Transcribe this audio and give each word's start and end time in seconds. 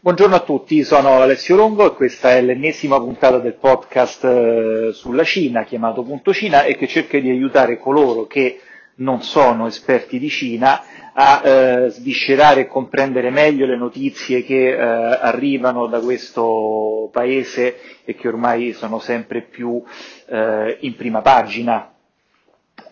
Buongiorno 0.00 0.34
a 0.34 0.40
tutti, 0.40 0.84
sono 0.84 1.20
Alessio 1.20 1.56
Longo 1.56 1.86
e 1.86 1.94
questa 1.94 2.32
è 2.32 2.42
l'ennesima 2.42 2.98
puntata 2.98 3.38
del 3.38 3.54
podcast 3.54 4.24
eh, 4.24 4.90
sulla 4.92 5.24
Cina 5.24 5.64
chiamato 5.64 6.02
Punto 6.02 6.32
Cina 6.32 6.62
e 6.64 6.76
che 6.76 6.86
cerca 6.86 7.18
di 7.18 7.30
aiutare 7.30 7.78
coloro 7.78 8.26
che 8.26 8.60
non 8.96 9.22
sono 9.22 9.66
esperti 9.66 10.18
di 10.18 10.28
Cina 10.28 10.82
a 11.14 11.42
eh, 11.44 11.88
sviscerare 11.90 12.62
e 12.62 12.66
comprendere 12.66 13.30
meglio 13.30 13.66
le 13.66 13.76
notizie 13.76 14.44
che 14.44 14.70
eh, 14.70 14.76
arrivano 14.80 15.86
da 15.86 16.00
questo 16.00 17.08
paese 17.12 17.76
e 18.04 18.14
che 18.14 18.28
ormai 18.28 18.72
sono 18.72 18.98
sempre 18.98 19.42
più 19.42 19.82
eh, 20.26 20.78
in 20.80 20.94
prima 20.94 21.20
pagina. 21.20 21.91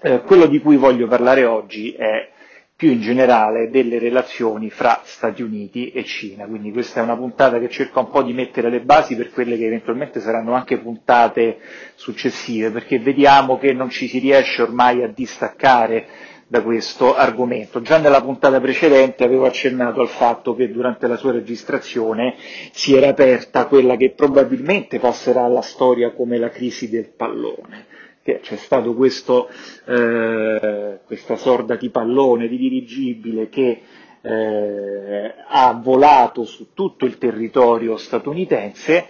Eh, 0.02 0.22
quello 0.22 0.46
di 0.46 0.60
cui 0.60 0.76
voglio 0.76 1.06
parlare 1.06 1.44
oggi 1.44 1.92
è 1.92 2.30
più 2.74 2.90
in 2.90 3.02
generale 3.02 3.68
delle 3.68 3.98
relazioni 3.98 4.70
fra 4.70 5.02
Stati 5.04 5.42
Uniti 5.42 5.90
e 5.90 6.04
Cina. 6.04 6.46
Quindi 6.46 6.72
questa 6.72 7.00
è 7.00 7.02
una 7.02 7.16
puntata 7.16 7.58
che 7.58 7.68
cerca 7.68 8.00
un 8.00 8.08
po' 8.08 8.22
di 8.22 8.32
mettere 8.32 8.70
le 8.70 8.80
basi 8.80 9.14
per 9.14 9.30
quelle 9.30 9.58
che 9.58 9.66
eventualmente 9.66 10.20
saranno 10.20 10.54
anche 10.54 10.78
puntate 10.78 11.58
successive, 11.96 12.70
perché 12.70 12.98
vediamo 12.98 13.58
che 13.58 13.74
non 13.74 13.90
ci 13.90 14.08
si 14.08 14.18
riesce 14.20 14.62
ormai 14.62 15.02
a 15.02 15.08
distaccare 15.08 16.06
da 16.46 16.62
questo 16.62 17.14
argomento. 17.14 17.82
Già 17.82 17.98
nella 17.98 18.22
puntata 18.22 18.58
precedente 18.58 19.22
avevo 19.24 19.44
accennato 19.44 20.00
al 20.00 20.08
fatto 20.08 20.54
che 20.54 20.72
durante 20.72 21.06
la 21.08 21.16
sua 21.16 21.32
registrazione 21.32 22.36
si 22.72 22.96
era 22.96 23.08
aperta 23.08 23.66
quella 23.66 23.96
che 23.96 24.12
probabilmente 24.12 24.98
passerà 24.98 25.44
alla 25.44 25.60
storia 25.60 26.12
come 26.12 26.38
la 26.38 26.48
crisi 26.48 26.88
del 26.88 27.10
pallone 27.14 27.98
c'è 28.22 28.56
stato 28.56 28.94
questo, 28.94 29.48
eh, 29.86 31.00
questa 31.04 31.36
sorda 31.36 31.76
di 31.76 31.88
pallone, 31.90 32.48
di 32.48 32.56
dirigibile 32.56 33.48
che 33.48 33.82
eh, 34.22 35.34
ha 35.48 35.72
volato 35.82 36.44
su 36.44 36.72
tutto 36.74 37.06
il 37.06 37.16
territorio 37.18 37.96
statunitense, 37.96 39.06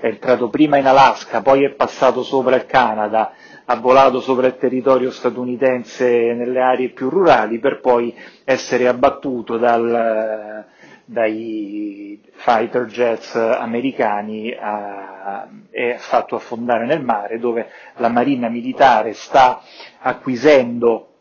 è 0.00 0.06
entrato 0.06 0.48
prima 0.48 0.76
in 0.76 0.86
Alaska, 0.86 1.40
poi 1.40 1.64
è 1.64 1.70
passato 1.70 2.22
sopra 2.24 2.56
il 2.56 2.66
Canada, 2.66 3.32
ha 3.64 3.76
volato 3.76 4.20
sopra 4.20 4.48
il 4.48 4.56
territorio 4.56 5.10
statunitense 5.10 6.32
nelle 6.32 6.60
aree 6.60 6.88
più 6.88 7.08
rurali 7.08 7.58
per 7.58 7.80
poi 7.80 8.14
essere 8.44 8.88
abbattuto 8.88 9.56
dal, 9.56 10.66
dai 11.10 12.20
fighter 12.32 12.84
jets 12.84 13.34
americani 13.34 14.52
a, 14.52 15.48
è 15.70 15.94
fatto 15.96 16.36
affondare 16.36 16.84
nel 16.84 17.02
mare 17.02 17.38
dove 17.38 17.70
la 17.96 18.08
marina 18.08 18.48
militare 18.50 19.14
sta 19.14 19.62
acquisendo 20.00 21.14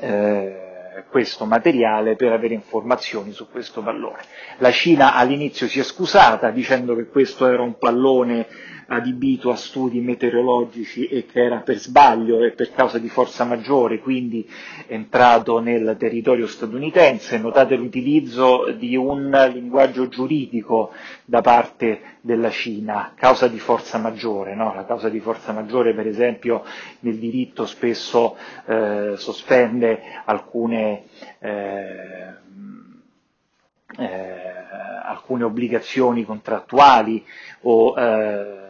eh, 0.00 1.04
questo 1.08 1.44
materiale 1.44 2.16
per 2.16 2.32
avere 2.32 2.54
informazioni 2.54 3.30
su 3.30 3.48
questo 3.48 3.80
pallone. 3.80 4.22
La 4.58 4.72
Cina 4.72 5.14
all'inizio 5.14 5.68
si 5.68 5.78
è 5.78 5.84
scusata 5.84 6.50
dicendo 6.50 6.96
che 6.96 7.06
questo 7.06 7.46
era 7.46 7.62
un 7.62 7.78
pallone 7.78 8.46
adibito 8.88 9.50
a 9.50 9.56
studi 9.56 10.00
meteorologici 10.00 11.06
e 11.06 11.26
che 11.26 11.42
era 11.42 11.58
per 11.58 11.78
sbaglio 11.78 12.44
e 12.44 12.52
per 12.52 12.72
causa 12.72 12.98
di 12.98 13.08
forza 13.08 13.44
maggiore, 13.44 13.98
quindi 13.98 14.48
entrato 14.86 15.58
nel 15.58 15.96
territorio 15.98 16.46
statunitense. 16.46 17.38
Notate 17.38 17.74
l'utilizzo 17.76 18.70
di 18.72 18.96
un 18.96 19.30
linguaggio 19.52 20.08
giuridico 20.08 20.92
da 21.24 21.40
parte 21.40 22.00
della 22.20 22.50
Cina, 22.50 23.12
causa 23.16 23.48
di 23.48 23.58
forza 23.58 23.98
maggiore. 23.98 24.54
No? 24.54 24.74
La 24.74 24.84
causa 24.84 25.08
di 25.08 25.20
forza 25.20 25.52
maggiore, 25.52 25.94
per 25.94 26.06
esempio, 26.06 26.62
nel 27.00 27.18
diritto 27.18 27.66
spesso 27.66 28.36
eh, 28.66 29.14
sospende 29.16 30.00
alcune 30.24 31.04
eh, 31.40 32.44
eh, 33.98 34.54
alcune 35.04 35.44
obbligazioni 35.44 36.24
contrattuali 36.24 37.24
o 37.62 37.94
eh, 37.96 38.65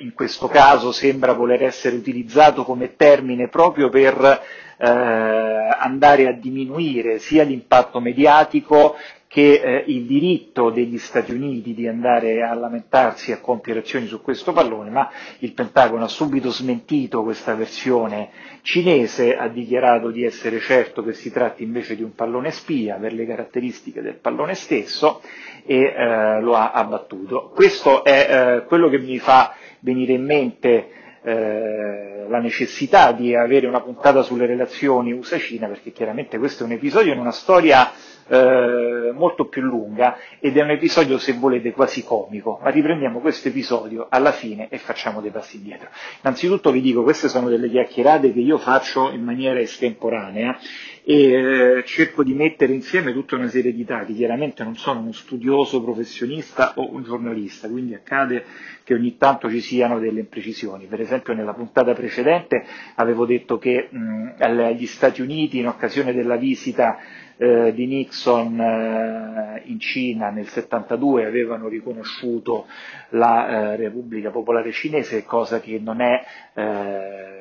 in 0.00 0.12
questo 0.14 0.48
caso 0.48 0.92
sembra 0.92 1.32
voler 1.32 1.62
essere 1.64 1.96
utilizzato 1.96 2.64
come 2.64 2.96
termine 2.96 3.48
proprio 3.48 3.88
per 3.88 4.40
eh, 4.78 4.86
andare 4.86 6.26
a 6.26 6.32
diminuire 6.32 7.18
sia 7.18 7.42
l'impatto 7.44 8.00
mediatico 8.00 8.96
che 9.34 9.54
eh, 9.60 9.84
il 9.88 10.04
diritto 10.04 10.70
degli 10.70 10.96
Stati 10.96 11.32
Uniti 11.32 11.74
di 11.74 11.88
andare 11.88 12.40
a 12.44 12.54
lamentarsi 12.54 13.32
e 13.32 13.34
a 13.34 13.40
compiere 13.40 13.80
azioni 13.80 14.06
su 14.06 14.22
questo 14.22 14.52
pallone, 14.52 14.90
ma 14.90 15.10
il 15.40 15.52
Pentagono 15.54 16.04
ha 16.04 16.08
subito 16.08 16.50
smentito 16.50 17.24
questa 17.24 17.56
versione 17.56 18.30
cinese, 18.62 19.36
ha 19.36 19.48
dichiarato 19.48 20.12
di 20.12 20.22
essere 20.24 20.60
certo 20.60 21.02
che 21.02 21.14
si 21.14 21.32
tratti 21.32 21.64
invece 21.64 21.96
di 21.96 22.04
un 22.04 22.14
pallone 22.14 22.52
spia 22.52 22.94
per 22.94 23.12
le 23.12 23.26
caratteristiche 23.26 24.02
del 24.02 24.14
pallone 24.20 24.54
stesso 24.54 25.20
e 25.66 25.80
eh, 25.80 26.40
lo 26.40 26.54
ha 26.54 26.70
abbattuto. 26.70 27.50
Questo 27.52 28.04
è 28.04 28.28
eh, 28.60 28.64
quello 28.66 28.88
che 28.88 28.98
mi 29.00 29.18
fa 29.18 29.52
venire 29.84 30.14
in 30.14 30.24
mente 30.24 30.88
eh, 31.22 32.26
la 32.26 32.38
necessità 32.38 33.12
di 33.12 33.34
avere 33.34 33.66
una 33.66 33.80
puntata 33.80 34.22
sulle 34.22 34.46
relazioni 34.46 35.12
USA-Cina, 35.12 35.68
perché 35.68 35.92
chiaramente 35.92 36.38
questo 36.38 36.62
è 36.62 36.66
un 36.66 36.72
episodio 36.72 37.12
in 37.12 37.18
una 37.18 37.32
storia 37.32 37.92
eh, 38.26 39.12
molto 39.14 39.46
più 39.46 39.60
lunga 39.62 40.16
ed 40.40 40.56
è 40.56 40.62
un 40.62 40.70
episodio, 40.70 41.18
se 41.18 41.34
volete, 41.34 41.72
quasi 41.72 42.02
comico, 42.02 42.58
ma 42.62 42.70
riprendiamo 42.70 43.20
questo 43.20 43.48
episodio 43.48 44.06
alla 44.08 44.32
fine 44.32 44.68
e 44.70 44.78
facciamo 44.78 45.20
dei 45.20 45.30
passi 45.30 45.56
indietro. 45.56 45.88
Innanzitutto 46.22 46.70
vi 46.70 46.80
dico, 46.80 47.02
queste 47.02 47.28
sono 47.28 47.48
delle 47.48 47.68
chiacchierate 47.68 48.32
che 48.32 48.40
io 48.40 48.58
faccio 48.58 49.10
in 49.10 49.22
maniera 49.22 49.60
estemporanea 49.60 50.58
e 51.06 51.32
eh, 51.32 51.84
cerco 51.84 52.24
di 52.24 52.32
mettere 52.32 52.72
insieme 52.72 53.12
tutta 53.12 53.36
una 53.36 53.48
serie 53.48 53.74
di 53.74 53.84
dati. 53.84 54.14
Chiaramente 54.14 54.64
non 54.64 54.74
sono 54.74 55.00
uno 55.00 55.12
studioso 55.12 55.82
professionista 55.82 56.72
o 56.76 56.90
un 56.94 57.02
giornalista, 57.02 57.68
quindi 57.68 57.94
accade 57.94 58.44
che 58.82 58.94
ogni 58.94 59.16
tanto 59.18 59.50
ci 59.50 59.60
siano 59.60 59.98
delle 59.98 60.20
imprecisioni. 60.20 60.86
Per 60.86 61.00
esempio 61.00 61.34
nella 61.34 61.52
puntata 61.52 61.92
precedente 61.92 62.64
avevo 62.94 63.26
detto 63.26 63.58
che 63.58 63.88
mh, 63.90 64.34
agli 64.38 64.86
Stati 64.86 65.20
Uniti 65.20 65.58
in 65.58 65.68
occasione 65.68 66.14
della 66.14 66.36
visita 66.36 66.98
eh, 67.36 67.72
di 67.74 67.86
Nixon 67.86 68.60
eh, 68.60 69.62
in 69.66 69.78
Cina 69.80 70.30
nel 70.30 70.48
72 70.48 71.26
avevano 71.26 71.68
riconosciuto 71.68 72.66
la 73.10 73.72
eh, 73.72 73.76
Repubblica 73.76 74.30
Popolare 74.30 74.72
Cinese, 74.72 75.24
cosa 75.24 75.60
che 75.60 75.78
non 75.82 76.00
è 76.00 76.24
eh, 76.54 77.33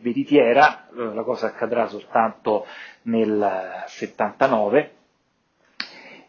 veritiera, 0.00 0.88
eh, 0.90 1.14
la 1.14 1.22
cosa 1.22 1.46
accadrà 1.46 1.86
soltanto 1.86 2.66
nel 3.02 3.84
79 3.86 4.94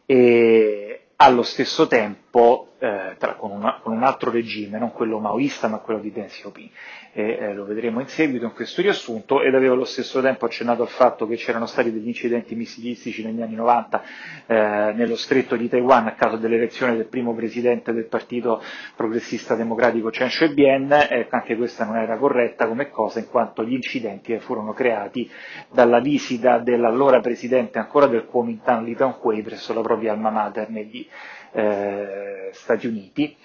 e 0.05 1.07
allo 1.17 1.43
stesso 1.43 1.87
tempo 1.87 2.70
eh, 2.81 3.16
tra, 3.19 3.36
con, 3.36 3.52
una, 3.52 3.80
con, 3.80 3.94
un 3.94 4.02
altro 4.02 4.31
regime, 4.31 4.80
non 4.80 4.92
quello 4.92 5.19
maoista 5.19 5.68
ma 5.68 5.78
quello 5.78 6.00
di 6.00 6.12
Deng 6.12 6.28
Xiaoping. 6.28 6.69
E 7.14 7.38
eh, 7.40 7.53
lo 7.53 7.66
vedremo 7.66 8.00
in 8.00 8.08
seguito 8.08 8.46
in 8.46 8.53
questo 8.53 8.81
riassunto, 8.81 9.44
ed 9.44 9.53
avevo 9.53 9.75
allo 9.75 9.86
stesso 9.86 10.19
tempo 10.19 10.46
accennato 10.46 10.81
al 10.81 10.88
fatto 10.88 11.28
che 11.28 11.36
c'erano 11.36 11.68
stati 11.68 11.92
degli 11.92 12.08
incidenti 12.08 12.56
missilistici 12.56 13.24
negli 13.24 13.42
anni 13.42 13.53
90 13.53 14.03
eh, 14.47 14.94
nello 14.96 15.16
stretto 15.16 15.56
di 15.56 15.69
Taiwan 15.69 16.08
a 16.08 16.16
causa 16.16 16.38
dell'elezione 16.38 16.96
del 16.96 17.06
primo 17.06 17.36
presidente 17.36 17.94
del 17.94 18.06
partito 18.06 18.64
progressista 18.96 19.53
democratico 19.53 20.09
Chen 20.09 20.30
Shui-bian, 20.30 20.92
eh, 20.92 21.28
anche 21.30 21.56
questa 21.56 21.86
non 21.86 21.98
era 21.98 22.18
corretta 22.18 22.68
come 22.68 22.90
cosa 22.90 23.19
in 23.19 23.28
quanto 23.30 23.63
gli 23.63 23.74
incidenti 23.74 24.40
furono 24.40 24.74
creati 24.74 25.30
dalla 25.69 26.00
visita 26.00 26.58
dell'allora 26.58 27.19
presidente 27.19 27.78
ancora 27.78 28.08
del 28.08 28.25
Kuomintang 28.25 28.84
Li 28.88 28.96
Teng-hui 28.96 29.44
presso 29.44 29.72
la 29.75 29.81
propria 29.81 30.13
alma 30.13 30.31
mater 30.31 30.69
negli 30.69 31.08
eh, 31.51 32.50
Stati 32.53 32.88
Uniti. 32.88 33.35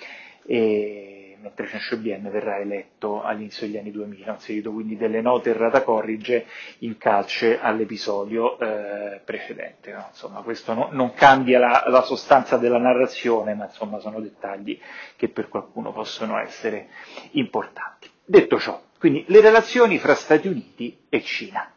E, 0.47 1.17
mentre 1.47 1.69
Cencio-Bien 1.69 2.29
verrà 2.31 2.59
eletto 2.59 3.23
all'inizio 3.23 3.67
degli 3.67 3.77
anni 3.77 3.93
2000, 3.93 4.31
ho 4.31 4.35
inserito 4.35 4.73
quindi 4.73 4.97
delle 4.97 5.21
note 5.21 5.51
errata 5.51 5.83
corrige 5.83 6.47
in 6.79 6.99
calce 6.99 7.61
all'episodio 7.61 8.59
eh, 8.59 9.21
precedente. 9.25 9.93
No? 9.93 10.07
Insomma, 10.09 10.41
questo 10.41 10.75
no, 10.75 10.89
non 10.91 11.15
cambia 11.15 11.61
la, 11.61 11.85
la, 11.87 12.03
sostanza 12.03 12.57
della 12.57 12.79
narrazione, 12.79 13.55
ma 13.55 13.67
insomma 13.67 14.01
sono 14.01 14.21
dettagli 14.21 14.79
che 15.15 15.29
per 15.29 15.49
qualcuno 15.49 15.93
possono 15.93 16.37
essere 16.39 16.89
importanti. 17.33 18.11
Detto 18.25 18.59
ciò, 18.59 18.83
quindi 18.99 19.25
le 19.29 19.41
relazioni 19.41 19.99
fra 19.99 20.15
Stati 20.15 20.49
Uniti 20.49 21.05
e 21.09 21.23
Cina. 21.23 21.71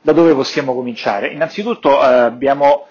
Da 0.00 0.12
dove 0.12 0.34
possiamo 0.34 0.74
cominciare? 0.74 1.28
Innanzitutto 1.28 1.90
eh, 1.90 2.06
abbiamo 2.06 2.88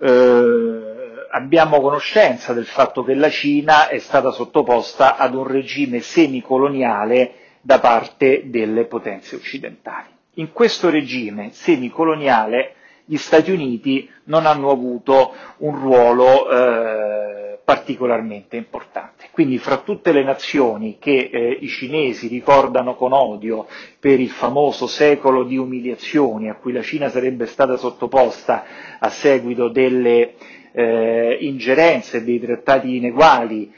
eh, 0.00 1.26
abbiamo 1.30 1.80
conoscenza 1.80 2.52
del 2.52 2.66
fatto 2.66 3.02
che 3.04 3.14
la 3.14 3.28
Cina 3.30 3.88
è 3.88 3.98
stata 3.98 4.30
sottoposta 4.30 5.16
ad 5.16 5.34
un 5.34 5.46
regime 5.46 6.00
semicoloniale 6.00 7.32
da 7.60 7.78
parte 7.78 8.42
delle 8.46 8.84
potenze 8.84 9.36
occidentali. 9.36 10.06
In 10.34 10.52
questo 10.52 10.90
regime 10.90 11.50
semicoloniale 11.52 12.74
gli 13.04 13.16
Stati 13.16 13.50
Uniti 13.50 14.10
non 14.24 14.46
hanno 14.46 14.70
avuto 14.70 15.32
un 15.58 15.78
ruolo 15.80 16.50
eh, 16.50 17.25
particolarmente 17.66 18.56
importante. 18.56 19.26
Quindi 19.32 19.58
fra 19.58 19.78
tutte 19.78 20.12
le 20.12 20.22
nazioni 20.22 20.98
che 21.00 21.30
eh, 21.32 21.58
i 21.60 21.66
cinesi 21.66 22.28
ricordano 22.28 22.94
con 22.94 23.12
odio 23.12 23.66
per 23.98 24.20
il 24.20 24.30
famoso 24.30 24.86
secolo 24.86 25.42
di 25.42 25.56
umiliazioni 25.56 26.48
a 26.48 26.54
cui 26.54 26.72
la 26.72 26.82
Cina 26.82 27.08
sarebbe 27.08 27.46
stata 27.46 27.76
sottoposta 27.76 28.64
a 29.00 29.08
seguito 29.08 29.66
delle 29.66 30.34
eh, 30.70 31.38
ingerenze 31.40 32.22
dei 32.22 32.38
trattati 32.38 32.98
ineguali 32.98 33.72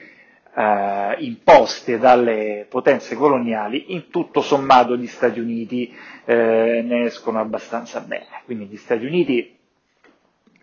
eh, 0.55 1.15
imposte 1.21 1.99
dalle 1.99 2.67
potenze 2.69 3.17
coloniali, 3.17 3.95
in 3.95 4.11
tutto 4.11 4.43
sommato 4.43 4.99
gli 4.99 5.07
Stati 5.07 5.41
Uniti 5.41 5.91
eh, 6.27 6.83
ne 6.85 7.05
escono 7.05 7.41
abbastanza 7.41 8.01
bene. 8.01 8.43
Quindi 8.45 8.67
gli 8.67 8.77
Stati 8.77 9.07
Uniti 9.07 9.57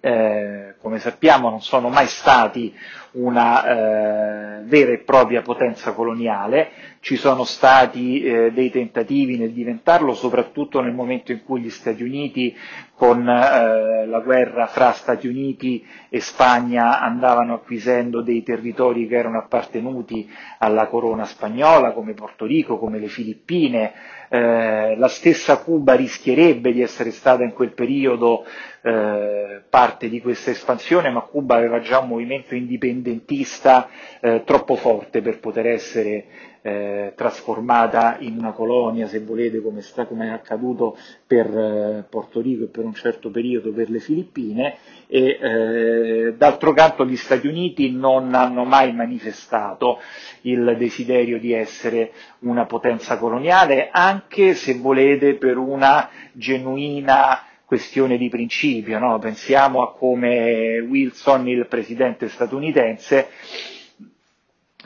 eh, 0.06 0.76
come 0.82 1.00
sappiamo 1.00 1.50
non 1.50 1.62
sono 1.62 1.90
mai 1.90 2.06
stati 2.06 2.72
una 3.14 3.64
eh, 3.66 4.64
vera 4.66 4.92
e 4.92 5.00
propria 5.00 5.42
potenza 5.42 5.94
coloniale, 5.94 6.70
ci 7.00 7.16
sono 7.16 7.44
stati 7.44 8.22
eh, 8.22 8.52
dei 8.52 8.70
tentativi 8.70 9.38
nel 9.38 9.52
diventarlo, 9.52 10.14
soprattutto 10.14 10.80
nel 10.82 10.94
momento 10.94 11.32
in 11.32 11.44
cui 11.44 11.62
gli 11.62 11.72
Stati 11.72 12.04
Uniti, 12.04 12.56
con 12.94 13.28
eh, 13.28 14.06
la 14.06 14.20
guerra 14.20 14.68
fra 14.68 14.92
Stati 14.92 15.28
Uniti 15.28 15.84
e 16.10 16.20
Spagna, 16.20 17.00
andavano 17.00 17.56
acquisendo 17.56 18.22
dei 18.22 18.44
territori 18.44 19.08
che 19.08 19.16
erano 19.16 19.40
appartenuti 19.40 20.30
alla 20.60 20.86
corona 20.88 21.26
spagnola, 21.26 21.94
come 21.94 22.14
Porto 22.14 22.46
Rico, 22.46 22.78
come 22.78 23.00
le 23.00 23.08
Filippine, 23.08 23.94
eh, 24.30 24.96
la 24.98 25.08
stessa 25.08 25.58
Cuba 25.58 25.94
rischierebbe 25.94 26.72
di 26.72 26.82
essere 26.82 27.12
stata 27.12 27.44
in 27.44 27.54
quel 27.54 27.74
periodo 27.74 28.46
eh, 28.82 29.64
parte 29.70 30.10
di 30.10 30.22
questa 30.22 30.52
espansione, 30.52 31.10
ma 31.10 31.22
Cuba 31.22 31.56
aveva 31.56 31.80
già 31.80 32.00
un 32.00 32.08
movimento 32.10 32.56
indipendentista 32.56 33.90
eh, 34.22 34.44
troppo 34.46 34.76
forte 34.76 35.22
per 35.22 35.40
poter 35.40 35.68
essere 35.68 36.26
eh, 36.66 37.14
trasformata 37.16 38.18
in 38.22 38.40
una 38.40 38.52
colonia, 38.52 39.08
se 39.08 39.20
volete, 39.20 39.62
come, 39.62 39.82
sta, 39.82 40.08
come 40.08 40.26
è 40.26 40.30
accaduto 40.32 40.98
per 41.28 41.46
eh, 41.46 42.06
Porto 42.10 42.42
Rico 42.42 42.64
e 42.64 42.68
per 42.70 42.86
un 42.86 42.96
certo 42.96 43.30
periodo 43.30 43.72
per 43.72 43.92
le 43.92 44.00
Filippine, 44.00 44.76
e 45.06 45.38
eh, 45.40 46.34
d'altro 46.36 46.74
canto 46.74 47.06
gli 47.06 47.18
Stati 47.18 47.46
Uniti 47.46 47.92
non 47.92 48.34
hanno 48.34 48.64
mai 48.64 48.94
manifestato 48.94 50.00
il 50.42 50.76
desiderio 50.76 51.38
di 51.38 51.54
essere 51.54 52.14
una 52.40 52.66
potenza 52.66 53.20
coloniale, 53.20 53.90
anche 53.92 54.56
se 54.56 54.74
volete 54.80 55.36
per 55.36 55.58
una 55.58 56.10
genuina 56.32 57.44
questione 57.66 58.18
di 58.18 58.28
principio, 58.30 58.98
no? 58.98 59.20
pensiamo 59.20 59.84
a 59.84 59.94
come 59.94 60.80
Wilson, 60.80 61.48
il 61.48 61.68
presidente 61.68 62.28
statunitense, 62.28 63.28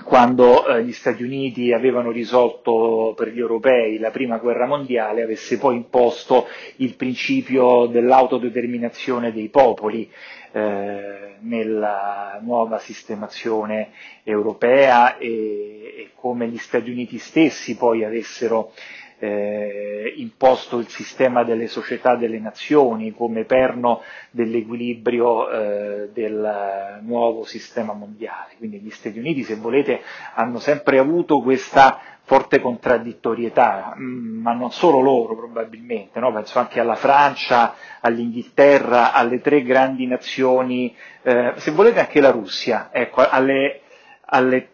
quando 0.04 0.66
eh, 0.68 0.84
gli 0.84 0.92
Stati 0.92 1.24
Uniti 1.24 1.72
avevano 1.74 2.12
risolto 2.12 3.14
per 3.16 3.30
gli 3.30 3.40
europei 3.40 3.98
la 4.00 4.12
prima 4.12 4.38
guerra 4.38 4.66
mondiale, 4.66 5.22
avesse 5.24 5.58
poi 5.58 5.76
imposto 5.76 6.48
il 6.78 6.96
principio 6.96 7.86
dell'autodeterminazione 7.88 9.32
dei 9.32 9.50
popoli 9.50 10.10
eh, 10.52 11.36
nella 11.42 12.40
nuova 12.42 12.80
sistemazione 12.80 13.90
europea 14.24 15.18
e, 15.18 15.28
e, 15.28 16.10
come 16.16 16.48
gli 16.48 16.58
Stati 16.58 16.90
Uniti 16.90 17.18
stessi 17.18 17.78
poi 17.78 18.04
avessero 18.04 18.72
eh, 19.20 20.14
imposto 20.18 20.80
il 20.80 20.88
sistema 20.88 21.44
delle 21.44 21.68
società 21.68 22.16
delle 22.16 22.40
nazioni 22.40 23.14
come 23.14 23.44
perno 23.44 24.02
dell'equilibrio 24.32 25.50
eh, 25.50 26.10
del 26.14 27.00
nuovo 27.02 27.44
sistema 27.44 27.94
mondiale. 27.94 28.54
Quindi 28.58 28.80
gli 28.80 28.90
Stati 28.90 29.20
Uniti, 29.20 29.44
se 29.44 29.56
volete, 29.56 30.02
hanno 30.36 30.60
sempre 30.60 30.98
avuto 31.00 31.42
questa 31.42 32.00
forte 32.24 32.62
contraddittorietà, 32.62 33.96
mm, 33.98 34.42
ma 34.42 34.54
non 34.54 34.72
solo 34.72 35.00
loro 35.00 35.36
probabilmente, 35.36 36.20
no? 36.20 36.32
penso 36.32 36.60
anche 36.60 36.80
alla 36.80 36.96
Francia, 36.96 37.74
all'Inghilterra, 38.02 39.14
alle 39.14 39.42
tre 39.42 39.64
grandi 39.64 40.06
nazioni, 40.06 40.96
eh, 41.24 41.54
se 41.56 41.72
volete 41.72 42.00
anche 42.00 42.22
la 42.22 42.30
Russia, 42.30 42.90
ecco, 42.92 43.28
alle, 43.28 43.82
alle 44.26 44.70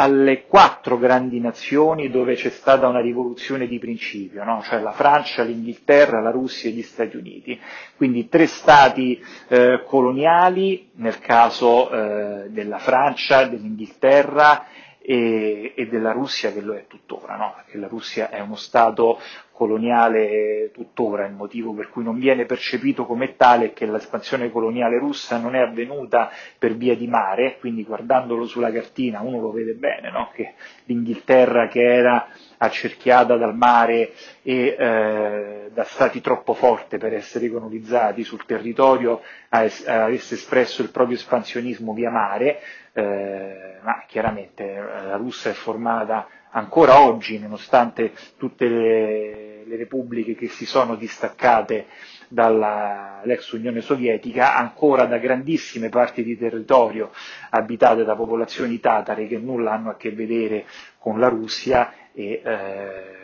alle 0.00 0.46
quattro 0.46 0.96
grandi 0.96 1.40
nazioni 1.40 2.08
dove 2.08 2.34
c'è 2.34 2.48
stata 2.48 2.88
una 2.88 3.02
rivoluzione 3.02 3.66
di 3.66 3.78
principio, 3.78 4.42
no? 4.44 4.62
cioè 4.62 4.80
la 4.80 4.92
Francia, 4.92 5.42
l'Inghilterra, 5.42 6.22
la 6.22 6.30
Russia 6.30 6.70
e 6.70 6.72
gli 6.72 6.80
Stati 6.82 7.18
Uniti. 7.18 7.60
Quindi 7.96 8.26
tre 8.30 8.46
stati 8.46 9.22
eh, 9.48 9.82
coloniali, 9.84 10.88
nel 10.94 11.18
caso 11.18 11.90
eh, 11.90 12.48
della 12.48 12.78
Francia, 12.78 13.44
dell'Inghilterra 13.44 14.64
e, 15.02 15.74
e, 15.76 15.86
della 15.86 16.12
Russia 16.12 16.50
che 16.50 16.62
lo 16.62 16.72
è 16.72 16.86
tuttora, 16.86 17.36
no? 17.36 17.52
perché 17.56 17.76
la 17.76 17.86
Russia 17.86 18.30
è 18.30 18.40
uno 18.40 18.56
Stato 18.56 19.20
coloniale 19.60 20.70
tuttora, 20.72 21.26
il 21.26 21.34
motivo 21.34 21.74
per 21.74 21.90
cui 21.90 22.02
non 22.02 22.18
viene 22.18 22.46
percepito 22.46 23.04
come 23.04 23.36
tale 23.36 23.66
è 23.66 23.72
che 23.74 23.84
l'espansione 23.84 24.50
coloniale 24.50 24.98
russa 24.98 25.36
non 25.36 25.54
è 25.54 25.58
avvenuta 25.58 26.30
per 26.58 26.76
via 26.76 26.96
di 26.96 27.06
mare, 27.06 27.58
quindi 27.58 27.84
guardandolo 27.84 28.46
sulla 28.46 28.72
cartina 28.72 29.20
uno 29.20 29.38
lo 29.38 29.52
vede 29.52 29.74
bene, 29.74 30.10
no? 30.10 30.30
che 30.32 30.54
l'Inghilterra 30.86 31.68
che 31.68 31.82
era 31.82 32.28
accerchiata 32.56 33.36
dal 33.36 33.54
mare 33.54 34.12
e 34.42 34.76
eh, 34.78 35.70
da 35.74 35.84
stati 35.84 36.22
troppo 36.22 36.54
forti 36.54 36.96
per 36.96 37.12
essere 37.12 37.50
colonizzati 37.50 38.24
sul 38.24 38.46
territorio 38.46 39.20
avesse 39.50 40.36
espresso 40.36 40.80
il 40.80 40.90
proprio 40.90 41.16
espansionismo 41.16 41.92
via 41.92 42.10
mare, 42.10 42.60
eh, 42.94 43.76
ma 43.82 44.04
chiaramente 44.06 44.64
eh, 44.64 44.80
la 44.80 45.16
Russia 45.16 45.50
è 45.50 45.54
formata 45.54 46.26
ancora 46.52 47.00
oggi, 47.00 47.38
nonostante 47.38 48.12
tutte 48.36 48.66
le, 48.66 49.49
le 49.70 49.76
repubbliche 49.76 50.34
che 50.34 50.48
si 50.48 50.66
sono 50.66 50.96
distaccate 50.96 51.86
dall'ex 52.28 53.52
Unione 53.52 53.80
Sovietica, 53.80 54.56
ancora 54.56 55.04
da 55.06 55.18
grandissime 55.18 55.88
parti 55.88 56.24
di 56.24 56.36
territorio 56.36 57.12
abitate 57.50 58.04
da 58.04 58.16
popolazioni 58.16 58.80
tatare 58.80 59.28
che 59.28 59.38
nulla 59.38 59.72
hanno 59.72 59.90
a 59.90 59.96
che 59.96 60.10
vedere 60.10 60.64
con 60.98 61.20
la 61.20 61.28
Russia 61.28 61.92
e, 62.12 62.42
eh, 62.44 63.18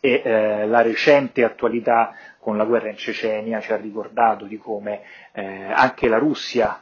e 0.00 0.22
eh, 0.24 0.66
la 0.66 0.82
recente 0.82 1.44
attualità 1.44 2.12
con 2.40 2.56
la 2.56 2.64
guerra 2.64 2.88
in 2.88 2.96
Cecenia 2.96 3.60
ci 3.60 3.72
ha 3.72 3.76
ricordato 3.76 4.44
di 4.44 4.58
come 4.58 5.02
eh, 5.32 5.70
anche 5.72 6.08
la 6.08 6.18
Russia 6.18 6.80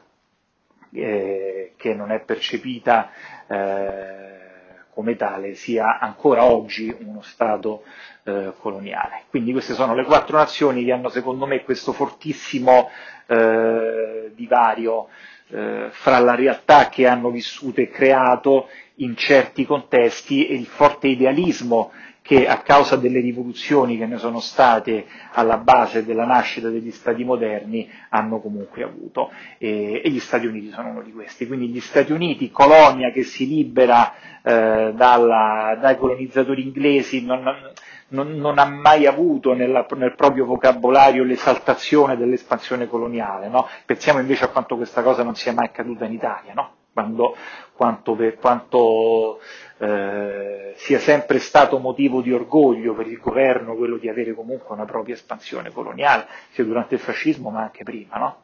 eh, 0.92 1.72
che 1.76 1.94
non 1.94 2.10
è 2.10 2.20
percepita 2.20 3.10
eh, 3.46 4.43
come 4.94 5.16
tale 5.16 5.54
sia 5.54 5.98
ancora 5.98 6.44
oggi 6.44 6.94
uno 7.00 7.20
Stato 7.22 7.82
eh, 8.22 8.52
coloniale. 8.58 9.24
Quindi 9.28 9.52
queste 9.52 9.74
sono 9.74 9.94
le 9.94 10.04
quattro 10.04 10.38
nazioni 10.38 10.84
che 10.84 10.92
hanno 10.92 11.08
secondo 11.08 11.46
me 11.46 11.62
questo 11.64 11.92
fortissimo 11.92 12.88
eh, 13.26 14.30
divario 14.34 15.08
eh, 15.48 15.88
fra 15.90 16.18
la 16.20 16.34
realtà 16.34 16.88
che 16.88 17.06
hanno 17.06 17.30
vissuto 17.30 17.80
e 17.80 17.90
creato 17.90 18.68
in 18.96 19.16
certi 19.16 19.66
contesti 19.66 20.46
e 20.46 20.54
il 20.54 20.66
forte 20.66 21.08
idealismo 21.08 21.92
che 22.24 22.48
a 22.48 22.62
causa 22.62 22.96
delle 22.96 23.20
rivoluzioni 23.20 23.98
che 23.98 24.06
ne 24.06 24.16
sono 24.16 24.40
state 24.40 25.04
alla 25.32 25.58
base 25.58 26.06
della 26.06 26.24
nascita 26.24 26.70
degli 26.70 26.90
stati 26.90 27.22
moderni 27.22 27.86
hanno 28.08 28.40
comunque 28.40 28.82
avuto 28.82 29.30
e, 29.58 30.00
e 30.02 30.08
gli 30.08 30.20
Stati 30.20 30.46
Uniti 30.46 30.70
sono 30.70 30.88
uno 30.88 31.02
di 31.02 31.12
questi. 31.12 31.46
Quindi 31.46 31.68
gli 31.68 31.80
Stati 31.80 32.12
Uniti, 32.12 32.50
colonia 32.50 33.12
che 33.12 33.24
si 33.24 33.46
libera 33.46 34.14
eh, 34.42 34.92
dalla, 34.94 35.76
dai 35.78 35.98
colonizzatori 35.98 36.62
inglesi, 36.62 37.22
non, 37.22 37.42
non, 38.08 38.32
non, 38.36 38.58
ha 38.58 38.64
mai 38.64 39.04
avuto 39.04 39.52
nella, 39.52 39.86
nel 39.94 40.14
proprio 40.14 40.46
vocabolario 40.46 41.24
l'esaltazione 41.24 42.16
dell'espansione 42.16 42.88
coloniale. 42.88 43.48
No? 43.48 43.68
Pensiamo 43.84 44.20
invece 44.20 44.44
a 44.44 44.48
quanto 44.48 44.76
questa 44.76 45.02
cosa 45.02 45.22
non 45.22 45.34
sia 45.34 45.52
mai 45.52 45.66
accaduta 45.66 46.06
in 46.06 46.14
Italia. 46.14 46.54
No? 46.54 46.83
Quando, 46.94 47.36
quanto, 47.74 48.16
quanto 48.38 49.40
eh, 49.78 50.74
sia 50.76 50.98
sempre 51.00 51.40
stato 51.40 51.78
motivo 51.78 52.22
di 52.22 52.32
orgoglio 52.32 52.94
per 52.94 53.08
il 53.08 53.18
governo 53.18 53.74
quello 53.74 53.96
di 53.96 54.08
avere 54.08 54.32
comunque 54.32 54.72
una 54.74 54.84
propria 54.84 55.14
espansione 55.14 55.72
coloniale, 55.72 56.26
sia 56.52 56.62
durante 56.62 56.94
il 56.94 57.00
fascismo 57.00 57.50
ma 57.50 57.62
anche 57.62 57.82
prima, 57.82 58.16
no? 58.16 58.42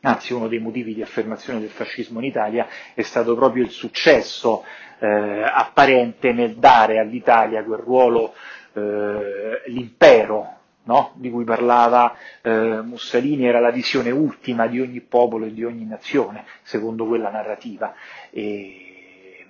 Anzi, 0.00 0.32
uno 0.32 0.48
dei 0.48 0.58
motivi 0.58 0.92
di 0.92 1.02
affermazione 1.02 1.60
del 1.60 1.70
fascismo 1.70 2.18
in 2.18 2.26
Italia 2.26 2.66
è 2.94 3.02
stato 3.02 3.34
proprio 3.36 3.62
il 3.62 3.70
successo 3.70 4.64
eh, 4.98 5.06
apparente 5.06 6.32
nel 6.32 6.56
dare 6.56 6.98
all'Italia 6.98 7.62
quel 7.64 7.78
ruolo, 7.78 8.34
eh, 8.74 9.62
l'impero 9.66 10.57
no? 10.88 11.12
di 11.16 11.30
cui 11.30 11.44
parlava 11.44 12.16
eh, 12.40 12.80
Mussolini 12.80 13.46
era 13.46 13.60
la 13.60 13.70
visione 13.70 14.10
ultima 14.10 14.66
di 14.66 14.80
ogni 14.80 15.00
popolo 15.00 15.44
e 15.44 15.52
di 15.52 15.62
ogni 15.62 15.84
nazione, 15.84 16.44
secondo 16.62 17.06
quella 17.06 17.30
narrativa. 17.30 17.94
E, 18.30 19.46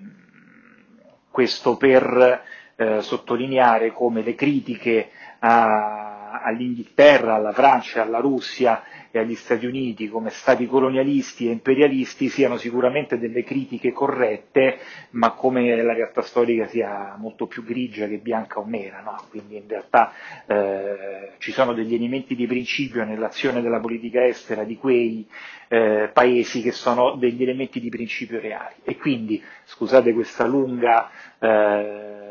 questo 1.30 1.76
per 1.76 2.42
eh, 2.74 3.00
sottolineare 3.00 3.92
come 3.92 4.22
le 4.22 4.34
critiche 4.34 5.10
a, 5.38 6.40
all'Inghilterra, 6.42 7.36
alla 7.36 7.52
Francia, 7.52 8.02
alla 8.02 8.18
Russia 8.18 8.82
e 9.10 9.18
agli 9.18 9.34
Stati 9.34 9.66
Uniti 9.66 10.08
come 10.08 10.30
stati 10.30 10.66
colonialisti 10.66 11.48
e 11.48 11.52
imperialisti 11.52 12.28
siano 12.28 12.56
sicuramente 12.56 13.18
delle 13.18 13.44
critiche 13.44 13.92
corrette, 13.92 14.78
ma 15.10 15.32
come 15.32 15.74
la 15.82 15.94
realtà 15.94 16.22
storica 16.22 16.66
sia 16.66 17.16
molto 17.18 17.46
più 17.46 17.64
grigia 17.64 18.06
che 18.06 18.18
bianca 18.18 18.58
o 18.58 18.66
nera, 18.66 19.00
no? 19.00 19.22
quindi 19.30 19.56
in 19.56 19.64
realtà 19.66 20.12
eh, 20.46 21.32
ci 21.38 21.52
sono 21.52 21.72
degli 21.72 21.94
elementi 21.94 22.34
di 22.34 22.46
principio 22.46 23.04
nell'azione 23.04 23.62
della 23.62 23.80
politica 23.80 24.26
estera 24.26 24.64
di 24.64 24.76
quei 24.76 25.26
eh, 25.68 26.10
paesi 26.12 26.62
che 26.62 26.72
sono 26.72 27.16
degli 27.16 27.42
elementi 27.42 27.80
di 27.80 27.88
principio 27.88 28.40
reali. 28.40 28.74
E 28.84 28.96
quindi, 28.96 29.42
scusate 29.64 30.12
questa 30.12 30.46
lunga 30.46 31.10
eh, 31.38 32.27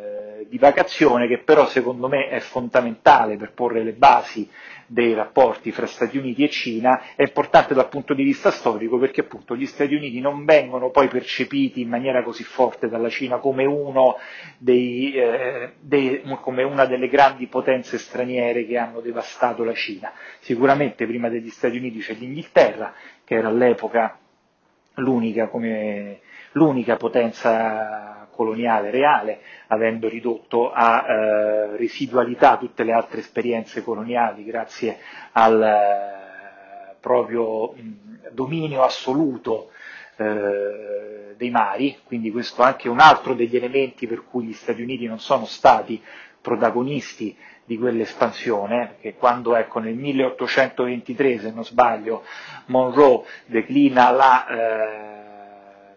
divagazione, 0.47 1.27
che 1.27 1.39
però 1.39 1.65
secondo 1.67 2.07
me 2.07 2.29
è 2.29 2.39
fondamentale 2.39 3.37
per 3.37 3.53
porre 3.53 3.83
le 3.83 3.93
basi 3.93 4.49
dei 4.87 5.13
rapporti 5.13 5.71
fra 5.71 5.85
Stati 5.85 6.17
Uniti 6.17 6.43
e 6.43 6.49
Cina, 6.49 7.15
è 7.15 7.23
importante 7.23 7.73
dal 7.73 7.89
punto 7.89 8.13
di 8.13 8.23
vista 8.23 8.51
storico 8.51 8.97
perché 8.97 9.21
appunto 9.21 9.55
gli 9.55 9.65
Stati 9.65 9.93
Uniti 9.93 10.21
non 10.21 10.45
vengono 10.45 10.89
poi 10.89 11.09
percepiti 11.09 11.81
in 11.81 11.89
maniera 11.89 12.23
così 12.23 12.43
forte 12.43 12.87
dalla 12.87 13.09
Cina 13.09 13.37
come, 13.37 13.65
dei, 14.57 15.13
eh, 15.13 15.73
dei, 15.79 16.23
come 16.41 16.63
una 16.63 16.85
delle 16.85 17.09
grandi 17.09 17.47
potenze 17.47 17.97
straniere 17.97 18.65
che 18.65 18.77
hanno 18.77 19.01
devastato 19.01 19.63
la 19.63 19.73
Cina. 19.73 20.11
Sicuramente 20.39 21.05
prima 21.05 21.29
degli 21.29 21.49
Stati 21.49 21.77
Uniti 21.77 21.99
c'è 21.99 22.13
l'Inghilterra, 22.13 22.93
che 23.25 23.35
era 23.35 23.49
all'epoca 23.49 24.17
l'unica, 24.97 25.47
come, 25.47 26.19
l'unica 26.53 26.95
potenza 26.95 28.27
coloniale 28.31 28.91
reale, 28.91 29.39
avendo 29.67 30.07
ridotto 30.07 30.71
a 30.71 31.05
eh, 31.07 31.77
residualità 31.77 32.57
tutte 32.57 32.83
le 32.83 32.93
altre 32.93 33.19
esperienze 33.19 33.83
coloniali 33.83 34.45
grazie 34.45 34.97
al 35.31 35.61
eh, 35.61 36.95
proprio 36.99 37.73
mh, 37.73 38.29
dominio 38.31 38.83
assoluto 38.83 39.71
eh, 40.17 41.33
dei 41.35 41.49
mari, 41.49 41.97
quindi 42.03 42.31
questo 42.31 42.61
è 42.63 42.65
anche 42.65 42.89
un 42.89 42.99
altro 42.99 43.33
degli 43.33 43.55
elementi 43.55 44.07
per 44.07 44.23
cui 44.23 44.45
gli 44.45 44.53
Stati 44.53 44.81
Uniti 44.81 45.05
non 45.05 45.19
sono 45.19 45.45
stati 45.45 46.01
protagonisti 46.47 47.35
di 47.65 47.77
quell'espansione, 47.77 48.95
perché 49.01 49.15
quando 49.17 49.53
ecco, 49.57 49.79
nel 49.79 49.95
1823, 49.95 51.39
se 51.39 51.51
non 51.51 51.65
sbaglio, 51.65 52.23
Monroe 52.67 53.25
declina 53.47 54.09
la, 54.11 54.47
eh, 54.47 55.95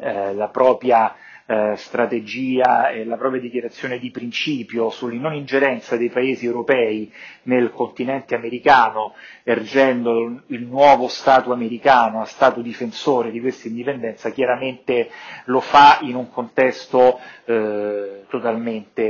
eh, 0.00 0.34
la 0.34 0.48
propria 0.48 1.14
eh, 1.46 1.74
strategia 1.76 2.90
e 2.90 3.04
la 3.04 3.16
propria 3.16 3.40
dichiarazione 3.40 3.98
di 3.98 4.10
principio 4.10 4.90
sulla 4.90 5.32
ingerenza 5.34 5.96
dei 5.96 6.08
paesi 6.10 6.46
europei 6.46 7.12
nel 7.44 7.70
continente 7.70 8.34
americano, 8.34 9.14
ergendo 9.42 10.42
il 10.46 10.62
nuovo 10.64 11.08
Stato 11.08 11.52
americano 11.52 12.20
a 12.20 12.24
Stato 12.24 12.60
difensore 12.60 13.30
di 13.30 13.40
questa 13.40 13.68
indipendenza, 13.68 14.30
chiaramente 14.30 15.10
lo 15.46 15.60
fa 15.60 15.98
in 16.02 16.14
un 16.14 16.30
contesto 16.30 17.18
eh, 17.44 18.24
totalmente 18.28 19.02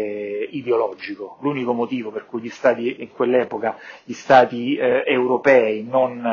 ideologico. 0.50 1.38
L'unico 1.40 1.72
motivo 1.72 2.10
per 2.10 2.26
cui 2.26 2.40
gli 2.40 2.48
Stati, 2.50 3.02
in 3.02 3.10
quell'epoca 3.10 3.76
gli 4.04 4.12
Stati 4.14 4.74
eh, 4.76 5.04
europei 5.06 5.84
non 5.84 6.24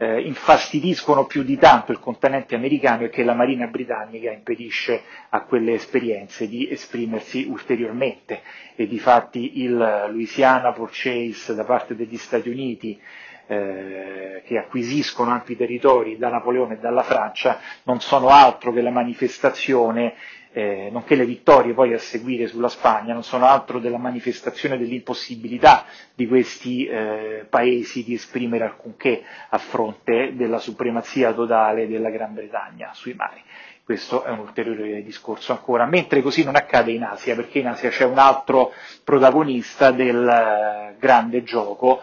eh, 0.00 0.20
infastidiscono 0.20 1.26
più 1.26 1.42
di 1.42 1.58
tanto 1.58 1.90
il 1.90 1.98
continente 1.98 2.54
americano 2.54 3.04
e 3.04 3.08
che 3.08 3.24
la 3.24 3.34
Marina 3.34 3.66
britannica 3.66 4.30
impedisce 4.30 5.02
a 5.30 5.42
quelle 5.42 5.72
esperienze 5.74 6.46
di 6.46 6.70
esprimersi 6.70 7.46
ulteriormente. 7.48 8.40
E 8.76 8.86
di 8.86 9.00
fatti 9.00 9.60
il 9.60 9.76
Louisiana 10.10 10.72
Purchase 10.72 11.52
da 11.54 11.64
parte 11.64 11.96
degli 11.96 12.16
Stati 12.16 12.48
Uniti 12.48 13.00
eh, 13.48 14.42
che 14.44 14.58
acquisiscono 14.58 15.32
ampi 15.32 15.56
territori 15.56 16.16
da 16.16 16.28
Napoleone 16.28 16.74
e 16.74 16.78
dalla 16.78 17.02
Francia 17.02 17.58
non 17.84 18.00
sono 18.00 18.28
altro 18.28 18.72
che 18.72 18.82
la 18.82 18.90
manifestazione 18.90 20.14
eh, 20.52 20.88
nonché 20.90 21.14
le 21.14 21.24
vittorie 21.24 21.74
poi 21.74 21.92
a 21.94 21.98
seguire 21.98 22.46
sulla 22.46 22.68
Spagna, 22.68 23.12
non 23.12 23.22
sono 23.22 23.46
altro 23.46 23.78
della 23.78 23.98
manifestazione 23.98 24.78
dell'impossibilità 24.78 25.84
di 26.14 26.26
questi 26.26 26.86
eh, 26.86 27.46
paesi 27.48 28.04
di 28.04 28.14
esprimere 28.14 28.64
alcunché 28.64 29.22
a 29.48 29.58
fronte 29.58 30.34
della 30.34 30.58
supremazia 30.58 31.32
totale 31.32 31.86
della 31.88 32.10
Gran 32.10 32.34
Bretagna 32.34 32.90
sui 32.92 33.14
mari. 33.14 33.42
Questo 33.84 34.22
è 34.22 34.30
un 34.30 34.40
ulteriore 34.40 35.02
discorso 35.02 35.52
ancora, 35.52 35.86
mentre 35.86 36.20
così 36.20 36.44
non 36.44 36.56
accade 36.56 36.92
in 36.92 37.02
Asia, 37.04 37.34
perché 37.34 37.60
in 37.60 37.68
Asia 37.68 37.88
c'è 37.88 38.04
un 38.04 38.18
altro 38.18 38.72
protagonista 39.02 39.90
del 39.92 40.28
eh, 40.28 40.96
grande 40.98 41.42
gioco 41.42 42.02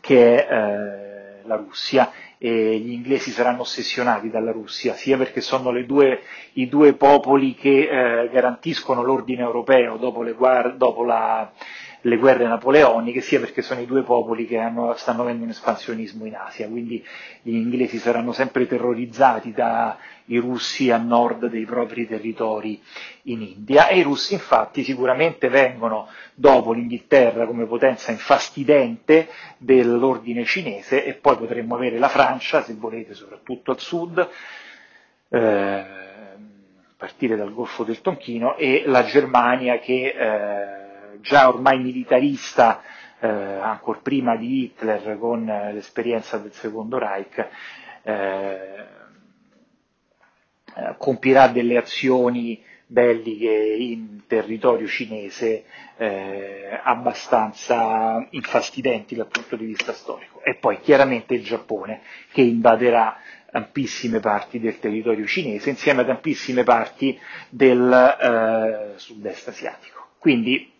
che 0.00 0.46
è 0.46 0.50
eh, 0.50 1.46
la 1.46 1.56
Russia 1.56 2.10
e 2.44 2.76
gli 2.78 2.90
inglesi 2.90 3.30
saranno 3.30 3.60
ossessionati 3.60 4.28
dalla 4.28 4.50
Russia, 4.50 4.94
sia 4.94 5.16
perché 5.16 5.40
sono 5.40 5.70
due, 5.86 6.22
i 6.54 6.68
due 6.68 6.94
popoli 6.94 7.54
che 7.54 7.88
eh, 7.88 8.28
garantiscono 8.32 9.04
l'ordine 9.04 9.42
europeo 9.42 9.96
dopo, 9.96 10.22
le, 10.22 10.34
dopo 10.76 11.04
la, 11.04 11.52
le 12.02 12.16
guerre 12.16 12.46
napoleoniche, 12.46 13.20
sia 13.20 13.38
perché 13.38 13.62
sono 13.62 13.80
i 13.80 13.86
due 13.86 14.02
popoli 14.02 14.46
che 14.46 14.58
hanno, 14.58 14.94
stanno 14.96 15.22
avendo 15.22 15.44
un 15.44 15.50
espansionismo 15.50 16.24
in 16.24 16.34
Asia, 16.34 16.68
quindi 16.68 17.04
gli 17.42 17.54
inglesi 17.54 17.98
saranno 17.98 18.32
sempre 18.32 18.66
terrorizzati 18.66 19.52
dai 19.52 19.96
russi 20.38 20.90
a 20.90 20.96
nord 20.96 21.46
dei 21.46 21.64
propri 21.64 22.06
territori 22.06 22.82
in 23.22 23.42
India. 23.42 23.88
E 23.88 23.98
i 23.98 24.02
russi 24.02 24.34
infatti 24.34 24.82
sicuramente 24.82 25.48
vengono 25.48 26.08
dopo 26.34 26.72
l'Inghilterra 26.72 27.46
come 27.46 27.66
potenza 27.66 28.10
infastidente 28.10 29.28
dell'ordine 29.58 30.44
cinese 30.44 31.04
e 31.04 31.14
poi 31.14 31.36
potremmo 31.36 31.76
avere 31.76 31.98
la 31.98 32.08
Francia, 32.08 32.62
se 32.62 32.74
volete, 32.74 33.14
soprattutto 33.14 33.70
al 33.70 33.78
sud, 33.78 34.28
eh, 35.28 35.84
partire 36.96 37.36
dal 37.36 37.52
Golfo 37.52 37.84
del 37.84 38.00
Tonchino 38.00 38.56
e 38.56 38.82
la 38.86 39.04
Germania 39.04 39.78
che 39.78 40.14
eh, 40.16 40.81
già 41.20 41.48
ormai 41.48 41.78
militarista, 41.78 42.82
eh, 43.20 43.28
ancora 43.28 44.00
prima 44.02 44.36
di 44.36 44.64
Hitler 44.64 45.18
con 45.18 45.48
eh, 45.48 45.72
l'esperienza 45.72 46.38
del 46.38 46.52
secondo 46.52 46.98
Reich, 46.98 47.48
eh, 48.02 48.10
eh, 50.74 50.94
compirà 50.98 51.48
delle 51.48 51.76
azioni 51.76 52.62
belliche 52.86 53.48
in 53.78 54.22
territorio 54.26 54.86
cinese 54.86 55.64
eh, 55.96 56.78
abbastanza 56.82 58.26
infastidenti 58.30 59.14
dal 59.14 59.28
punto 59.28 59.56
di 59.56 59.64
vista 59.66 59.92
storico. 59.92 60.42
E 60.42 60.54
poi 60.56 60.80
chiaramente 60.80 61.34
il 61.34 61.42
Giappone 61.44 62.02
che 62.32 62.42
invaderà 62.42 63.16
ampissime 63.50 64.20
parti 64.20 64.58
del 64.60 64.78
territorio 64.78 65.26
cinese 65.26 65.70
insieme 65.70 66.00
ad 66.02 66.10
ampissime 66.10 66.64
parti 66.64 67.18
del 67.48 67.90
eh, 67.92 68.98
sud-est 68.98 69.48
asiatico. 69.48 70.08
Quindi 70.18 70.71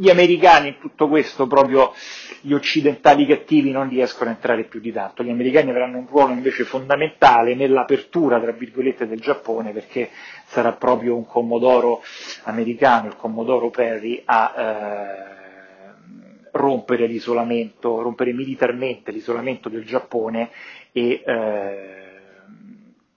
gli 0.00 0.08
americani 0.08 0.68
in 0.68 0.78
tutto 0.78 1.08
questo, 1.08 1.46
proprio 1.46 1.92
gli 2.40 2.54
occidentali 2.54 3.26
cattivi, 3.26 3.70
non 3.70 3.86
riescono 3.86 4.30
a 4.30 4.32
entrare 4.32 4.64
più 4.64 4.80
di 4.80 4.90
tanto. 4.92 5.22
Gli 5.22 5.28
americani 5.28 5.68
avranno 5.68 5.98
un 5.98 6.06
ruolo 6.08 6.32
invece 6.32 6.64
fondamentale 6.64 7.54
nell'apertura, 7.54 8.40
tra 8.40 8.50
virgolette, 8.52 9.06
del 9.06 9.20
Giappone, 9.20 9.72
perché 9.72 10.08
sarà 10.46 10.72
proprio 10.72 11.16
un 11.16 11.26
commodoro 11.26 12.00
americano, 12.44 13.08
il 13.08 13.16
commodoro 13.16 13.68
Perry, 13.68 14.22
a 14.24 14.54
eh, 14.56 16.48
rompere 16.52 17.06
l'isolamento, 17.06 18.00
rompere 18.00 18.32
militarmente 18.32 19.12
l'isolamento 19.12 19.68
del 19.68 19.84
Giappone 19.84 20.48
e 20.92 21.22
eh, 21.26 21.99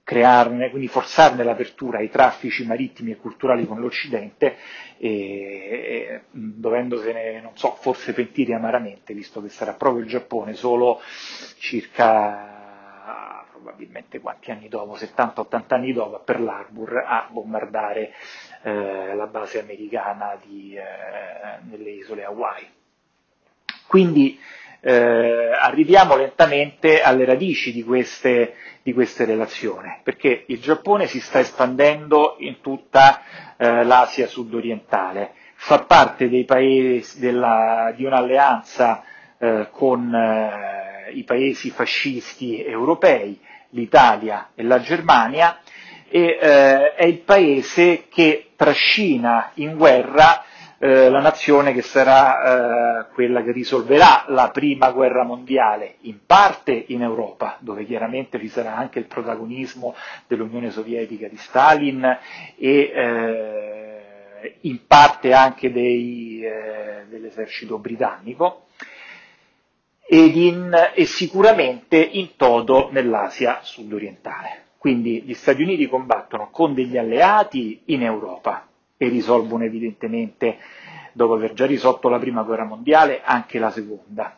crearne, 0.04 0.70
quindi 0.70 0.88
forzarne 0.88 1.44
l'apertura 1.44 2.00
ai 2.00 2.10
traffici 2.10 2.66
marittimi 2.66 3.12
e 3.12 3.18
culturali 3.18 3.66
con 3.66 3.80
l'Occidente, 3.80 4.58
e, 4.98 5.10
e, 5.10 6.22
dovendosene, 6.30 7.40
non 7.42 7.56
so, 7.58 7.76
forse 7.80 8.14
pentire 8.14 8.54
amaramente, 8.54 9.14
visto 9.14 9.42
che 9.42 9.50
sarà 9.50 9.74
proprio 9.74 10.04
il 10.04 10.10
Giappone 10.10 10.54
solo 10.54 11.00
circa, 11.58 13.46
probabilmente 13.52 14.20
quanti 14.20 14.52
anni 14.52 14.68
dopo, 14.68 14.96
70-80 14.98 15.64
anni 15.70 15.94
dopo, 15.94 16.20
per 16.20 16.42
l'Arbor 16.42 16.98
a 17.06 17.28
bombardare 17.32 18.14
eh, 18.64 19.16
la 19.16 19.28
base 19.28 19.60
americana 19.60 20.38
di, 20.46 20.76
eh, 20.76 21.60
nelle 21.70 21.92
isole 21.92 22.26
Hawaii. 22.26 22.68
Quindi 23.88 24.40
eh, 24.86 25.52
arriviamo 25.58 26.18
lentamente 26.18 27.02
alle 27.02 27.24
radici 27.24 27.72
di 27.72 27.84
queste, 27.84 28.56
di 28.84 28.92
queste, 28.92 29.24
relazioni, 29.24 30.00
perché 30.04 30.44
il 30.48 30.60
Giappone 30.60 31.08
si 31.08 31.22
sta 31.22 31.40
espandendo 31.40 32.36
in 32.40 32.60
tutta 32.60 33.22
eh, 33.56 33.84
l'Asia 33.86 34.28
sudorientale, 34.28 35.32
fa 35.56 35.84
parte 35.86 36.28
della, 36.28 37.94
di 37.96 38.04
un'alleanza 38.04 39.04
eh, 39.38 39.68
con 39.72 40.14
eh, 40.14 41.12
i 41.14 41.24
paesi 41.24 41.70
fascisti 41.70 42.62
europei, 42.62 43.40
l'Italia 43.70 44.50
e 44.54 44.64
la 44.64 44.82
Germania, 44.82 45.60
e 46.10 46.38
eh, 46.42 46.94
è 46.96 47.06
il 47.06 47.20
paese 47.20 48.08
che 48.10 48.50
trascina 48.58 49.52
in 49.56 49.78
guerra 49.78 50.44
eh, 50.80 51.10
la 51.10 51.20
nazione 51.22 51.74
che 51.74 51.82
sarà 51.82 53.02
eh, 53.02 53.14
quella 53.14 53.42
che 53.44 53.52
risolverà 53.52 54.26
la 54.28 54.50
prima 54.52 54.92
guerra 54.92 55.24
mondiale, 55.24 55.96
in 56.02 56.26
parte 56.26 56.86
in 56.88 57.02
Europa, 57.02 57.58
dove 57.60 57.86
chiaramente 57.86 58.40
ci 58.40 58.48
sarà 58.50 58.76
anche 58.76 59.00
il 59.00 59.06
protagonismo 59.06 59.96
dell'Unione 60.28 60.72
Sovietica 60.72 61.28
di 61.28 61.38
Stalin 61.38 62.04
e 62.58 62.92
eh, 62.94 64.56
in 64.62 64.86
parte 64.88 65.34
anche 65.34 65.72
dei, 65.72 66.42
eh, 66.44 67.06
dell'esercito 67.10 67.78
britannico 67.78 68.66
in, 70.10 70.92
e 70.94 71.06
sicuramente 71.06 71.98
in 71.98 72.36
toto 72.36 72.90
nell'Asia 72.92 73.60
sudorientale. 73.62 74.62
Quindi 74.78 75.22
gli 75.22 75.34
Stati 75.34 75.62
Uniti 75.64 75.88
combattono 75.88 76.50
con 76.52 76.74
degli 76.74 76.98
alleati 76.98 77.84
in 77.86 78.04
Europa 78.04 78.68
e 78.98 79.08
risolvono 79.08 79.64
evidentemente, 79.64 80.58
dopo 81.14 81.34
aver 81.34 81.54
già 81.54 81.66
risolto 81.66 82.10
la 82.10 82.20
prima 82.20 82.44
guerra 82.44 82.66
mondiale, 82.66 83.22
anche 83.24 83.60
la 83.60 83.72
seconda. 83.72 84.38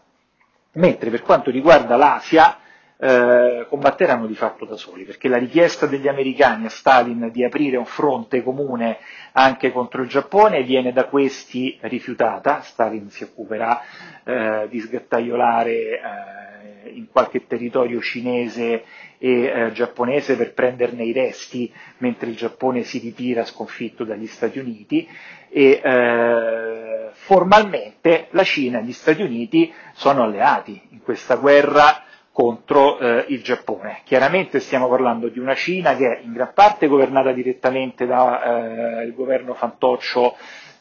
Mentre 0.73 1.09
per 1.09 1.21
quanto 1.21 1.51
riguarda 1.51 1.95
l'Asia, 1.95 2.59
eh, 2.97 3.65
combatteranno 3.67 4.25
di 4.25 4.35
fatto 4.35 4.65
da 4.65 4.77
soli, 4.77 5.03
perché 5.03 5.27
la 5.27 5.37
richiesta 5.37 5.85
degli 5.85 6.07
americani 6.07 6.65
a 6.65 6.69
Stalin 6.69 7.29
di 7.31 7.43
aprire 7.43 7.77
un 7.77 7.85
fronte 7.85 8.41
comune 8.41 8.97
anche 9.33 9.71
contro 9.71 10.01
il 10.01 10.07
Giappone 10.07 10.63
viene 10.63 10.93
da 10.93 11.05
questi 11.05 11.77
rifiutata, 11.81 12.61
Stalin 12.61 13.09
si 13.09 13.23
occuperà 13.23 13.81
eh, 14.23 14.67
di 14.69 14.79
sgattaiolare 14.79 15.71
eh, 15.73 16.89
in 16.91 17.07
qualche 17.11 17.45
territorio 17.45 17.99
cinese 17.99 18.83
e 19.17 19.43
eh, 19.43 19.71
giapponese 19.71 20.37
per 20.37 20.53
prenderne 20.53 21.03
i 21.03 21.11
resti 21.11 21.71
mentre 21.97 22.29
il 22.29 22.35
Giappone 22.35 22.83
si 22.83 22.99
ritira 22.99 23.43
sconfitto 23.43 24.03
dagli 24.03 24.27
Stati 24.27 24.59
Uniti. 24.59 25.07
E 25.49 25.81
eh, 25.83 27.09
formalmente 27.11 28.27
la 28.31 28.43
Cina 28.43 28.79
e 28.79 28.83
gli 28.83 28.93
Stati 28.93 29.21
Uniti 29.21 29.73
sono 29.93 30.23
alleati 30.23 30.81
in 30.89 31.01
questa 31.01 31.35
guerra 31.35 32.04
contro 32.35 32.99
eh, 32.99 33.27
il 33.29 33.41
Giappone. 33.41 34.01
Chiaramente 34.03 34.59
stiamo 34.59 34.89
parlando 34.89 35.29
di 35.29 35.39
una 35.39 35.55
Cina 35.55 35.95
che 35.95 36.17
è 36.17 36.19
in 36.21 36.33
gran 36.33 36.51
parte 36.53 36.87
governata 36.87 37.31
direttamente 37.31 38.05
dal 38.05 39.05
eh, 39.05 39.13
governo 39.13 39.53
fantoccio 39.53 40.35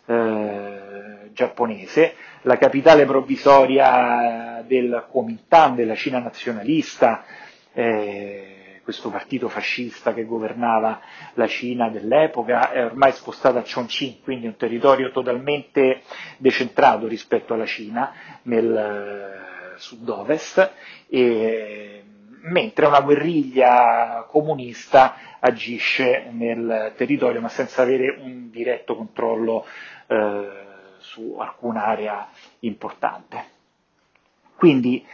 eh, 0.05 1.31
giapponese, 1.33 2.15
la 2.43 2.59
capitale 2.59 3.05
provvisoria 3.05 4.65
del 4.67 5.07
Kuomintang, 5.09 5.77
della 5.77 5.95
Cina 5.95 6.19
nazionalista, 6.19 7.23
eh, 7.73 8.81
questo 8.83 9.11
partito 9.11 9.49
fascista 9.49 10.13
che 10.13 10.25
governava 10.25 11.01
la 11.35 11.47
Cina 11.47 11.89
dell'epoca, 11.89 12.73
è 12.73 12.85
ormai 12.85 13.13
spostata 13.13 13.61
a 13.61 13.65
Chongqing, 13.65 14.25
quindi 14.25 14.47
un 14.49 14.57
territorio 14.57 15.13
totalmente 15.13 16.01
decentrato 16.37 17.07
rispetto 17.07 17.55
alla 17.55 17.65
Cina 17.65 18.13
nel 18.43 19.53
sud-ovest, 19.77 20.73
e, 21.09 22.05
mentre 22.45 22.87
una 22.87 23.01
guerriglia 23.01 24.27
comunista 24.29 25.17
agisce 25.41 26.29
nel 26.31 26.93
territorio 26.97 27.41
ma 27.41 27.49
senza 27.49 27.83
avere 27.83 28.19
un 28.21 28.51
diretto 28.51 28.97
controllo 28.97 29.65
eh, 30.07 30.49
su 30.99 31.37
alcun'area 31.39 32.29
importante. 32.61 33.53
Quindi 34.57 35.05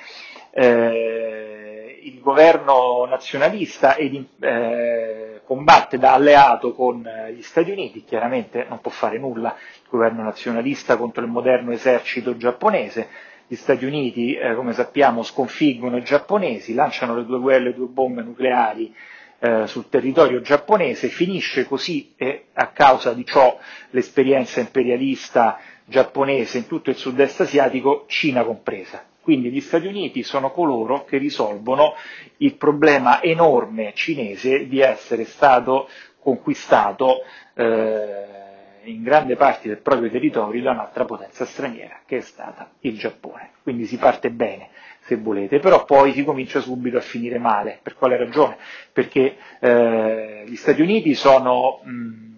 eh, 0.53 2.01
il 2.03 2.21
governo 2.21 3.07
nazionalista 3.09 3.97
ed, 3.97 4.25
eh, 4.41 5.41
combatte 5.45 5.99
da 5.99 6.15
alleato 6.15 6.75
con 6.75 7.03
gli 7.35 7.43
Stati 7.43 7.71
Uniti, 7.71 8.05
chiaramente 8.05 8.67
non 8.69 8.81
può 8.81 8.91
fare 8.91 9.19
nulla 9.19 9.57
il 9.59 9.89
governo 9.89 10.23
nazionalista 10.23 10.97
contro 10.97 11.25
il 11.25 11.31
moderno 11.31 11.73
esercito 11.73 12.37
giapponese, 12.37 13.09
gli 13.51 13.57
Stati 13.57 13.85
Uniti, 13.85 14.37
eh, 14.37 14.55
come 14.55 14.73
sappiamo, 14.73 15.25
sconfiggono 15.25 15.97
i 15.97 16.05
giapponesi, 16.05 16.73
lanciano 16.73 17.17
le 17.17 17.25
due, 17.25 17.59
le 17.59 17.75
due 17.75 17.89
bombe 17.89 18.23
nucleari 18.23 18.95
eh, 19.41 19.67
sul 19.67 19.89
territorio 19.89 20.41
giapponese, 20.41 21.09
finisce 21.09 21.67
così 21.67 22.13
e 22.17 22.45
a 22.53 22.69
causa 22.69 23.13
di 23.13 23.25
ciò 23.27 23.59
l'esperienza 23.91 24.61
imperialista 24.61 25.59
giapponese 25.85 26.59
in 26.59 26.69
tutto 26.69 26.91
il 26.91 26.97
sud-est 26.97 27.41
asiatico, 27.41 28.05
Cina 28.07 28.45
compresa. 28.45 29.05
Quindi 29.21 29.51
gli 29.51 29.61
Stati 29.61 29.89
Uniti 29.89 30.23
sono 30.23 30.53
coloro 30.53 31.03
che 31.05 31.19
risolvono 31.19 31.95
il 32.37 32.55
problema 32.55 33.21
enorme 33.21 33.91
cinese 33.97 34.69
di 34.69 34.79
essere 34.79 35.25
stato 35.25 35.89
conquistato 36.21 37.25
eh, 37.55 38.40
in 38.85 39.03
grande 39.03 39.37
parte 39.37 39.69
del 39.69 39.79
proprio 39.79 40.11
territorio 40.11 40.63
da 40.63 40.71
un'altra 40.73 41.05
potenza 41.05 41.45
straniera, 41.45 42.01
che 42.07 42.19
è 42.19 42.21
stata 42.21 42.71
il 42.81 42.99
Giappone. 42.99 43.51
Quindi 43.63 43.85
si 43.87 43.97
parte 43.97 44.31
bene, 44.31 44.71
se 45.01 45.17
volete, 45.17 45.59
però 45.59 45.85
poi 45.85 46.13
si 46.13 46.25
comincia 46.25 46.61
subito 46.61 46.97
a 46.97 47.01
finire 47.03 47.39
male. 47.39 47.81
Per 47.83 47.95
quale 47.95 48.17
ragione? 48.17 48.57
Perché 48.93 49.37
eh, 49.59 50.45
gli 50.47 50.57
Stati 50.57 50.81
Uniti 50.81 51.15
sono 51.15 51.81
mh, 51.83 52.31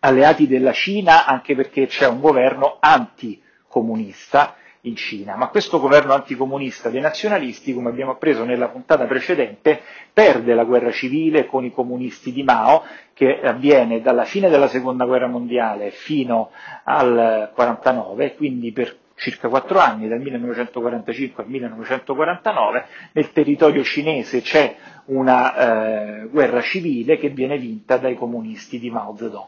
alleati 0.00 0.46
della 0.46 0.72
Cina 0.72 1.26
anche 1.26 1.54
perché 1.54 1.86
c'è 1.86 2.06
un 2.08 2.20
governo 2.20 2.78
anticomunista 2.80 4.56
in 4.84 4.96
Cina, 4.96 5.36
ma 5.36 5.48
questo 5.48 5.78
governo 5.78 6.12
anticomunista 6.12 6.88
dei 6.88 7.00
nazionalisti, 7.00 7.72
come 7.72 7.90
abbiamo 7.90 8.12
appreso 8.12 8.44
nella 8.44 8.68
puntata 8.68 9.04
precedente, 9.04 9.80
perde 10.12 10.54
la 10.54 10.64
guerra 10.64 10.90
civile 10.90 11.46
con 11.46 11.64
i 11.64 11.72
comunisti 11.72 12.32
di 12.32 12.42
Mao, 12.42 12.82
che 13.14 13.40
avviene 13.42 14.00
dalla 14.00 14.24
fine 14.24 14.48
della 14.48 14.66
seconda 14.66 15.04
guerra 15.04 15.28
mondiale 15.28 15.90
fino 15.90 16.50
al 16.84 17.10
1949, 17.10 18.34
quindi 18.34 18.72
per 18.72 18.98
circa 19.14 19.48
quattro 19.48 19.78
anni, 19.78 20.08
dal 20.08 20.20
1945 20.20 21.44
al 21.44 21.48
1949, 21.48 22.86
nel 23.12 23.30
territorio 23.30 23.84
cinese 23.84 24.40
c'è 24.40 24.74
una 25.06 26.22
eh, 26.22 26.26
guerra 26.26 26.60
civile 26.60 27.18
che 27.18 27.28
viene 27.28 27.56
vinta 27.56 27.98
dai 27.98 28.16
comunisti 28.16 28.80
di 28.80 28.90
Mao 28.90 29.14
Zedong. 29.16 29.46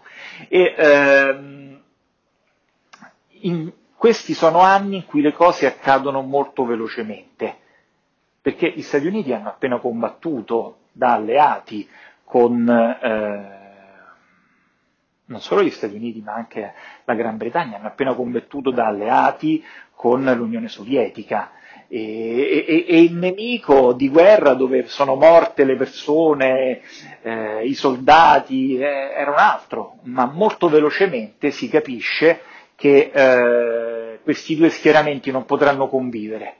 E, 0.48 0.74
ehm, 0.76 1.80
in, 3.40 3.72
questi 4.04 4.34
sono 4.34 4.58
anni 4.58 4.96
in 4.96 5.06
cui 5.06 5.22
le 5.22 5.32
cose 5.32 5.64
accadono 5.64 6.20
molto 6.20 6.66
velocemente, 6.66 7.56
perché 8.38 8.70
gli 8.76 8.82
Stati 8.82 9.06
Uniti 9.06 9.32
hanno 9.32 9.48
appena 9.48 9.78
combattuto 9.78 10.80
da 10.92 11.14
alleati 11.14 11.88
con 12.22 12.68
eh, 12.68 13.62
non 15.24 15.40
solo 15.40 15.62
gli 15.62 15.70
Stati 15.70 15.94
Uniti 15.94 16.20
ma 16.20 16.34
anche 16.34 16.74
la 17.06 17.14
Gran 17.14 17.38
Bretagna, 17.38 17.78
hanno 17.78 17.86
appena 17.86 18.12
combattuto 18.12 18.70
da 18.70 18.88
alleati 18.88 19.64
con 19.94 20.22
l'Unione 20.22 20.68
Sovietica. 20.68 21.52
E, 21.88 22.66
e, 22.66 22.84
e, 22.86 23.00
il 23.00 23.14
nemico 23.14 23.94
di 23.94 24.10
guerra 24.10 24.52
dove 24.52 24.86
sono 24.86 25.14
morte 25.14 25.64
le 25.64 25.76
persone, 25.76 26.82
eh, 27.22 27.64
i 27.64 27.72
soldati, 27.72 28.76
eh, 28.76 28.84
era 29.16 29.30
un 29.30 29.38
altro, 29.38 29.94
ma 30.02 30.26
molto 30.26 30.68
velocemente 30.68 31.50
si 31.50 31.70
capisce 31.70 32.42
che 32.76 33.10
eh, 33.14 33.93
questi 34.24 34.56
due 34.56 34.70
schieramenti 34.70 35.30
non 35.30 35.44
potranno 35.44 35.88
convivere 35.88 36.56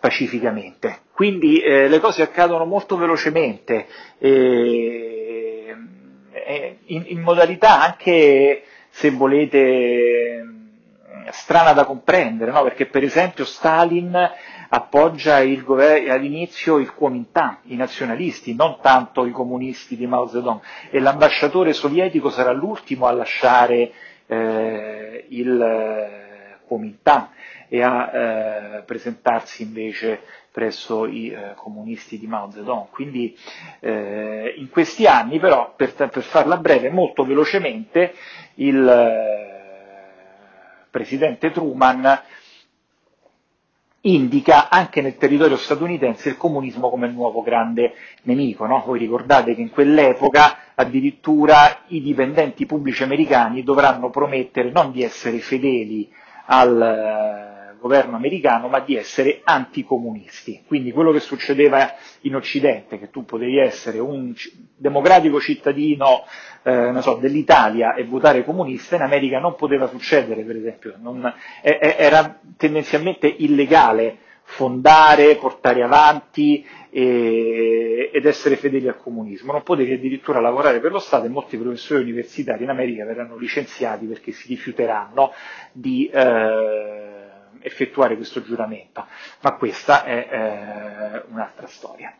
pacificamente. 0.00 1.00
Quindi 1.12 1.58
eh, 1.58 1.88
le 1.88 2.00
cose 2.00 2.22
accadono 2.22 2.64
molto 2.64 2.96
velocemente, 2.96 3.86
eh, 4.18 5.76
in, 6.86 7.04
in, 7.06 7.20
modalità 7.20 7.82
anche, 7.82 8.62
se 8.90 9.10
volete, 9.10 10.44
strana 11.30 11.72
da 11.72 11.84
comprendere, 11.84 12.50
no? 12.50 12.62
perché 12.62 12.86
per 12.86 13.02
esempio 13.02 13.44
Stalin 13.44 14.30
appoggia 14.68 15.44
gover- 15.44 16.08
all'inizio 16.08 16.78
il 16.78 16.92
Kuomintang, 16.94 17.58
i 17.64 17.76
nazionalisti, 17.76 18.54
non 18.54 18.78
tanto 18.80 19.26
i 19.26 19.30
comunisti 19.30 19.96
di 19.96 20.06
Mao 20.06 20.26
Zedong, 20.26 20.60
e 20.90 20.98
l'ambasciatore 20.98 21.72
sovietico 21.72 22.30
sarà 22.30 22.52
l'ultimo 22.52 23.06
a 23.06 23.12
lasciare 23.12 23.92
eh, 24.26 25.26
il 25.28 26.30
Eh, 26.80 27.40
e 27.68 27.82
a 27.82 28.10
eh, 28.12 28.82
presentarsi 28.82 29.62
invece 29.62 30.20
presso 30.50 31.06
i 31.06 31.30
eh, 31.30 31.52
comunisti 31.54 32.18
di 32.18 32.26
Mao 32.26 32.50
Zedong. 32.50 32.90
Quindi 32.90 33.34
eh, 33.80 34.54
in 34.58 34.68
questi 34.68 35.06
anni 35.06 35.38
però, 35.38 35.72
per, 35.74 35.94
per, 35.94 36.22
farla 36.22 36.58
breve, 36.58 36.90
molto 36.90 37.24
velocemente, 37.24 38.12
il 38.56 38.86
eh, 38.86 40.86
presidente 40.90 41.50
Truman 41.50 42.20
indica 44.02 44.68
anche 44.68 45.00
nel 45.00 45.16
territorio 45.16 45.56
statunitense 45.56 46.30
il 46.30 46.36
comunismo 46.36 46.90
come 46.90 47.06
il 47.06 47.14
nuovo 47.14 47.40
grande 47.40 47.94
nemico. 48.24 48.66
No? 48.66 48.82
Voi 48.84 48.98
ricordate 48.98 49.54
che 49.54 49.62
in 49.62 49.70
quell'epoca 49.70 50.58
addirittura 50.74 51.84
i 51.86 52.02
dipendenti 52.02 52.66
pubblici 52.66 53.02
americani 53.02 53.62
dovranno 53.62 54.10
promettere 54.10 54.70
non 54.70 54.92
di 54.92 55.02
essere 55.02 55.38
fedeli 55.38 56.12
al 56.46 56.80
eh, 56.80 57.78
governo 57.80 58.16
americano, 58.16 58.68
ma 58.68 58.80
di 58.80 58.96
essere 58.96 59.40
anticomunisti. 59.44 60.62
Quindi 60.66 60.92
quello 60.92 61.12
che 61.12 61.20
succedeva 61.20 61.94
in 62.22 62.36
Occidente, 62.36 62.98
che 62.98 63.10
tu 63.10 63.24
potevi 63.24 63.58
essere 63.58 63.98
un 63.98 64.32
democratico 64.76 65.40
cittadino 65.40 66.24
eh, 66.62 66.92
so, 67.00 67.14
dell'Italia 67.14 67.94
e 67.94 68.04
votare 68.04 68.44
comunista, 68.44 68.96
in 68.96 69.02
America 69.02 69.38
non 69.38 69.56
poteva 69.56 69.88
succedere, 69.88 70.42
per 70.42 70.56
esempio, 70.56 70.94
non, 70.98 71.32
era 71.60 72.38
tendenzialmente 72.56 73.26
illegale 73.26 74.18
fondare, 74.52 75.36
portare 75.36 75.82
avanti 75.82 76.64
e, 76.90 78.10
ed 78.12 78.26
essere 78.26 78.56
fedeli 78.56 78.86
al 78.88 78.98
comunismo. 78.98 79.52
Non 79.52 79.62
potevi 79.62 79.94
addirittura 79.94 80.40
lavorare 80.40 80.80
per 80.80 80.92
lo 80.92 80.98
Stato 80.98 81.24
e 81.26 81.30
molti 81.30 81.56
professori 81.56 82.02
universitari 82.02 82.64
in 82.64 82.68
America 82.70 83.04
verranno 83.04 83.36
licenziati 83.36 84.06
perché 84.06 84.32
si 84.32 84.48
rifiuteranno 84.48 85.32
di 85.72 86.06
eh, 86.12 87.30
effettuare 87.60 88.16
questo 88.16 88.42
giuramento. 88.42 89.06
Ma 89.40 89.54
questa 89.56 90.04
è 90.04 90.28
eh, 90.30 91.22
un'altra 91.30 91.66
storia. 91.66 92.14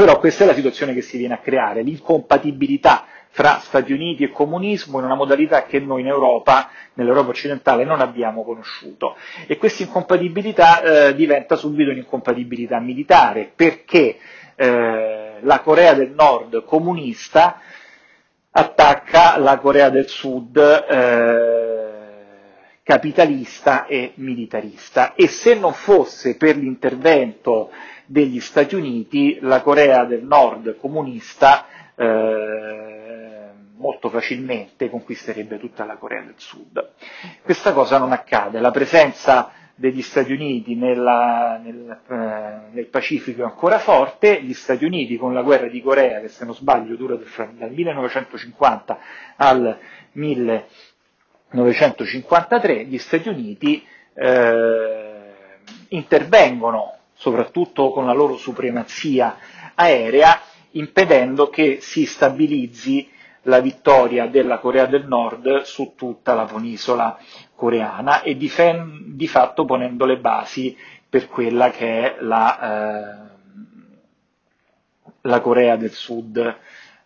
Però 0.00 0.18
questa 0.18 0.44
è 0.44 0.46
la 0.46 0.54
situazione 0.54 0.94
che 0.94 1.02
si 1.02 1.18
viene 1.18 1.34
a 1.34 1.40
creare, 1.40 1.82
l'incompatibilità 1.82 3.04
fra 3.28 3.58
Stati 3.58 3.92
Uniti 3.92 4.24
e 4.24 4.30
comunismo 4.30 4.98
in 4.98 5.04
una 5.04 5.14
modalità 5.14 5.64
che 5.64 5.78
noi 5.78 6.00
in 6.00 6.06
Europa, 6.06 6.70
nell'Europa 6.94 7.28
occidentale, 7.28 7.84
non 7.84 8.00
abbiamo 8.00 8.42
conosciuto. 8.42 9.14
E 9.46 9.58
questa 9.58 9.82
incompatibilità 9.82 10.80
eh, 11.08 11.14
diventa 11.14 11.54
subito 11.56 11.90
un'incompatibilità 11.90 12.80
militare, 12.80 13.52
perché 13.54 14.16
eh, 14.54 15.34
la 15.38 15.60
Corea 15.60 15.92
del 15.92 16.12
Nord 16.12 16.64
comunista 16.64 17.60
attacca 18.52 19.36
la 19.36 19.58
Corea 19.58 19.90
del 19.90 20.08
Sud 20.08 20.56
eh, 20.56 21.80
capitalista 22.82 23.84
e 23.84 24.12
militarista 24.14 25.12
e 25.14 25.28
se 25.28 25.54
non 25.54 25.74
fosse 25.74 26.36
per 26.38 26.56
l'intervento 26.56 27.70
degli 28.10 28.40
Stati 28.40 28.74
Uniti 28.74 29.38
la 29.40 29.62
Corea 29.62 30.04
del 30.04 30.24
Nord 30.24 30.76
comunista 30.78 31.66
eh, 31.94 33.50
molto 33.76 34.08
facilmente 34.08 34.90
conquisterebbe 34.90 35.60
tutta 35.60 35.84
la 35.84 35.94
Corea 35.94 36.22
del 36.22 36.34
Sud. 36.36 36.90
Questa 37.40 37.72
cosa 37.72 37.98
non 37.98 38.10
accade, 38.10 38.58
la 38.58 38.72
presenza 38.72 39.52
degli 39.76 40.02
Stati 40.02 40.32
Uniti 40.32 40.74
nella, 40.74 41.60
nel, 41.62 42.00
eh, 42.08 42.72
nel, 42.72 42.86
Pacifico 42.86 43.42
è 43.42 43.44
ancora 43.44 43.78
forte, 43.78 44.42
gli 44.42 44.54
Stati 44.54 44.84
Uniti 44.84 45.16
con 45.16 45.32
la 45.32 45.42
guerra 45.42 45.68
di 45.68 45.80
Corea, 45.80 46.20
che 46.20 46.26
se 46.26 46.44
non 46.44 46.54
sbaglio 46.54 46.96
dura 46.96 47.14
dal 47.14 47.70
1950 47.70 48.98
al 49.36 49.78
1953, 50.14 52.84
gli 52.86 52.98
Stati 52.98 53.28
Uniti 53.28 53.86
eh, 54.14 55.18
intervengono 55.90 56.94
soprattutto 57.20 57.90
con 57.90 58.06
la 58.06 58.14
loro 58.14 58.38
supremazia 58.38 59.36
aerea 59.74 60.40
impedendo 60.70 61.50
che 61.50 61.78
si 61.82 62.06
stabilizzi 62.06 63.10
la 63.42 63.60
vittoria 63.60 64.26
della 64.26 64.56
Corea 64.58 64.86
del 64.86 65.06
Nord 65.06 65.62
su 65.64 65.92
tutta 65.96 66.32
la 66.32 66.46
penisola 66.46 67.18
coreana 67.54 68.22
e 68.22 68.38
di, 68.38 68.50
di 69.08 69.28
fatto 69.28 69.66
ponendo 69.66 70.06
le 70.06 70.16
basi 70.16 70.74
per 71.10 71.28
quella 71.28 71.68
che 71.70 72.14
è 72.16 72.22
la, 72.22 72.58
eh, 72.62 73.28
la 75.22 75.40
Corea 75.42 75.76
del 75.76 75.90
Sud 75.92 76.38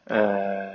eh, 0.06 0.70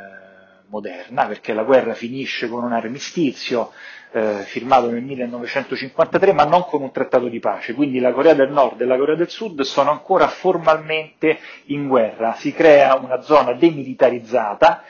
moderna, 0.69 1.25
perché 1.27 1.53
la 1.53 1.63
guerra 1.63 1.93
finisce 1.93 2.47
con 2.47 2.63
un 2.63 2.73
armistizio 2.73 3.71
eh, 4.12 4.43
firmato 4.43 4.89
nel 4.89 5.03
1953, 5.03 6.34
ma 6.34 6.45
non 6.45 6.63
con 6.65 6.82
un 6.82 6.91
trattato 6.91 7.27
di 7.27 7.39
pace. 7.39 7.73
Quindi 7.73 7.99
la 7.99 8.12
Corea 8.12 8.34
del 8.34 8.51
Nord 8.51 8.82
e 8.82 8.86
la 8.86 8.97
Corea 8.97 9.15
del 9.15 9.29
Sud 9.29 9.62
sono 9.62 9.91
ancora 9.91 10.27
formalmente 10.27 11.39
in 11.65 11.88
guerra. 11.88 12.34
Si 12.34 12.53
crea 12.53 12.95
una 12.95 13.21
zona 13.21 13.53
demilitarizzata. 13.53 14.84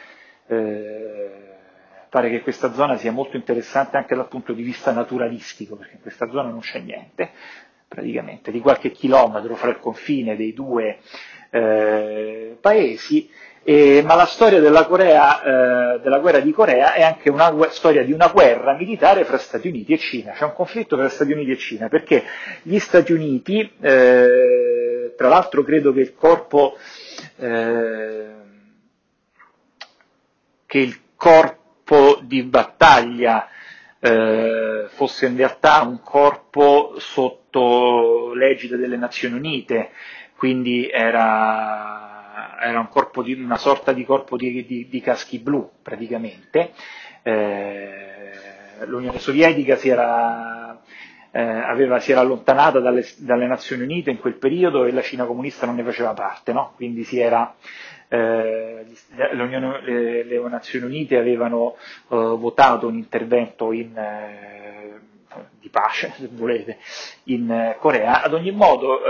Eh, 0.48 1.48
pare 2.10 2.30
che 2.32 2.42
questa 2.42 2.74
zona 2.74 2.98
sia 2.98 3.12
molto 3.12 3.38
interessante 3.38 3.98
anche 3.98 4.16
dal 4.16 4.28
punto 4.28 4.54
di 4.54 4.64
vista 4.64 4.92
naturalistico, 4.92 5.76
perché 5.76 5.96
in 5.96 6.02
questa 6.02 6.28
zona 6.30 6.50
non 6.50 6.60
c'è 6.60 6.80
niente, 6.80 7.30
praticamente, 7.88 8.52
di 8.52 8.60
qualche 8.60 8.92
chilometro 8.92 9.56
fra 9.56 9.70
il 9.70 9.80
confine 9.80 10.36
dei 10.36 10.54
due 10.54 10.98
eh, 11.52 12.58
paesi 12.60 13.30
eh, 13.64 14.02
ma 14.06 14.16
la 14.16 14.26
storia 14.26 14.60
della, 14.60 14.86
Corea, 14.86 15.96
eh, 15.96 16.00
della, 16.00 16.20
guerra 16.20 16.40
di 16.40 16.52
Corea 16.52 16.94
è 16.94 17.04
anche 17.04 17.30
una 17.30 17.54
storia 17.70 18.04
di 18.04 18.12
una 18.12 18.30
guerra 18.30 18.74
militare 18.74 19.26
fra 19.26 19.38
Stati 19.38 19.68
Uniti 19.68 19.94
e 19.94 19.98
Cina. 19.98 20.32
C'è 20.32 20.46
un 20.46 20.54
conflitto 20.54 20.96
tra 20.96 21.10
Stati 21.10 21.32
Uniti 21.32 21.52
e 21.52 21.58
Cina 21.58 21.88
perché 21.88 22.24
gli 22.64 22.80
Stati 22.80 23.12
Uniti, 23.12 23.72
eh, 23.82 25.14
tra 25.18 25.28
l'altro 25.28 25.64
credo 25.64 25.92
che 25.94 26.00
il 26.00 26.16
corpo, 26.16 26.78
eh, 27.38 28.26
che 30.66 30.78
il 30.80 31.00
corpo 31.16 32.20
di 32.22 32.44
battaglia 32.44 33.50
eh, 34.00 34.86
fosse 34.90 35.26
in 35.26 35.36
realtà 35.36 35.82
un 35.82 36.02
corpo 36.02 36.96
sotto 36.98 38.34
l'egida 38.34 38.78
delle 38.78 38.96
Nazioni 38.96 39.36
Unite, 39.36 39.90
quindi 40.36 40.90
era 40.90 42.09
era 42.60 42.80
un 42.80 43.24
di, 43.24 43.34
una 43.34 43.58
sorta 43.58 43.94
di 43.94 44.06
corpo 44.06 44.38
di, 44.38 44.66
di, 44.66 44.88
di 44.90 45.02
caschi 45.02 45.40
blu 45.40 45.70
praticamente. 45.82 46.72
Eh, 47.24 48.08
L'Unione 48.86 49.20
Sovietica 49.20 49.76
si 49.76 49.90
era, 49.90 50.80
eh, 51.32 51.42
aveva, 51.42 52.00
si 52.00 52.12
era 52.12 52.22
allontanata 52.22 52.80
dalle, 52.80 53.06
dalle, 53.18 53.46
Nazioni 53.46 53.84
Unite 53.84 54.10
in 54.10 54.20
quel 54.20 54.36
periodo 54.36 54.86
e 54.86 54.92
la 54.92 55.02
Cina 55.02 55.26
comunista 55.26 55.66
non 55.66 55.76
ne 55.76 55.84
faceva 55.84 56.14
parte, 56.14 56.54
no? 56.54 56.74
quindi 56.76 57.04
era, 57.20 57.56
eh, 58.08 58.86
le, 59.16 60.24
le, 60.24 60.50
Nazioni 60.50 60.86
Unite 60.86 61.18
avevano 61.18 61.76
eh, 61.76 62.16
votato 62.16 62.88
un 62.88 62.96
intervento 62.96 63.74
in, 63.74 63.98
eh, 63.98 65.00
di 65.60 65.70
pace, 65.70 66.14
se 66.16 66.30
volete, 66.32 66.78
in 67.26 67.76
Corea. 67.80 68.24
Ad 68.24 68.34
ogni 68.34 68.52
modo, 68.52 69.02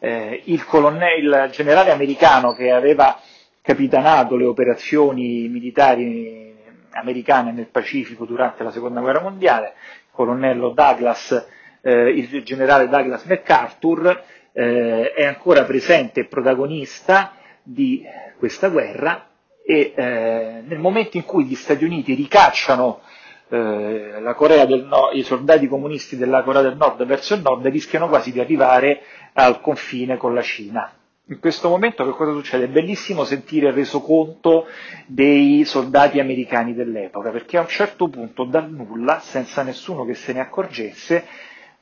eh, 0.00 0.08
eh, 0.08 0.42
il, 0.46 0.64
colonnello, 0.64 1.44
il 1.44 1.50
generale 1.50 1.90
americano 1.90 2.54
che 2.54 2.70
aveva 2.70 3.20
capitanato 3.62 4.36
le 4.36 4.46
operazioni 4.46 5.46
militari 5.48 6.56
americane 6.92 7.52
nel 7.52 7.68
Pacifico 7.68 8.24
durante 8.24 8.64
la 8.64 8.70
seconda 8.70 9.00
guerra 9.00 9.20
mondiale, 9.20 9.74
colonnello 10.10 10.70
Douglas, 10.70 11.46
eh, 11.82 12.08
il 12.10 12.42
generale 12.42 12.88
Douglas 12.88 13.24
MacArthur, 13.24 14.22
eh, 14.52 15.12
è 15.12 15.24
ancora 15.24 15.64
presente 15.64 16.20
e 16.20 16.26
protagonista 16.26 17.34
di 17.62 18.02
questa 18.38 18.68
guerra 18.68 19.28
e 19.64 19.92
eh, 19.94 20.62
nel 20.66 20.78
momento 20.78 21.16
in 21.16 21.24
cui 21.24 21.44
gli 21.44 21.54
Stati 21.54 21.84
Uniti 21.84 22.14
ricacciano 22.14 23.02
eh, 23.50 24.20
Nord, 24.20 25.14
i 25.14 25.22
soldati 25.22 25.66
comunisti 25.66 26.16
della 26.16 26.42
Corea 26.42 26.62
del 26.62 26.76
Nord 26.76 27.04
verso 27.04 27.34
il 27.34 27.42
nord 27.42 27.66
rischiano 27.66 28.08
quasi 28.08 28.32
di 28.32 28.40
arrivare 28.40 29.02
al 29.34 29.60
confine 29.60 30.16
con 30.16 30.34
la 30.34 30.42
Cina. 30.42 30.92
In 31.26 31.38
questo 31.38 31.68
momento 31.68 32.04
che 32.04 32.10
cosa 32.10 32.32
succede? 32.32 32.64
È 32.64 32.68
bellissimo 32.68 33.22
sentire 33.22 33.68
il 33.68 33.72
resoconto 33.72 34.66
dei 35.06 35.64
soldati 35.64 36.18
americani 36.18 36.74
dell'epoca, 36.74 37.30
perché 37.30 37.56
a 37.56 37.60
un 37.60 37.68
certo 37.68 38.08
punto 38.08 38.44
dal 38.44 38.68
nulla, 38.68 39.20
senza 39.20 39.62
nessuno 39.62 40.04
che 40.04 40.14
se 40.14 40.32
ne 40.32 40.40
accorgesse, 40.40 41.24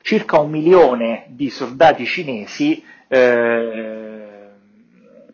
circa 0.01 0.39
un 0.39 0.51
milione 0.51 1.25
di 1.29 1.49
soldati 1.49 2.05
cinesi 2.05 2.83
eh, 3.07 4.28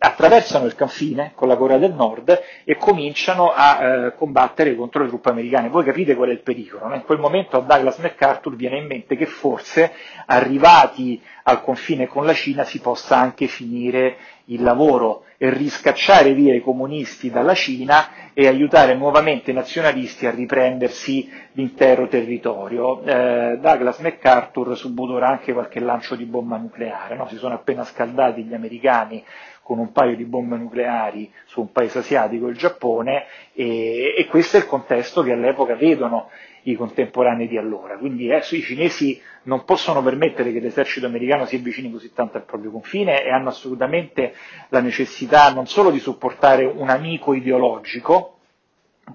attraversano 0.05 0.65
il 0.65 0.75
confine 0.75 1.31
con 1.33 1.47
la 1.47 1.55
Corea 1.55 1.77
del 1.77 1.93
Nord 1.93 2.41
e 2.63 2.75
cominciano 2.77 3.51
a 3.53 3.83
eh, 3.83 4.15
combattere 4.15 4.75
contro 4.75 5.01
le 5.01 5.07
truppe 5.09 5.29
americane. 5.29 5.69
Voi 5.69 5.83
capite 5.83 6.15
qual 6.15 6.29
è 6.29 6.31
il 6.31 6.41
pericolo? 6.41 6.87
No? 6.87 6.95
In 6.95 7.03
quel 7.03 7.19
momento 7.19 7.57
a 7.57 7.61
Douglas 7.61 7.97
MacArthur 7.97 8.55
viene 8.55 8.77
in 8.77 8.85
mente 8.85 9.15
che 9.15 9.25
forse 9.25 9.91
arrivati 10.27 11.21
al 11.43 11.61
confine 11.61 12.07
con 12.07 12.25
la 12.25 12.33
Cina 12.33 12.63
si 12.63 12.79
possa 12.79 13.17
anche 13.17 13.47
finire 13.47 14.17
il 14.45 14.61
lavoro 14.61 15.23
e 15.37 15.49
riscacciare 15.49 16.33
via 16.33 16.55
i 16.55 16.61
comunisti 16.61 17.29
dalla 17.29 17.53
Cina 17.53 18.31
e 18.33 18.47
aiutare 18.47 18.95
nuovamente 18.95 19.51
i 19.51 19.53
nazionalisti 19.53 20.25
a 20.25 20.31
riprendersi 20.31 21.29
l'intero 21.53 22.07
territorio. 22.07 23.01
Eh, 23.03 23.57
Douglas 23.59 23.99
MacArthur 23.99 24.75
subodora 24.77 25.27
anche 25.27 25.53
qualche 25.53 25.79
lancio 25.79 26.15
di 26.15 26.25
bomba 26.25 26.57
nucleare, 26.57 27.15
no? 27.15 27.27
si 27.27 27.37
sono 27.37 27.53
appena 27.53 27.83
scaldati 27.83 28.43
gli 28.43 28.53
americani 28.53 29.23
con 29.65 29.80
un 29.80 29.91
paio 29.91 30.15
di 30.15 30.25
bombe 30.25 30.58
nucleari 30.58 31.34
su 31.45 31.60
un 31.60 31.71
paese 31.71 31.97
asiatico, 31.97 32.45
il 32.49 32.56
Giappone, 32.56 33.25
e, 33.51 34.13
e 34.15 34.28
questo 34.28 34.58
è 34.58 34.60
il 34.60 34.67
contesto 34.67 35.23
che 35.23 35.32
all'epoca 35.32 35.73
vedono 35.73 36.30
i 36.65 36.75
contemporanei 36.75 37.47
di 37.47 37.58
allora. 37.58 37.97
Quindi 37.97 38.28
eh, 38.28 38.43
i 38.47 38.62
cinesi 38.62 39.19
non 39.45 39.65
possono 39.65 40.04
permettere 40.04 40.51
che 40.51 40.60
l'esercito 40.60 41.08
americano 41.08 41.45
si 41.45 41.56
avvicini 41.56 41.91
così 41.91 42.13
tanto 42.13 42.38
al 42.38 42.43
proprio 42.43 42.69
confine 42.69 43.23
e 43.23 43.32
hanno 43.32 43.49
assolutamente 43.49 44.36
la 44.69 44.82
necessità 44.82 45.51
non 45.51 45.65
solo 45.65 45.89
di 45.89 45.97
supportare 45.97 46.63
un 46.63 46.89
amico 46.89 47.34
ideologico, 47.34 48.38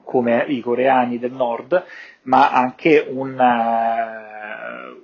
come 0.02 0.46
i 0.48 0.60
coreani 0.60 1.20
del 1.20 1.32
nord, 1.32 1.84
ma 2.22 2.50
anche 2.50 3.06
una, 3.08 4.19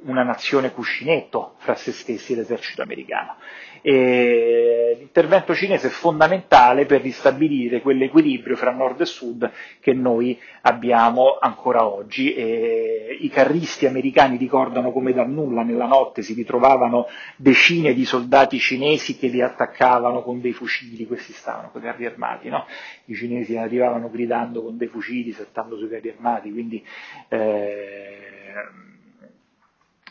una 0.06 0.22
nazione 0.22 0.72
cuscinetto 0.72 1.54
fra 1.58 1.74
se 1.74 1.92
stessi 1.92 2.32
e 2.32 2.36
l'esercito 2.36 2.82
americano. 2.82 3.36
E 3.82 4.96
l'intervento 4.98 5.54
cinese 5.54 5.86
è 5.86 5.90
fondamentale 5.90 6.86
per 6.86 7.02
ristabilire 7.02 7.80
quell'equilibrio 7.80 8.56
fra 8.56 8.72
nord 8.72 9.02
e 9.02 9.04
sud 9.04 9.48
che 9.78 9.92
noi 9.92 10.36
abbiamo 10.62 11.38
ancora 11.40 11.86
oggi. 11.86 12.34
E 12.34 13.16
I 13.20 13.28
carristi 13.28 13.86
americani 13.86 14.38
ricordano 14.38 14.90
come 14.90 15.12
dal 15.12 15.30
nulla 15.30 15.62
nella 15.62 15.86
notte 15.86 16.22
si 16.22 16.34
ritrovavano 16.34 17.06
decine 17.36 17.94
di 17.94 18.04
soldati 18.04 18.58
cinesi 18.58 19.16
che 19.16 19.28
li 19.28 19.40
attaccavano 19.40 20.22
con 20.22 20.40
dei 20.40 20.52
fucili, 20.52 21.06
questi 21.06 21.32
stavano 21.32 21.70
con 21.70 21.80
i 21.80 21.84
carri 21.84 22.06
armati, 22.06 22.48
no? 22.48 22.66
i 23.04 23.14
cinesi 23.14 23.56
arrivavano 23.56 24.10
gridando 24.10 24.62
con 24.62 24.76
dei 24.76 24.88
fucili, 24.88 25.32
saltando 25.32 25.76
sui 25.76 25.88
carri 25.88 26.10
armati, 26.10 26.50
quindi 26.50 26.84
eh, 27.28 28.85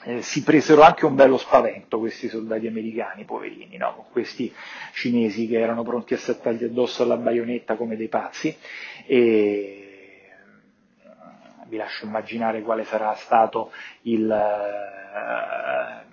eh, 0.08 0.22
si 0.22 0.44
presero 0.44 0.84
anche 0.84 1.06
un 1.06 1.16
bello 1.16 1.38
spavento 1.38 1.98
questi 1.98 2.30
soldati 2.30 2.68
americani, 2.68 3.26
poverini, 3.26 3.76
no? 3.78 3.96
con 3.96 4.06
questi 4.12 4.54
cinesi 4.94 5.48
che 5.48 5.60
erano 5.60 5.82
pronti 5.82 6.14
a 6.14 6.18
saltargli 6.18 6.66
addosso 6.66 7.02
alla 7.02 7.18
baionetta 7.18 7.76
come 7.76 7.96
dei 7.96 8.08
pazzi. 8.08 8.56
E 9.08 9.18
eh, 9.18 9.86
vi 11.68 11.78
lascio 11.78 12.06
immaginare 12.06 12.62
quale 12.62 12.84
sarà 12.84 13.16
stato 13.16 13.72
il, 14.04 14.30
uh, 14.30 16.04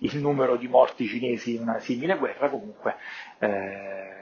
il 0.00 0.18
numero 0.18 0.56
di 0.56 0.68
morti 0.68 1.06
cinesi 1.06 1.54
in 1.54 1.62
una 1.62 1.78
simile 1.78 2.18
guerra, 2.18 2.50
comunque 2.50 2.96
eh, 3.38 4.19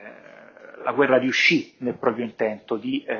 la 0.88 0.94
guerra 0.94 1.18
riuscì 1.18 1.74
nel 1.78 1.98
proprio 1.98 2.24
intento 2.24 2.76
di 2.76 3.04
eh, 3.04 3.16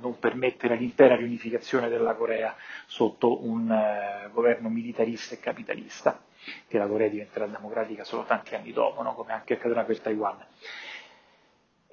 non 0.00 0.18
permettere 0.18 0.74
l'intera 0.74 1.14
riunificazione 1.14 1.90
della 1.90 2.14
Corea 2.14 2.56
sotto 2.86 3.44
un 3.44 3.70
eh, 3.70 4.30
governo 4.32 4.70
militarista 4.70 5.34
e 5.34 5.38
capitalista, 5.38 6.18
che 6.66 6.78
la 6.78 6.86
Corea 6.86 7.08
diventerà 7.08 7.46
democratica 7.46 8.04
solo 8.04 8.24
tanti 8.24 8.54
anni 8.54 8.72
dopo, 8.72 9.02
no? 9.02 9.12
come 9.12 9.32
anche 9.34 9.52
accadrà 9.52 9.82
per 9.82 10.00
Taiwan. 10.00 10.38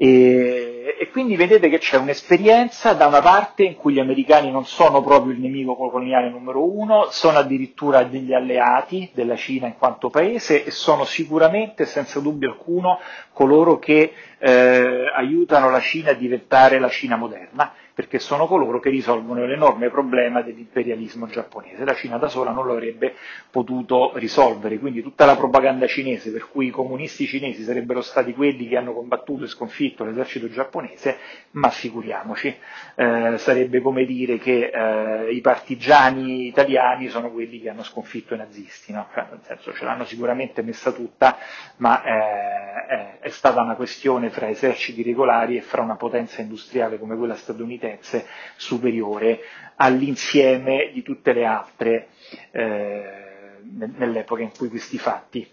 E, 0.04 0.96
e, 0.98 1.10
quindi 1.10 1.36
vedete 1.36 1.70
che 1.70 1.78
c'è 1.78 1.96
un'esperienza 1.98 2.94
da 2.94 3.06
una 3.06 3.22
parte 3.22 3.62
in 3.62 3.76
cui 3.76 3.94
gli 3.94 4.00
americani 4.00 4.50
non 4.50 4.66
sono 4.66 5.04
proprio 5.04 5.32
il 5.32 5.40
nemico 5.40 5.76
coloniale 5.76 6.28
numero 6.28 6.68
uno, 6.76 7.10
sono 7.12 7.38
addirittura 7.38 8.02
degli 8.02 8.34
alleati 8.34 9.12
della 9.14 9.36
Cina 9.36 9.68
in 9.68 9.78
quanto 9.78 10.10
paese 10.10 10.64
e 10.64 10.72
sono 10.72 11.04
sicuramente, 11.06 11.86
senza 11.86 12.20
dubbio 12.20 12.50
alcuno, 12.50 12.98
coloro 13.32 13.78
che 13.78 14.12
eh, 14.40 15.04
aiutano 15.14 15.70
la 15.70 15.82
Cina 15.82 16.10
a 16.10 16.16
diventare 16.16 16.80
la 16.80 16.90
Cina 16.90 17.16
moderna 17.16 17.72
perché 18.02 18.18
sono 18.18 18.48
coloro 18.48 18.80
che 18.80 18.90
risolvono 18.90 19.46
l'enorme 19.46 19.92
problema 19.92 20.42
dell'imperialismo 20.42 21.28
giapponese. 21.28 21.86
La 21.86 21.94
Cina 21.94 22.18
da 22.18 22.30
sola 22.30 22.50
non 22.50 22.66
lo 22.66 22.74
avrebbe 22.74 23.14
potuto 23.52 24.14
risolvere, 24.16 24.80
quindi 24.80 25.04
tutta 25.04 25.26
la 25.26 25.36
propaganda 25.36 25.86
cinese 25.86 26.32
per 26.32 26.50
cui 26.50 26.68
i 26.68 26.72
comunisti 26.72 27.28
cinesi 27.28 27.62
sarebbero 27.62 28.02
stati 28.02 28.34
quelli 28.34 28.68
che 28.68 28.76
hanno 28.76 28.94
combattuto 28.94 29.44
e 29.44 29.48
sconfitto 29.48 30.04
l'esercito 30.04 30.50
giapponese, 30.50 31.18
ma 31.52 31.70
figuriamoci, 31.70 32.56
eh, 32.96 33.38
sarebbe 33.38 33.82
come 33.82 34.04
dire 34.06 34.40
che 34.40 34.72
eh, 34.74 35.32
i 35.32 35.42
partigiani 35.42 36.48
italiani 36.48 37.08
sono 37.08 37.30
quelli 37.30 37.62
che 37.62 37.70
hanno 37.70 37.84
sconfitto 37.84 38.34
i 38.34 38.38
nazisti, 38.38 38.94
no? 38.94 39.10
cioè, 39.14 39.28
nel 39.30 39.42
senso 39.44 39.74
ce 39.74 39.86
l'hanno 39.86 40.06
sicuramente 40.06 40.64
messa 40.64 40.92
tutta, 40.92 41.38
ma 41.78 42.04
eh, 42.04 43.20
è 43.20 43.30
stata 43.30 43.62
una 43.62 43.76
questione 43.76 44.32
fra 44.32 44.50
eserciti 44.50 45.04
regolari 45.04 45.56
e 45.56 45.62
fra 45.62 45.84
una 45.84 45.98
potenza 45.98 46.42
industriale 46.42 46.98
come 46.98 47.16
quella 47.16 47.36
statunitense 47.36 47.90
statunitense 48.00 48.26
superiore 48.56 49.40
all'insieme 49.76 50.92
di 50.94 51.02
tutte 51.02 51.34
le 51.34 51.46
altre 51.46 52.08
eh, 52.52 53.60
nell'epoca 53.64 54.42
in 54.42 54.52
cui 54.56 54.70
questi 54.70 54.98
fatti 54.98 55.48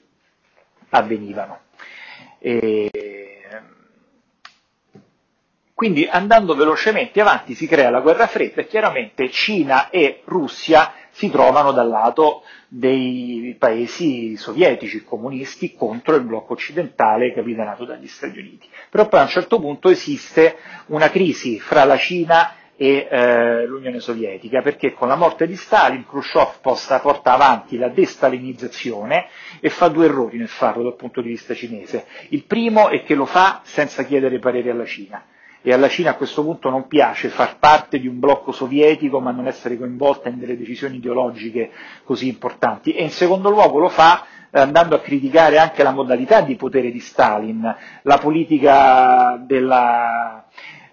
avvenivano. 0.90 1.61
E, 2.38 3.17
quindi 5.79 6.09
andando 6.11 6.57
velocemente 6.57 7.21
avanti 7.21 7.55
si 7.55 7.69
crea 7.69 7.88
la 7.88 8.01
guerra 8.01 8.27
fredda 8.27 8.62
e 8.62 8.67
chiaramente 8.67 9.31
Cina 9.31 9.91
e 9.91 10.23
Russia 10.25 10.93
si 11.11 11.31
trovano 11.31 11.71
dal 11.71 11.87
lato 11.87 12.43
dei 12.67 13.55
paesi 13.57 14.37
sovietici 14.37 15.05
comunisti 15.05 15.77
contro 15.77 16.17
il 16.17 16.25
blocco 16.25 16.55
occidentale 16.55 17.33
capitanato 17.33 17.85
dagli 17.85 18.09
Stati 18.09 18.41
Uniti. 18.41 18.69
Però 18.91 19.07
poi 19.07 19.21
a 19.21 19.23
un 19.23 19.29
certo 19.29 19.61
punto 19.61 19.88
esiste 19.88 20.57
una 20.87 21.11
crisi 21.11 21.61
fra 21.61 21.85
la 21.85 21.97
Cina 21.97 22.55
e 22.75 23.07
eh, 23.09 23.64
l'Unione 23.64 24.01
Sovietica, 24.01 24.62
perché 24.62 24.95
con 24.95 25.07
la 25.07 25.14
morte 25.14 25.47
di 25.47 25.55
Stalin 25.55 26.05
Khrushchev 26.05 26.59
posta, 26.61 26.99
porta 26.99 27.35
avanti 27.35 27.79
la 27.79 27.88
destalinizzazione 27.88 29.29
e 29.61 29.71
fa 29.71 29.87
due 29.87 30.07
errori 30.07 30.38
nel 30.38 30.49
farlo 30.49 30.83
dal 30.83 30.97
punto 30.97 31.21
di 31.21 31.29
vista 31.29 31.55
cinese. 31.55 32.05
Il 32.31 32.43
primo 32.47 32.88
è 32.88 33.05
che 33.05 33.14
lo 33.14 33.27
fa 33.27 33.61
senza 33.62 34.03
chiedere 34.03 34.41
pareri 34.41 34.71
alla 34.71 34.85
Cina 34.85 35.25
e 35.62 35.73
alla 35.73 35.88
Cina 35.88 36.11
a 36.11 36.14
questo 36.14 36.42
punto 36.42 36.71
non 36.71 36.87
piace 36.87 37.29
far 37.29 37.59
parte 37.59 37.99
di 37.99 38.07
un 38.07 38.18
blocco 38.18 38.53
sovietico 38.53 39.21
ma 39.21 39.31
non 39.31 39.47
essere 39.47 39.77
coinvolta 39.77 40.29
in 40.29 40.38
delle 40.38 40.57
decisioni 40.57 40.97
ideologiche 40.97 41.71
così 42.05 42.29
importanti. 42.29 42.92
E 42.92 43.03
in 43.03 43.11
secondo 43.11 43.51
luogo 43.51 43.79
lo 43.79 43.88
fa 43.88 44.25
eh, 44.51 44.61
andando 44.61 44.94
a 44.94 45.01
criticare 45.01 45.59
anche 45.59 45.83
la 45.83 45.92
modalità 45.92 46.40
di 46.40 46.57
potere 46.57 46.90
di 46.90 47.01
Stalin, 47.01 47.75
la 48.03 48.18
politica 48.18 49.37
della, 49.44 50.44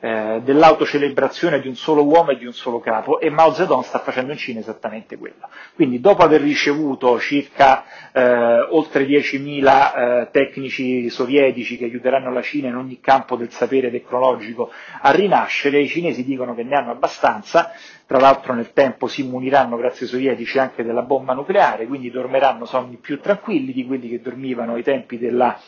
eh, 0.06 0.42
dell'autocelebrazione 0.44 1.60
di 1.60 1.68
un 1.68 1.76
solo 1.76 2.06
uomo 2.06 2.30
e 2.30 2.38
di 2.38 2.46
un 2.46 2.54
solo 2.54 2.80
capo 2.80 3.20
e 3.20 3.32
Mao 3.32 3.54
Zedong 3.54 3.84
sta 3.84 3.98
facendo 3.98 4.34
in 4.34 4.38
Cina 4.38 4.60
esattamente 4.60 5.18
quello. 5.18 5.50
Quindi 5.74 6.00
dopo 6.00 6.22
aver 6.22 6.42
ricevuto 6.42 7.20
circa 7.20 7.84
eh, 8.14 8.60
oltre 8.70 9.04
10.000 9.08 9.96
eh, 10.22 10.28
tecnici 10.30 11.10
sovietici 11.10 11.76
che 11.76 11.86
aiuteranno 11.86 12.32
la 12.32 12.44
Cina 12.44 12.68
in 12.68 12.76
ogni 12.76 13.00
campo 13.00 13.36
del 13.36 13.50
sapere 13.50 13.90
tecnologico 13.90 14.70
a 15.02 15.10
rinascere, 15.10 15.80
i 15.80 15.88
cinesi 15.88 16.24
dicono 16.24 16.54
che 16.54 16.62
ne 16.62 16.76
hanno 16.76 16.92
abbastanza, 16.92 17.72
tra 18.06 18.20
l'altro 18.20 18.54
nel 18.54 18.74
tempo 18.74 19.08
si 19.08 19.24
muniranno 19.24 19.76
grazie 19.76 20.06
ai 20.06 20.12
sovietici 20.12 20.60
anche 20.60 20.84
della 20.84 21.02
bomba 21.02 21.34
nucleare, 21.34 21.88
quindi 21.88 22.12
dormiranno 22.12 22.66
sonni 22.66 22.98
più 22.98 23.20
tranquilli 23.20 23.74
di 23.74 23.88
quelli 23.88 24.08
che 24.08 24.22
dormivano 24.22 24.76
ai 24.76 24.84
tempi 24.84 25.18
della 25.18 25.60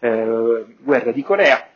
eh, 0.00 0.64
guerra 0.80 1.12
di 1.12 1.22
Corea 1.22 1.68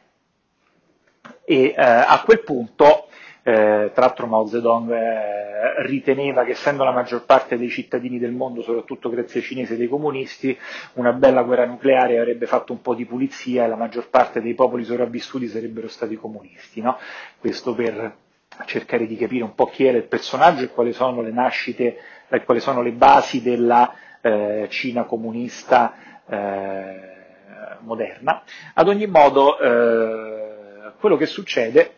e 1.50 1.72
eh, 1.74 1.82
a 1.82 2.20
quel 2.26 2.42
punto, 2.42 3.06
eh, 3.42 3.90
tra 3.94 4.04
l'altro 4.04 4.26
Mao 4.26 4.46
Zedong 4.46 4.92
eh, 4.92 5.82
riteneva 5.86 6.44
che 6.44 6.50
essendo 6.50 6.84
la 6.84 6.92
maggior 6.92 7.24
parte 7.24 7.56
dei 7.56 7.70
cittadini 7.70 8.18
del 8.18 8.32
mondo, 8.32 8.60
soprattutto 8.60 9.08
grazie 9.08 9.40
ai 9.40 9.46
cinesi 9.46 9.72
e 9.72 9.76
dei 9.78 9.88
comunisti, 9.88 10.54
una 10.94 11.14
bella 11.14 11.42
guerra 11.42 11.64
nucleare 11.64 12.18
avrebbe 12.18 12.44
fatto 12.44 12.72
un 12.72 12.82
po' 12.82 12.92
di 12.92 13.06
pulizia 13.06 13.64
e 13.64 13.68
la 13.68 13.76
maggior 13.76 14.10
parte 14.10 14.42
dei 14.42 14.52
popoli 14.52 14.84
sopravvissuti 14.84 15.48
sarebbero 15.48 15.88
stati 15.88 16.16
comunisti. 16.16 16.82
No? 16.82 16.98
Questo 17.38 17.74
per 17.74 18.14
cercare 18.66 19.06
di 19.06 19.16
capire 19.16 19.44
un 19.44 19.54
po' 19.54 19.66
chi 19.66 19.86
era 19.86 19.96
il 19.96 20.04
personaggio 20.06 20.64
e 20.64 20.68
quali 20.68 20.92
sono 20.92 21.22
le 21.22 21.30
nascite, 21.30 21.96
e 22.28 22.44
quali 22.44 22.60
sono 22.60 22.82
le 22.82 22.92
basi 22.92 23.40
della 23.40 23.90
eh, 24.20 24.66
Cina 24.68 25.04
comunista 25.04 25.94
eh, 26.28 27.16
moderna. 27.80 28.42
Ad 28.74 28.88
ogni 28.88 29.06
modo, 29.06 29.58
eh, 29.58 30.47
quello 30.98 31.16
che 31.16 31.26
succede 31.26 31.94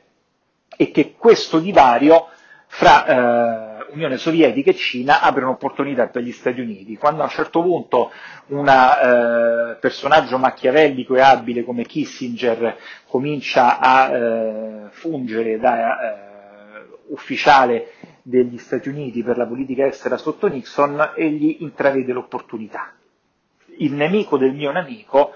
è 0.76 0.90
che 0.90 1.14
questo 1.16 1.58
divario 1.58 2.28
fra 2.66 3.06
eh, 3.06 3.70
Unione 3.92 4.16
Sovietica 4.16 4.70
e 4.70 4.74
Cina 4.74 5.20
apre 5.20 5.44
un'opportunità 5.44 6.06
per 6.06 6.22
gli 6.22 6.32
Stati 6.32 6.60
Uniti. 6.60 6.96
Quando 6.96 7.22
a 7.22 7.24
un 7.24 7.30
certo 7.30 7.62
punto 7.62 8.10
un 8.46 8.68
eh, 8.68 9.76
personaggio 9.80 10.38
machiavellico 10.38 11.16
e 11.16 11.20
abile 11.20 11.64
come 11.64 11.84
Kissinger 11.84 12.76
comincia 13.08 13.78
a 13.78 14.08
eh, 14.10 14.86
fungere 14.90 15.58
da 15.58 15.98
eh, 15.98 16.28
ufficiale 17.08 17.92
degli 18.22 18.58
Stati 18.58 18.88
Uniti 18.88 19.22
per 19.22 19.36
la 19.36 19.46
politica 19.46 19.86
estera 19.86 20.16
sotto 20.16 20.46
Nixon, 20.46 21.12
egli 21.16 21.56
intravede 21.60 22.12
l'opportunità. 22.12 22.92
Il 23.78 23.92
nemico 23.94 24.36
del 24.36 24.52
mio 24.52 24.70
nemico 24.70 25.32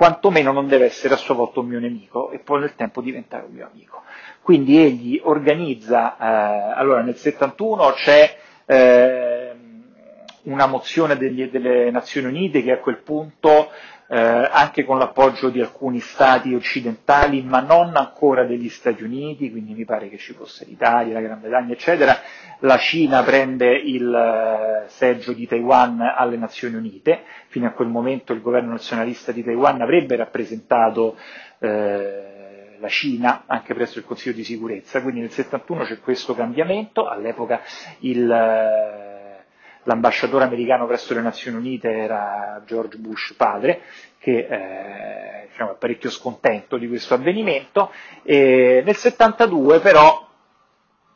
quantomeno 0.00 0.50
non 0.50 0.66
deve 0.66 0.86
essere 0.86 1.12
a 1.12 1.18
sua 1.18 1.34
volta 1.34 1.60
un 1.60 1.66
mio 1.66 1.78
nemico 1.78 2.30
e 2.30 2.38
può 2.38 2.56
nel 2.56 2.74
tempo 2.74 3.02
diventare 3.02 3.44
un 3.44 3.52
mio 3.52 3.68
amico. 3.70 4.00
Quindi 4.40 4.78
egli 4.82 5.20
organizza, 5.22 6.16
eh, 6.16 6.72
allora 6.74 7.02
nel 7.02 7.16
71 7.16 7.92
c'è 7.92 8.38
eh, 8.64 9.29
una 10.44 10.66
mozione 10.66 11.16
degli, 11.16 11.48
delle 11.48 11.90
Nazioni 11.90 12.26
Unite 12.28 12.62
che 12.62 12.72
a 12.72 12.78
quel 12.78 12.98
punto 12.98 13.70
eh, 14.12 14.48
anche 14.50 14.84
con 14.84 14.98
l'appoggio 14.98 15.50
di 15.50 15.60
alcuni 15.60 16.00
stati 16.00 16.52
occidentali, 16.52 17.42
ma 17.42 17.60
non 17.60 17.94
ancora 17.94 18.44
degli 18.44 18.68
Stati 18.68 19.04
Uniti, 19.04 19.52
quindi 19.52 19.72
mi 19.72 19.84
pare 19.84 20.08
che 20.08 20.18
ci 20.18 20.32
fosse 20.32 20.64
l'Italia, 20.64 21.14
la 21.14 21.20
Gran 21.20 21.40
Bretagna, 21.40 21.72
eccetera, 21.72 22.18
la 22.58 22.76
Cina 22.76 23.22
prende 23.22 23.72
il 23.72 24.12
eh, 24.12 24.88
seggio 24.88 25.32
di 25.32 25.46
Taiwan 25.46 26.00
alle 26.00 26.36
Nazioni 26.36 26.74
Unite, 26.74 27.22
fino 27.46 27.68
a 27.68 27.70
quel 27.70 27.86
momento 27.86 28.32
il 28.32 28.42
governo 28.42 28.72
nazionalista 28.72 29.30
di 29.30 29.44
Taiwan 29.44 29.80
avrebbe 29.80 30.16
rappresentato 30.16 31.16
eh, 31.60 32.78
la 32.80 32.88
Cina 32.88 33.44
anche 33.46 33.74
presso 33.74 34.00
il 34.00 34.04
Consiglio 34.04 34.34
di 34.34 34.42
sicurezza, 34.42 35.02
quindi 35.02 35.20
nel 35.20 35.30
71 35.30 35.84
c'è 35.84 36.00
questo 36.00 36.34
cambiamento, 36.34 37.06
all'epoca 37.06 37.60
il, 38.00 39.08
l'ambasciatore 39.90 40.44
americano 40.44 40.86
presso 40.86 41.14
le 41.14 41.20
Nazioni 41.20 41.56
Unite 41.56 41.90
era 41.90 42.62
George 42.64 42.96
Bush 42.96 43.34
padre, 43.36 43.80
che 44.18 44.46
eh, 44.48 45.48
diciamo, 45.48 45.72
è 45.72 45.76
parecchio 45.76 46.10
scontento 46.10 46.76
di 46.76 46.86
questo 46.86 47.14
avvenimento, 47.14 47.90
e 48.22 48.82
nel 48.84 48.94
72 48.94 49.80
però 49.80 50.28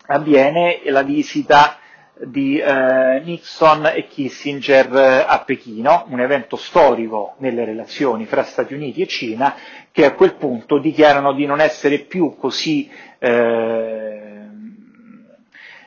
avviene 0.07 0.81
la 0.87 1.03
visita 1.03 1.79
di 2.17 2.59
eh, 2.59 3.21
Nixon 3.25 3.87
e 3.87 4.07
Kissinger 4.09 4.95
eh, 4.95 5.25
a 5.27 5.43
Pechino, 5.45 6.07
un 6.09 6.21
evento 6.21 6.57
storico 6.57 7.35
nelle 7.39 7.65
relazioni 7.65 8.25
fra 8.25 8.43
Stati 8.43 8.75
Uniti 8.75 9.03
e 9.03 9.07
Cina, 9.07 9.55
che 9.93 10.05
a 10.05 10.15
quel 10.15 10.35
punto 10.35 10.79
dichiarano 10.79 11.33
di 11.33 11.47
non 11.47 11.61
essere 11.61 12.01
più 12.01 12.37
così 12.37 12.91
eh, 13.19 14.24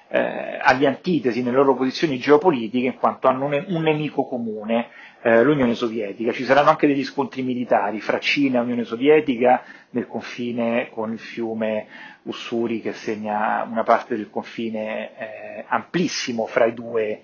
eh, 0.10 0.58
agli 0.62 0.86
antitesi 0.86 1.42
nelle 1.44 1.58
loro 1.58 1.76
posizioni 1.76 2.18
geopolitiche, 2.18 2.88
in 2.88 2.98
quanto 2.98 3.28
hanno 3.28 3.46
un, 3.46 3.66
un 3.68 3.82
nemico 3.82 4.26
comune, 4.26 4.88
eh, 5.22 5.44
l'Unione 5.44 5.74
Sovietica. 5.76 6.32
Ci 6.32 6.46
saranno 6.46 6.70
anche 6.70 6.88
degli 6.88 7.04
scontri 7.04 7.42
militari 7.42 8.00
fra 8.00 8.20
Cina 8.20 8.60
e 8.60 8.64
Unione 8.64 8.84
Sovietica 8.84 9.64
nel 9.92 10.08
confine 10.08 10.90
con 10.92 11.12
il 11.12 11.20
fiume 11.20 11.88
Ussuri 12.24 12.82
che 12.82 12.94
segna 12.94 13.66
una 13.70 13.84
parte 13.84 14.16
del 14.16 14.30
confine 14.30 15.12
eh, 15.18 15.66
amplissimo 15.68 16.46
fra 16.46 16.66
i 16.66 16.74
due 16.74 17.22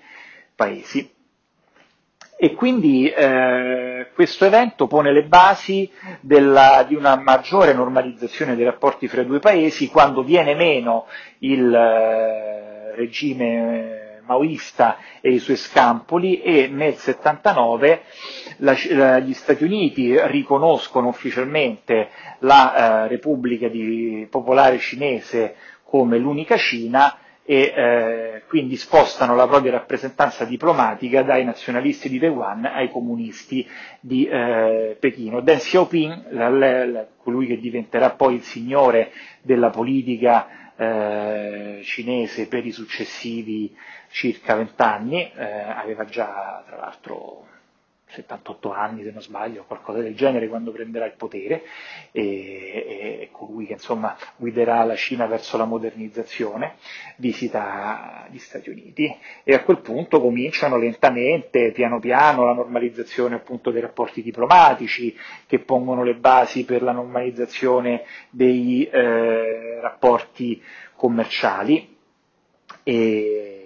paesi. 0.55 1.11
E 2.35 2.55
quindi 2.55 3.07
eh, 3.09 4.07
questo 4.13 4.43
evento 4.43 4.87
pone 4.87 5.13
le 5.13 5.23
basi 5.23 5.89
della, 6.19 6.83
di 6.85 6.95
una 6.95 7.15
maggiore 7.15 7.73
normalizzazione 7.73 8.55
dei 8.55 8.65
rapporti 8.65 9.07
fra 9.07 9.21
i 9.21 9.25
due 9.25 9.39
paesi 9.39 9.87
quando 9.87 10.23
viene 10.23 10.55
meno 10.55 11.05
il 11.39 11.73
eh, 11.73 12.72
regime 12.95 14.21
maoista 14.25 14.97
e 15.21 15.31
i 15.31 15.39
suoi 15.39 15.57
scampoli 15.57 16.41
e 16.41 16.67
nel 16.67 16.95
79 16.95 18.01
la, 18.57 18.75
la, 18.91 19.19
gli 19.19 19.33
Stati 19.33 19.63
Uniti 19.63 20.15
riconoscono 20.27 21.07
ufficialmente 21.07 22.09
la 22.39 23.05
eh, 23.05 23.07
Repubblica 23.07 23.67
di, 23.67 24.27
Popolare 24.29 24.77
Cinese 24.79 25.55
come 25.83 26.17
l'unica 26.17 26.57
Cina 26.57 27.17
e 27.45 27.73
eh, 27.75 28.43
quindi 28.47 28.77
spostano 28.77 29.35
la 29.35 29.47
propria 29.47 29.73
rappresentanza 29.73 30.45
diplomatica 30.45 31.23
dai 31.23 31.43
nazionalisti 31.43 32.07
di 32.07 32.17
Taiwan 32.17 32.63
ai 32.65 32.89
comunisti 32.89 33.67
di 33.99 34.25
eh, 34.25 34.95
Pechino. 34.97 35.41
Deng 35.41 35.59
Xiaoping, 35.59 36.31
la, 36.31 36.49
la, 36.85 37.07
colui 37.21 37.45
che 37.47 37.59
diventerà 37.59 38.11
poi 38.11 38.35
il 38.35 38.43
signore 38.43 39.11
della 39.41 39.69
politica 39.71 40.62
eh, 40.75 41.81
cinese 41.83 42.47
per 42.47 42.65
i 42.65 42.71
successivi 42.71 43.75
circa 44.09 44.55
20 44.55 44.81
anni, 44.81 45.31
eh, 45.31 45.43
aveva 45.43 46.05
già 46.05 46.63
tra 46.65 46.77
l'altro 46.77 47.47
78 48.13 48.71
anni 48.71 49.03
se 49.03 49.11
non 49.11 49.21
sbaglio, 49.21 49.63
qualcosa 49.65 49.99
del 49.99 50.15
genere 50.15 50.47
quando 50.47 50.71
prenderà 50.71 51.05
il 51.05 51.13
potere, 51.17 51.63
e, 52.11 53.21
e 53.21 53.29
colui 53.31 53.65
che 53.65 53.73
insomma 53.73 54.15
guiderà 54.35 54.83
la 54.83 54.95
Cina 54.95 55.25
verso 55.25 55.57
la 55.57 55.65
modernizzazione, 55.65 56.75
visita 57.17 58.27
gli 58.29 58.37
Stati 58.37 58.69
Uniti 58.69 59.13
e 59.43 59.53
a 59.53 59.63
quel 59.63 59.79
punto 59.79 60.21
cominciano 60.21 60.77
lentamente, 60.77 61.71
piano 61.71 61.99
piano, 61.99 62.45
la 62.45 62.53
normalizzazione 62.53 63.35
appunto 63.35 63.71
dei 63.71 63.81
rapporti 63.81 64.21
diplomatici 64.21 65.15
che 65.47 65.59
pongono 65.59 66.03
le 66.03 66.15
basi 66.15 66.65
per 66.65 66.81
la 66.81 66.91
normalizzazione 66.91 68.03
dei 68.29 68.87
eh, 68.87 69.79
rapporti 69.81 70.61
commerciali. 70.95 71.91
E, 72.83 73.63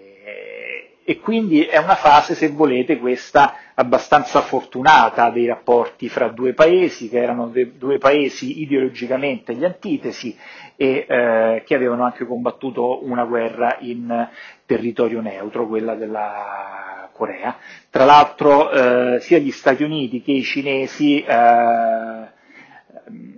e 1.09 1.21
quindi 1.21 1.63
è 1.63 1.77
una 1.77 1.95
fase, 1.95 2.35
se 2.35 2.49
volete, 2.49 2.97
questa 2.97 3.53
abbastanza 3.75 4.41
fortunata 4.41 5.29
dei 5.29 5.45
rapporti 5.45 6.09
fra 6.09 6.27
due 6.27 6.51
paesi, 6.51 7.07
che 7.07 7.21
erano 7.21 7.49
due 7.77 7.97
paesi 7.97 8.61
ideologicamente 8.61 9.55
gli 9.55 9.63
antitesi 9.63 10.37
e 10.75 11.05
eh, 11.07 11.63
che 11.65 11.75
avevano 11.75 12.03
anche 12.03 12.25
combattuto 12.25 13.05
una 13.05 13.23
guerra 13.23 13.77
in 13.79 14.27
territorio 14.65 15.21
neutro, 15.21 15.65
quella 15.65 15.95
della 15.95 17.09
Corea. 17.13 17.55
Tra 17.89 18.03
l'altro 18.03 18.69
eh, 18.69 19.21
sia 19.21 19.37
gli 19.37 19.51
Stati 19.51 19.83
Uniti 19.83 20.21
che 20.21 20.33
i 20.33 20.43
cinesi 20.43 21.23
eh, 21.23 22.35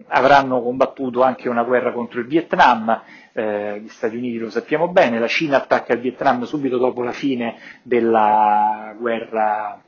avranno 0.08 0.62
combattuto 0.63 1.21
anche 1.21 1.47
una 1.47 1.63
guerra 1.63 1.91
contro 1.91 2.19
il 2.19 2.25
Vietnam, 2.25 2.99
eh, 3.39 3.80
gli 3.80 3.88
Stati 3.88 4.17
Uniti 4.17 4.38
lo 4.38 4.49
sappiamo 4.49 4.89
bene, 4.89 5.17
la 5.17 5.28
Cina 5.28 5.58
attacca 5.58 5.93
il 5.93 6.02
Vietnam 6.02 6.43
subito 6.43 6.78
dopo 6.78 7.04
la 7.04 7.13
fine 7.13 7.56
della 7.84 8.93
guerra 8.99 9.82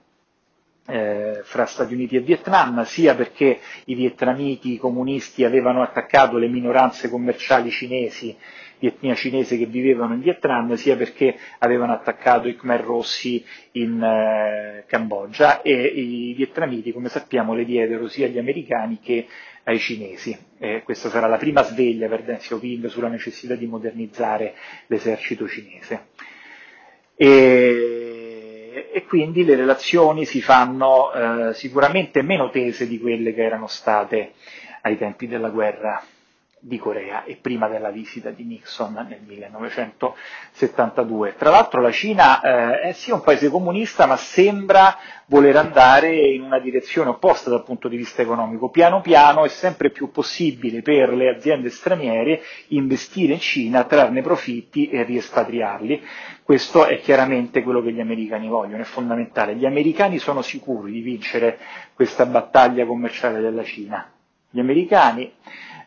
eh, 0.88 1.42
fra 1.44 1.66
Stati 1.66 1.94
Uniti 1.94 2.16
e 2.16 2.22
Vietnam, 2.22 2.84
sia 2.84 3.14
perché 3.14 3.60
i 3.86 3.94
vietnamiti 3.94 4.78
comunisti 4.78 5.44
avevano 5.44 5.82
attaccato 5.82 6.38
le 6.38 6.48
minoranze 6.48 7.10
commerciali 7.10 7.70
cinesi 7.70 8.36
di 8.82 8.88
etnia 8.88 9.14
cinese 9.14 9.60
che 9.60 9.68
vivevano 9.68 10.16
in 10.16 10.22
Vietnam, 10.22 10.74
sia 10.74 10.96
perché 10.96 11.38
avevano 11.60 11.94
attaccato 11.94 12.48
i 12.48 12.56
Khmer 12.56 12.82
Rossi 12.82 13.46
in 13.74 14.02
eh, 14.02 14.86
Cambogia 14.88 15.62
e 15.62 15.72
i 15.72 16.34
vietnamiti, 16.34 16.92
come 16.92 17.08
sappiamo, 17.08 17.54
le 17.54 17.64
diedero 17.64 18.08
sia 18.08 18.26
agli 18.26 18.40
americani 18.40 19.00
che 19.00 19.28
ai 19.66 19.78
cinesi. 19.78 20.36
Eh, 20.58 20.82
questa 20.84 21.10
sarà 21.10 21.28
la 21.28 21.38
prima 21.38 21.62
sveglia 21.62 22.08
per 22.08 22.24
Deng 22.24 22.40
Xiaoping 22.40 22.88
sulla 22.88 23.08
necessità 23.08 23.54
di 23.54 23.68
modernizzare 23.68 24.56
l'esercito 24.88 25.48
cinese. 25.48 26.08
E, 27.16 28.90
e 28.92 29.06
quindi 29.06 29.46
le 29.46 29.56
relazioni 29.56 30.26
si 30.26 30.42
fanno 30.42 31.14
eh, 31.14 31.54
sicuramente 31.54 32.24
meno 32.24 32.50
tese 32.50 32.88
di 32.88 33.00
quelle 33.00 33.32
che 33.36 33.44
erano 33.44 33.68
state 33.68 34.32
ai 34.82 34.98
tempi 34.98 35.28
della 35.28 35.50
guerra 35.50 36.04
di 36.64 36.78
Corea 36.78 37.24
e 37.24 37.40
prima 37.42 37.68
della 37.68 37.90
visita 37.90 38.30
di 38.30 38.44
Nixon 38.44 38.94
nel 39.10 39.22
1972. 39.26 41.34
Tra 41.36 41.50
l'altro 41.50 41.82
la 41.82 41.90
Cina 41.92 42.40
eh, 42.42 42.82
è 42.90 42.92
sì 42.94 43.10
un 43.10 43.22
paese 43.22 43.50
comunista 43.50 44.06
ma 44.06 44.16
sembra 44.16 44.96
voler 45.26 45.56
andare 45.56 46.16
in 46.16 46.44
una 46.44 46.60
direzione 46.60 47.10
opposta 47.10 47.50
dal 47.50 47.64
punto 47.64 47.88
di 47.88 47.98
vista 47.98 48.22
economico. 48.22 48.70
Piano 48.70 49.02
piano 49.02 49.44
è 49.44 49.48
sempre 49.48 49.90
più 49.90 50.12
possibile 50.12 50.84
per 50.84 51.12
le 51.14 51.30
aziende 51.30 51.72
straniere 51.72 52.42
investire 52.68 53.34
in 53.34 53.40
Cina, 53.40 53.86
trarne 53.86 54.22
profitti 54.22 54.88
e 54.90 55.02
riespatriarli. 55.02 56.00
Questo 56.44 56.86
è 56.86 57.00
chiaramente 57.00 57.64
quello 57.64 57.82
che 57.82 57.92
gli 57.92 58.02
americani 58.02 58.48
vogliono, 58.48 58.84
è 58.84 58.86
fondamentale. 58.86 59.56
Gli 59.56 59.66
americani 59.66 60.20
sono 60.20 60.44
sicuri 60.44 60.92
di 60.92 61.02
vincere 61.02 61.58
questa 61.96 62.28
battaglia 62.28 62.86
commerciale 62.86 63.40
della 63.40 63.64
Cina. 63.64 64.08
Gli 64.52 64.60
americani 64.60 65.32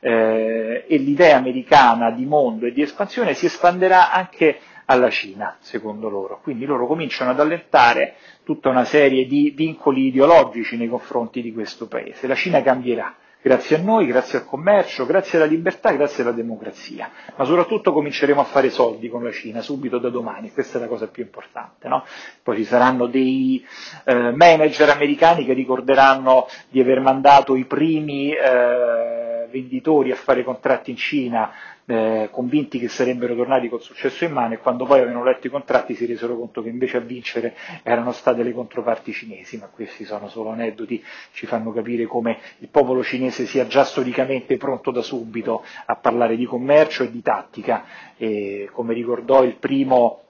eh, 0.00 0.84
e 0.86 0.96
l'idea 0.98 1.36
americana 1.36 2.10
di 2.10 2.24
mondo 2.26 2.66
e 2.66 2.72
di 2.72 2.82
espansione 2.82 3.34
si 3.34 3.46
espanderà 3.46 4.10
anche 4.10 4.58
alla 4.86 5.10
Cina, 5.10 5.56
secondo 5.60 6.08
loro. 6.08 6.40
Quindi 6.42 6.64
loro 6.66 6.86
cominciano 6.86 7.30
ad 7.30 7.40
allentare 7.40 8.16
tutta 8.44 8.68
una 8.68 8.84
serie 8.84 9.26
di 9.26 9.52
vincoli 9.54 10.06
ideologici 10.06 10.76
nei 10.76 10.88
confronti 10.88 11.40
di 11.40 11.52
questo 11.52 11.86
paese. 11.86 12.26
La 12.26 12.34
Cina 12.34 12.62
cambierà, 12.62 13.14
grazie 13.44 13.76
a 13.76 13.82
noi, 13.82 14.06
grazie 14.06 14.38
al 14.38 14.46
commercio, 14.46 15.04
grazie 15.04 15.36
alla 15.36 15.46
libertà, 15.46 15.92
grazie 15.92 16.22
alla 16.22 16.32
democrazia, 16.32 17.10
ma 17.36 17.44
soprattutto 17.44 17.92
cominceremo 17.92 18.40
a 18.40 18.44
fare 18.44 18.70
soldi 18.70 19.10
con 19.10 19.22
la 19.22 19.32
Cina 19.32 19.60
subito 19.60 19.98
da 19.98 20.08
domani, 20.08 20.50
questa 20.50 20.78
è 20.78 20.80
la 20.80 20.86
cosa 20.86 21.08
più 21.08 21.24
importante. 21.24 21.86
No? 21.86 22.06
Poi 22.42 22.56
ci 22.56 22.64
saranno 22.64 23.04
dei 23.06 23.62
eh, 24.04 24.32
manager 24.34 24.88
americani 24.88 25.44
che 25.44 25.52
ricorderanno 25.52 26.46
di 26.70 26.80
aver 26.80 27.00
mandato 27.00 27.54
i 27.54 27.66
primi 27.66 28.32
eh, 28.32 29.33
venditori 29.54 30.10
a 30.10 30.16
fare 30.16 30.42
contratti 30.42 30.90
in 30.90 30.96
Cina 30.96 31.52
eh, 31.86 32.28
convinti 32.32 32.78
che 32.80 32.88
sarebbero 32.88 33.36
tornati 33.36 33.68
col 33.68 33.80
successo 33.82 34.24
in 34.24 34.32
mano 34.32 34.54
e 34.54 34.58
quando 34.58 34.84
poi 34.84 35.00
avevano 35.00 35.22
letto 35.22 35.46
i 35.46 35.50
contratti 35.50 35.94
si 35.94 36.06
resero 36.06 36.36
conto 36.36 36.60
che 36.62 36.70
invece 36.70 36.96
a 36.96 37.00
vincere 37.00 37.54
erano 37.84 38.10
state 38.12 38.42
le 38.42 38.52
controparti 38.52 39.12
cinesi, 39.12 39.58
ma 39.58 39.66
questi 39.66 40.04
sono 40.04 40.28
solo 40.28 40.50
aneddoti, 40.50 41.02
ci 41.32 41.46
fanno 41.46 41.72
capire 41.72 42.06
come 42.06 42.38
il 42.58 42.68
popolo 42.68 43.04
cinese 43.04 43.46
sia 43.46 43.66
già 43.66 43.84
storicamente 43.84 44.56
pronto 44.56 44.90
da 44.90 45.02
subito 45.02 45.62
a 45.86 45.94
parlare 45.96 46.36
di 46.36 46.46
commercio 46.46 47.04
e 47.04 47.10
di 47.10 47.22
tattica. 47.22 47.84
E 48.16 48.68
come 48.72 48.94
ricordò 48.94 49.44
il 49.44 49.54
primo 49.56 50.22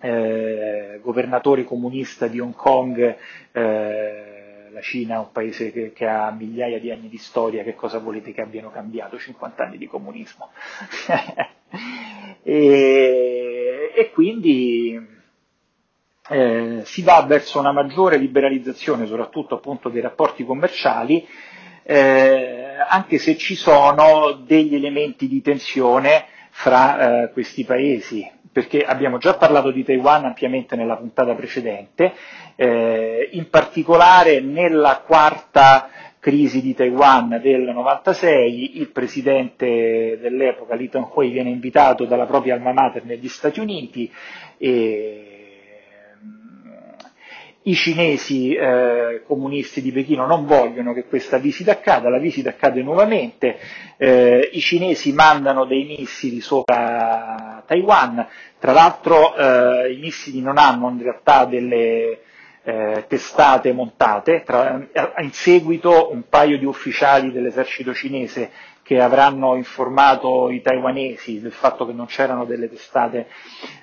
eh, 0.00 0.98
governatore 1.02 1.64
comunista 1.64 2.26
di 2.26 2.40
Hong 2.40 2.54
Kong 2.54 3.16
eh, 3.52 4.29
la 4.72 4.80
Cina 4.80 5.16
è 5.16 5.18
un 5.18 5.32
paese 5.32 5.72
che, 5.72 5.92
che, 5.92 6.06
ha 6.06 6.30
migliaia 6.30 6.78
di 6.78 6.90
anni 6.90 7.08
di 7.08 7.18
storia, 7.18 7.62
che 7.62 7.74
cosa 7.74 7.98
volete 7.98 8.32
che 8.32 8.40
abbiano 8.40 8.70
cambiato 8.70 9.18
50 9.18 9.64
anni 9.64 9.78
di 9.78 9.86
comunismo? 9.86 10.50
e, 12.42 13.92
e, 13.94 14.10
quindi 14.10 15.08
eh, 16.28 16.82
si 16.84 17.02
va 17.02 17.22
verso 17.22 17.58
una 17.58 17.72
maggiore 17.72 18.16
liberalizzazione, 18.16 19.06
soprattutto 19.06 19.56
appunto 19.56 19.88
dei 19.88 20.00
rapporti 20.00 20.44
commerciali, 20.44 21.26
eh, 21.82 22.76
anche 22.88 23.18
se 23.18 23.36
ci 23.36 23.54
sono 23.54 24.32
degli 24.44 24.74
elementi 24.74 25.26
di 25.28 25.40
tensione 25.40 26.26
fra 26.50 27.22
eh, 27.24 27.32
questi 27.32 27.64
paesi, 27.64 28.28
perché 28.52 28.80
abbiamo 28.82 29.18
già 29.18 29.34
parlato 29.34 29.70
di 29.70 29.84
Taiwan 29.84 30.24
ampiamente 30.24 30.76
nella 30.76 30.96
puntata 30.96 31.34
precedente, 31.34 32.12
eh, 32.56 33.28
in 33.32 33.48
particolare 33.48 34.40
nella 34.40 35.02
quarta 35.06 35.88
crisi 36.20 36.60
di 36.60 36.74
Taiwan 36.74 37.40
del 37.42 37.62
96, 37.62 38.78
il 38.78 38.88
presidente 38.90 40.18
dell'epoca 40.20 40.74
Li 40.74 40.88
Teng-hui 40.90 41.30
viene 41.30 41.48
invitato 41.48 42.04
dalla 42.04 42.26
propria 42.26 42.54
alma 42.54 42.72
mater 42.72 43.04
negli 43.04 43.28
Stati 43.28 43.58
Uniti 43.58 44.12
e 44.58 45.39
i 47.62 47.74
cinesi 47.74 48.54
eh, 48.54 49.22
comunisti 49.26 49.82
di 49.82 49.92
Pechino 49.92 50.26
non 50.26 50.46
vogliono 50.46 50.94
che 50.94 51.04
questa 51.04 51.36
visita 51.36 51.72
accada, 51.72 52.08
la 52.08 52.18
visita 52.18 52.50
accade 52.50 52.82
nuovamente, 52.82 53.58
eh, 53.98 54.48
i 54.52 54.60
cinesi 54.60 55.12
mandano 55.12 55.66
dei 55.66 55.84
missili 55.84 56.40
sopra 56.40 57.62
Taiwan, 57.66 58.26
tra 58.58 58.72
l'altro 58.72 59.36
eh, 59.36 59.92
i 59.92 59.98
missili 59.98 60.40
non 60.40 60.56
hanno 60.56 60.88
in 60.88 61.02
realtà 61.02 61.44
delle 61.44 62.20
eh, 62.62 63.04
testate 63.08 63.72
montate, 63.72 64.42
tra, 64.44 64.80
in 65.18 65.32
seguito 65.32 66.10
un 66.12 66.22
paio 66.28 66.58
di 66.58 66.64
ufficiali 66.64 67.30
dell'esercito 67.32 67.92
cinese 67.92 68.50
che 68.90 69.00
avranno 69.00 69.54
informato 69.54 70.50
i 70.50 70.60
taiwanesi 70.62 71.40
del 71.40 71.52
fatto 71.52 71.86
che 71.86 71.92
non 71.92 72.06
c'erano 72.06 72.44
delle 72.44 72.68
testate 72.68 73.28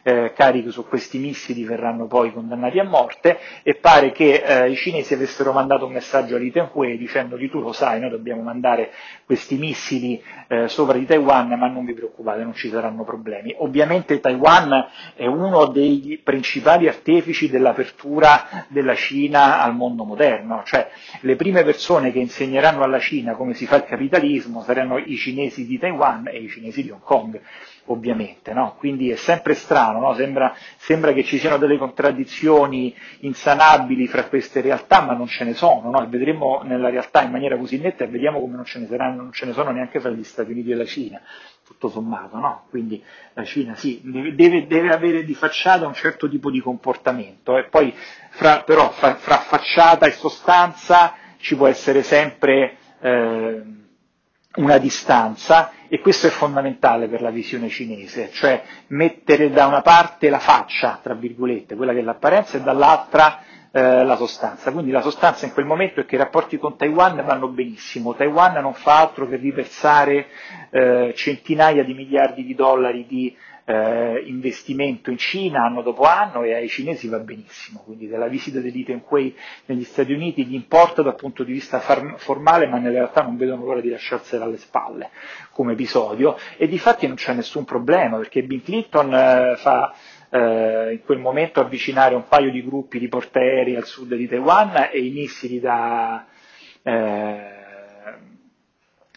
eh, 0.04 0.34
cariche 0.36 0.70
su 0.70 0.86
questi 0.86 1.18
missili 1.18 1.64
verranno 1.64 2.08
poi 2.08 2.34
condannati 2.34 2.78
a 2.78 2.84
morte 2.84 3.40
e 3.64 3.76
pare 3.76 4.12
che 4.12 4.44
eh, 4.46 4.70
i 4.70 4.76
cinesi 4.76 5.14
avessero 5.14 5.54
mandato 5.54 5.86
un 5.86 5.94
messaggio 5.94 6.36
a 6.36 6.40
Li 6.40 6.52
Tenhui 6.52 6.98
dicendogli 6.98 7.50
tu 7.50 7.62
lo 7.62 7.72
sai, 7.72 8.02
noi 8.02 8.10
dobbiamo 8.10 8.42
mandare 8.42 8.92
questi 9.26 9.56
missili 9.56 10.22
eh, 10.50 10.68
sopra 10.68 10.98
di 10.98 11.06
Taiwan 11.06 11.58
ma 11.58 11.70
non 11.70 11.86
vi 11.86 11.94
preoccupate, 11.94 12.44
non 12.44 12.54
ci 12.54 12.68
saranno 12.68 13.06
problemi. 13.06 13.56
Ovviamente 13.60 14.20
Taiwan 14.20 14.90
è 15.16 15.26
uno 15.26 15.68
dei 15.68 16.20
principali 16.22 16.90
artefici 16.90 17.50
dell'apertura 17.50 18.66
della 18.68 18.96
Cina 18.96 19.62
al 19.62 19.74
mondo 19.74 20.04
moderno, 20.04 20.64
cioè 20.66 20.90
le 21.22 21.38
prime 21.38 21.64
persone 21.64 22.12
che 22.12 22.20
insegneranno 22.20 22.84
alla 22.84 23.00
Cina 23.00 23.36
come 23.36 23.54
si 23.54 23.66
fa 23.66 23.78
il 23.78 23.86
capitalismo 23.86 24.64
saranno 24.64 24.96
i 24.98 25.16
cinesi 25.18 25.66
di 25.66 25.78
Taiwan 25.78 26.28
e 26.28 26.40
i 26.40 26.50
cinesi 26.50 26.84
di 26.84 26.92
Hong 26.92 27.02
Kong, 27.02 27.40
ovviamente, 27.86 28.54
no? 28.54 28.76
Quindi 28.78 29.10
è 29.10 29.16
sempre 29.16 29.54
strano, 29.54 30.00
no? 30.00 30.14
sembra, 30.14 30.56
sembra, 30.78 31.14
che 31.14 31.24
ci 31.24 31.38
siano 31.38 31.58
delle 31.58 31.78
contraddizioni 31.78 32.96
insanabili 33.20 34.08
fra 34.08 34.26
queste 34.26 34.62
realtà, 34.62 35.02
ma 35.02 35.14
non 35.14 35.28
ce 35.28 35.44
ne 35.44 35.54
sono, 35.54 35.90
no? 35.90 36.08
vedremo 36.10 36.62
nella 36.64 36.90
realtà 36.90 37.22
in 37.22 37.32
maniera 37.32 37.58
così 37.58 37.80
netta 37.80 38.04
e 38.04 38.08
vediamo 38.08 38.40
come 38.40 38.56
non 38.56 38.66
ce 38.66 38.80
ne, 38.80 38.88
saranno, 38.88 39.22
non 39.24 39.32
ce 39.32 39.46
ne 39.46 39.54
sono 39.54 39.72
neanche 39.72 40.00
fra 40.00 40.10
gli 40.10 40.24
Stati 40.24 40.52
Uniti 40.52 40.72
e 40.72 40.76
la 40.76 40.86
Cina 40.86 41.22
tutto 41.68 41.90
sommato, 41.90 42.38
no? 42.38 42.64
Quindi 42.70 43.04
la 43.34 43.44
Cina 43.44 43.76
sì, 43.76 44.00
deve, 44.02 44.68
deve, 44.68 44.90
avere 44.90 45.26
di 45.26 45.34
facciata 45.34 45.86
un 45.86 45.94
certo 45.94 46.30
tipo 46.30 46.50
di 46.50 46.62
comportamento, 46.62 47.58
e 47.58 47.66
poi 47.66 47.94
fra, 48.30 48.64
però 48.64 48.90
fra, 48.92 49.16
fra 49.16 49.40
facciata 49.40 50.06
e 50.06 50.12
sostanza 50.12 51.16
ci 51.40 51.58
può 51.58 51.68
essere 51.68 52.04
sempre 52.04 52.78
eh, 53.02 53.62
una 54.58 54.78
distanza 54.78 55.72
e 55.88 56.00
questo 56.00 56.28
è 56.28 56.30
fondamentale 56.30 57.08
per 57.08 57.22
la 57.22 57.30
visione 57.30 57.70
cinese, 57.70 58.30
cioè 58.32 58.62
mettere 58.88 59.50
da 59.50 59.66
una 59.68 59.82
parte 59.82 60.30
la 60.30 60.40
faccia, 60.40 61.00
tra 61.02 61.14
virgolette, 61.14 61.76
quella 61.76 61.94
che 61.94 62.00
è 62.00 62.04
l'apparenza, 62.04 62.58
e 62.58 62.62
dall'altra 62.62 63.42
eh, 63.72 64.04
la 64.04 64.16
sostanza. 64.16 64.72
Quindi 64.72 64.92
la 64.92 65.02
sostanza 65.02 65.46
in 65.46 65.54
quel 65.54 65.66
momento 65.66 66.02
è 66.02 66.06
che 66.06 66.16
i 66.16 66.20
rapporti 66.20 66.58
con 66.58 66.76
Taiwan 66.76 67.24
vanno 67.26 67.48
benissimo, 67.48 68.16
Taiwan 68.16 68.54
non 68.62 68.74
fa 68.74 69.00
altro 69.00 69.28
che 69.28 69.38
riversare 69.38 70.28
eh, 70.72 71.14
centinaia 71.16 71.84
di 71.84 71.94
miliardi 71.94 72.44
di 72.44 72.56
dollari 72.56 73.06
di 73.08 73.36
eh, 73.70 74.24
investimento 74.26 75.12
in 75.12 75.18
Cina 75.18 75.66
anno 75.66 75.82
dopo 75.82 76.04
anno 76.04 76.44
e 76.44 76.54
ai 76.54 76.70
cinesi 76.70 77.10
va 77.10 77.20
benissimo, 77.20 77.82
quindi 77.84 78.08
della 78.08 78.28
visita 78.28 78.62
di 78.62 78.72
Li 78.72 78.86
Tenhui 78.86 79.36
negli 79.66 79.84
Stati 79.84 80.14
Uniti 80.14 80.46
gli 80.46 80.54
importa 80.54 81.02
dal 81.02 81.16
punto 81.16 81.44
di 81.44 81.52
vista 81.52 81.80
far- 81.80 82.16
formale 82.18 82.68
ma 82.68 82.78
in 82.78 82.90
realtà 82.90 83.24
non 83.24 83.36
vedono 83.36 83.66
l'ora 83.66 83.82
di 83.82 83.90
lasciarsela 83.90 84.46
alle 84.46 84.56
spalle 84.56 85.10
come 85.52 85.74
episodio. 85.74 86.38
E 86.56 86.66
di 86.70 86.80
fatti 86.80 87.08
non 87.08 87.18
c'è 87.18 87.34
nessun 87.34 87.66
problema 87.66 88.16
perché 88.18 88.42
Bill 88.44 88.64
Clinton 88.64 89.14
eh, 89.14 89.56
fa 89.58 89.94
eh, 90.30 90.94
in 90.94 91.02
quel 91.04 91.20
momento 91.20 91.60
avvicinare 91.60 92.16
un 92.16 92.26
paio 92.26 92.50
di 92.52 92.64
gruppi 92.64 93.00
di 93.00 93.10
portaerei 93.10 93.76
al 93.76 93.86
sud 93.86 94.16
di 94.16 94.30
Taiwan 94.30 94.88
e 94.94 95.00
i 95.06 95.10
missili 95.10 95.60
da, 95.60 96.26
eh, 96.84 97.42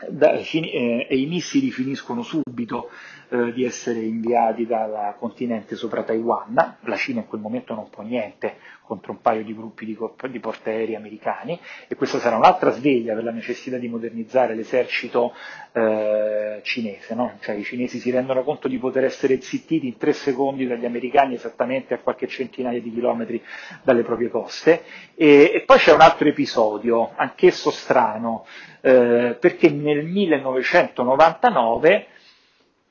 da, 0.09 0.33
eh, 0.33 1.07
e 1.09 1.17
i 1.17 1.27
missili 1.27 1.71
finiscono 1.71 2.23
subito 2.23 2.91
eh, 3.31 3.53
di 3.53 3.65
essere 3.65 4.01
inviati 4.01 4.67
dal 4.67 5.15
continente 5.19 5.77
sopra 5.77 6.03
Taiwan, 6.03 6.77
la 6.81 6.97
Cina 6.97 7.21
in 7.21 7.27
quel 7.27 7.41
momento 7.41 7.75
non 7.75 7.89
può 7.89 8.03
niente 8.03 8.57
contro 8.91 9.13
un 9.13 9.21
paio 9.21 9.45
di 9.45 9.55
gruppi 9.55 9.85
di, 9.85 9.97
di 10.31 10.41
portaerei 10.41 10.97
americani. 10.97 11.57
E 11.87 11.95
questa 11.95 12.19
sarà 12.19 12.37
un'altra 12.37 12.73
sveglia 12.73 13.15
per 13.15 13.23
la 13.23 13.31
necessità 13.31 13.77
di 13.77 13.87
modernizzare 13.87 14.57
l'esercito 14.57 15.33
eh, 15.71 16.59
cinese, 16.65 17.15
no? 17.15 17.37
cioè 17.39 17.55
i 17.55 17.63
cinesi 17.63 18.01
si 18.01 18.11
rendono 18.11 18.43
conto 18.43 18.67
di 18.67 18.79
poter 18.79 19.05
essere 19.05 19.41
zittiti 19.41 19.87
in 19.87 19.97
tre 19.97 20.13
secondi 20.13 20.67
dagli 20.67 20.87
americani 20.87 21.35
esattamente 21.35 21.95
a 21.95 21.99
qualche 21.99 22.27
centinaia 22.27 22.81
di 22.81 22.93
chilometri 22.93 23.41
dalle 23.85 24.03
proprie 24.03 24.29
coste. 24.29 24.83
E, 25.15 25.53
e 25.55 25.63
poi 25.65 25.79
c'è 25.79 25.93
un 25.93 26.01
altro 26.01 26.27
episodio, 26.27 27.13
anch'esso 27.15 27.71
strano, 27.71 28.45
eh, 28.81 29.37
perché 29.39 29.71
nel 29.71 30.05
1999 30.05 32.07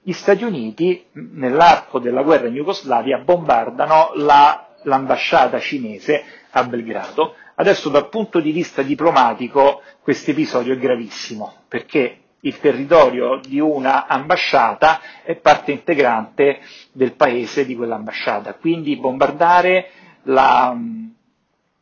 gli 0.02 0.14
Stati 0.14 0.44
Uniti, 0.44 1.06
nell'arco 1.14 2.00
della 2.00 2.24
guerra 2.24 2.48
in 2.48 2.56
Jugoslavia, 2.56 3.18
bombardano 3.20 4.12
la, 4.16 4.68
l'ambasciata 4.84 5.60
cinese 5.60 6.24
a 6.52 6.64
Belgrado. 6.64 7.36
Adesso 7.56 7.90
dal 7.90 8.08
punto 8.10 8.40
di 8.40 8.52
vista 8.52 8.82
diplomatico 8.82 9.82
questo 10.02 10.32
episodio 10.32 10.74
è 10.74 10.78
gravissimo, 10.78 11.54
perché 11.68 12.22
il 12.42 12.58
territorio 12.60 13.42
di 13.46 13.60
una 13.60 14.08
ambasciata 14.08 15.02
è 15.24 15.36
parte 15.36 15.74
integrante 15.74 16.60
del 16.94 17.14
paese 17.14 17.66
di 17.66 17.76
quell'ambasciata. 17.76 18.54
Quindi 18.54 18.96
bombardare 18.96 19.90
la, 20.24 20.74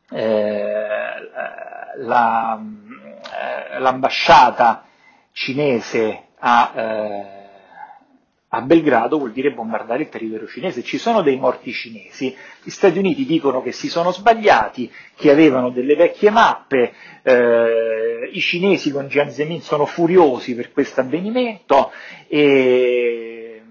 eh, 0.10 1.14
la, 1.98 2.60
eh, 3.70 3.80
l'ambasciata 3.80 4.86
cinese 5.32 6.24
a 6.40 6.72
eh, 6.76 7.37
a 8.50 8.62
Belgrado 8.62 9.18
vuol 9.18 9.34
dire 9.34 9.52
bombardare 9.52 10.04
il 10.04 10.10
territorio 10.10 10.48
cinese. 10.48 10.84
Ci 10.84 10.98
sono 10.98 11.22
dei 11.22 11.36
morti 11.36 11.74
cinesi. 11.74 12.34
Gli 12.64 12.70
Stati 12.70 12.98
Uniti 12.98 13.26
dicono 13.26 13.62
che 13.62 13.74
si 13.74 13.90
sono 13.90 14.12
sbagliati, 14.12 14.90
che 15.16 15.30
avevano 15.32 15.70
delle 15.70 15.96
vecchie 15.96 16.30
mappe, 16.30 16.94
eh, 17.24 18.30
i 18.32 18.40
cinesi 18.40 18.92
con 18.92 19.08
Jiang 19.08 19.32
Zemin 19.32 19.62
sono 19.62 19.86
furiosi 19.86 20.56
per 20.56 20.72
questo 20.72 21.02
avvenimento 21.02 21.92
e, 22.28 23.62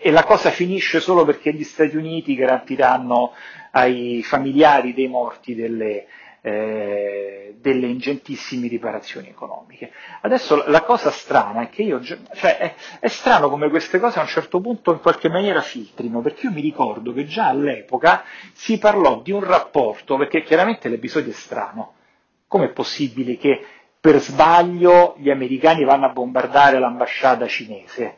e 0.00 0.10
la 0.10 0.24
cosa 0.24 0.50
finisce 0.50 0.98
solo 0.98 1.24
perché 1.24 1.52
gli 1.52 1.64
Stati 1.64 1.96
Uniti 1.96 2.34
garantiranno 2.34 3.32
ai 3.70 4.22
familiari 4.24 4.94
dei 4.94 5.06
morti 5.06 5.54
delle, 5.54 6.06
eh, 6.42 7.56
delle 7.60 7.86
ingentissime 7.86 8.66
riparazioni 8.66 9.28
economiche. 9.28 9.92
Adesso 10.22 10.64
la 10.66 10.82
cosa 10.82 11.10
strana 11.10 11.62
è 11.62 11.68
che 11.68 11.82
io, 11.82 12.02
cioè 12.02 12.58
è, 12.58 12.74
è, 12.98 13.06
strano 13.06 13.48
come 13.48 13.70
queste 13.70 14.00
cose 14.00 14.18
a 14.18 14.22
un 14.22 14.28
certo 14.28 14.60
punto 14.60 14.92
in 14.92 15.00
qualche 15.00 15.28
maniera 15.28 15.60
filtrino, 15.60 16.20
perché 16.20 16.46
io 16.46 16.52
mi 16.52 16.60
ricordo 16.60 17.12
che 17.12 17.24
già 17.24 17.46
all'epoca 17.48 18.24
si 18.52 18.78
parlò 18.78 19.22
di 19.22 19.30
un 19.30 19.44
rapporto, 19.44 20.16
perché 20.16 20.42
chiaramente 20.42 20.88
l'episodio 20.88 21.30
è 21.30 21.34
strano. 21.34 21.94
Com'è 22.48 22.70
possibile 22.70 23.36
che 23.36 23.64
per 24.00 24.18
sbaglio 24.18 25.14
gli 25.18 25.30
americani 25.30 25.84
vanno 25.84 26.06
a 26.06 26.12
bombardare 26.12 26.80
l'ambasciata 26.80 27.46
cinese? 27.46 28.16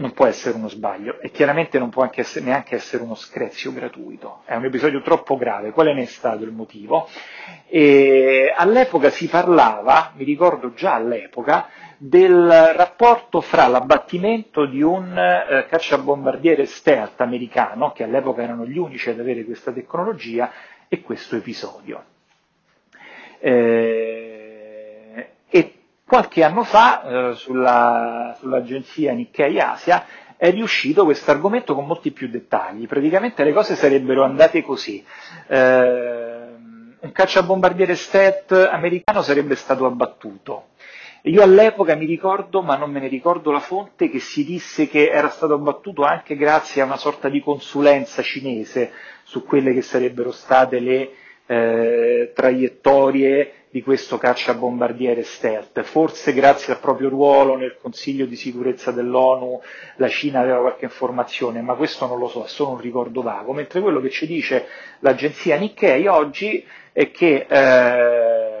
Non 0.00 0.12
può 0.12 0.26
essere 0.26 0.56
uno 0.56 0.68
sbaglio 0.68 1.20
e 1.20 1.30
chiaramente 1.30 1.78
non 1.78 1.90
può 1.90 2.08
essere, 2.12 2.44
neanche 2.44 2.74
essere 2.74 3.02
uno 3.02 3.14
screzio 3.14 3.72
gratuito. 3.72 4.42
È 4.46 4.54
un 4.54 4.64
episodio 4.64 5.02
troppo 5.02 5.36
grave. 5.36 5.70
Qual 5.70 5.86
è 5.86 6.04
stato 6.06 6.42
il 6.44 6.52
motivo? 6.52 7.08
E 7.68 8.52
all'epoca 8.56 9.10
si 9.10 9.28
parlava, 9.28 10.12
mi 10.16 10.24
ricordo 10.24 10.72
già 10.72 10.94
all'epoca, 10.94 11.68
del 11.98 12.72
rapporto 12.74 13.42
fra 13.42 13.66
l'abbattimento 13.66 14.64
di 14.64 14.80
un 14.80 15.16
eh, 15.16 15.66
cacciabombardiere 15.68 16.64
stealth 16.64 17.20
americano, 17.20 17.92
che 17.92 18.04
all'epoca 18.04 18.42
erano 18.42 18.64
gli 18.64 18.78
unici 18.78 19.10
ad 19.10 19.20
avere 19.20 19.44
questa 19.44 19.70
tecnologia, 19.70 20.50
e 20.92 21.02
questo 21.02 21.36
episodio. 21.36 22.02
Eh, 23.38 24.29
Qualche 26.10 26.42
anno 26.42 26.64
fa 26.64 27.02
eh, 27.04 27.34
sulla, 27.36 28.34
sull'agenzia 28.36 29.12
Nikkei 29.12 29.60
Asia 29.60 30.04
è 30.36 30.50
riuscito 30.50 31.04
questo 31.04 31.30
argomento 31.30 31.72
con 31.76 31.86
molti 31.86 32.10
più 32.10 32.28
dettagli. 32.28 32.88
Praticamente 32.88 33.44
le 33.44 33.52
cose 33.52 33.76
sarebbero 33.76 34.24
andate 34.24 34.64
così. 34.64 35.04
Eh, 35.46 36.48
un 36.98 37.12
cacciabombardiere 37.12 37.94
stealth 37.94 38.50
americano 38.72 39.22
sarebbe 39.22 39.54
stato 39.54 39.86
abbattuto. 39.86 40.70
Io 41.22 41.42
all'epoca 41.42 41.94
mi 41.94 42.06
ricordo, 42.06 42.60
ma 42.60 42.74
non 42.74 42.90
me 42.90 42.98
ne 42.98 43.06
ricordo 43.06 43.52
la 43.52 43.60
fonte, 43.60 44.10
che 44.10 44.18
si 44.18 44.44
disse 44.44 44.88
che 44.88 45.10
era 45.10 45.28
stato 45.28 45.54
abbattuto 45.54 46.02
anche 46.02 46.34
grazie 46.34 46.82
a 46.82 46.86
una 46.86 46.96
sorta 46.96 47.28
di 47.28 47.40
consulenza 47.40 48.20
cinese 48.20 48.90
su 49.22 49.44
quelle 49.44 49.72
che 49.72 49.82
sarebbero 49.82 50.32
state 50.32 50.80
le 50.80 51.12
eh, 51.50 52.30
traiettorie 52.32 53.54
di 53.70 53.82
questo 53.82 54.18
cacciabombardiere 54.18 55.24
stealth. 55.24 55.82
Forse 55.82 56.32
grazie 56.32 56.74
al 56.74 56.78
proprio 56.78 57.08
ruolo 57.08 57.56
nel 57.56 57.76
Consiglio 57.80 58.24
di 58.26 58.36
sicurezza 58.36 58.92
dell'ONU 58.92 59.60
la 59.96 60.06
Cina 60.08 60.40
aveva 60.40 60.60
qualche 60.60 60.84
informazione, 60.84 61.60
ma 61.60 61.74
questo 61.74 62.06
non 62.06 62.20
lo 62.20 62.28
so, 62.28 62.44
è 62.44 62.48
solo 62.48 62.70
un 62.70 62.80
ricordo 62.80 63.22
vago. 63.22 63.52
Mentre 63.52 63.80
quello 63.80 64.00
che 64.00 64.10
ci 64.10 64.28
dice 64.28 64.64
l'agenzia 65.00 65.56
Nikkei 65.56 66.06
oggi 66.06 66.64
è 66.92 67.10
che 67.10 67.46
eh, 67.48 68.60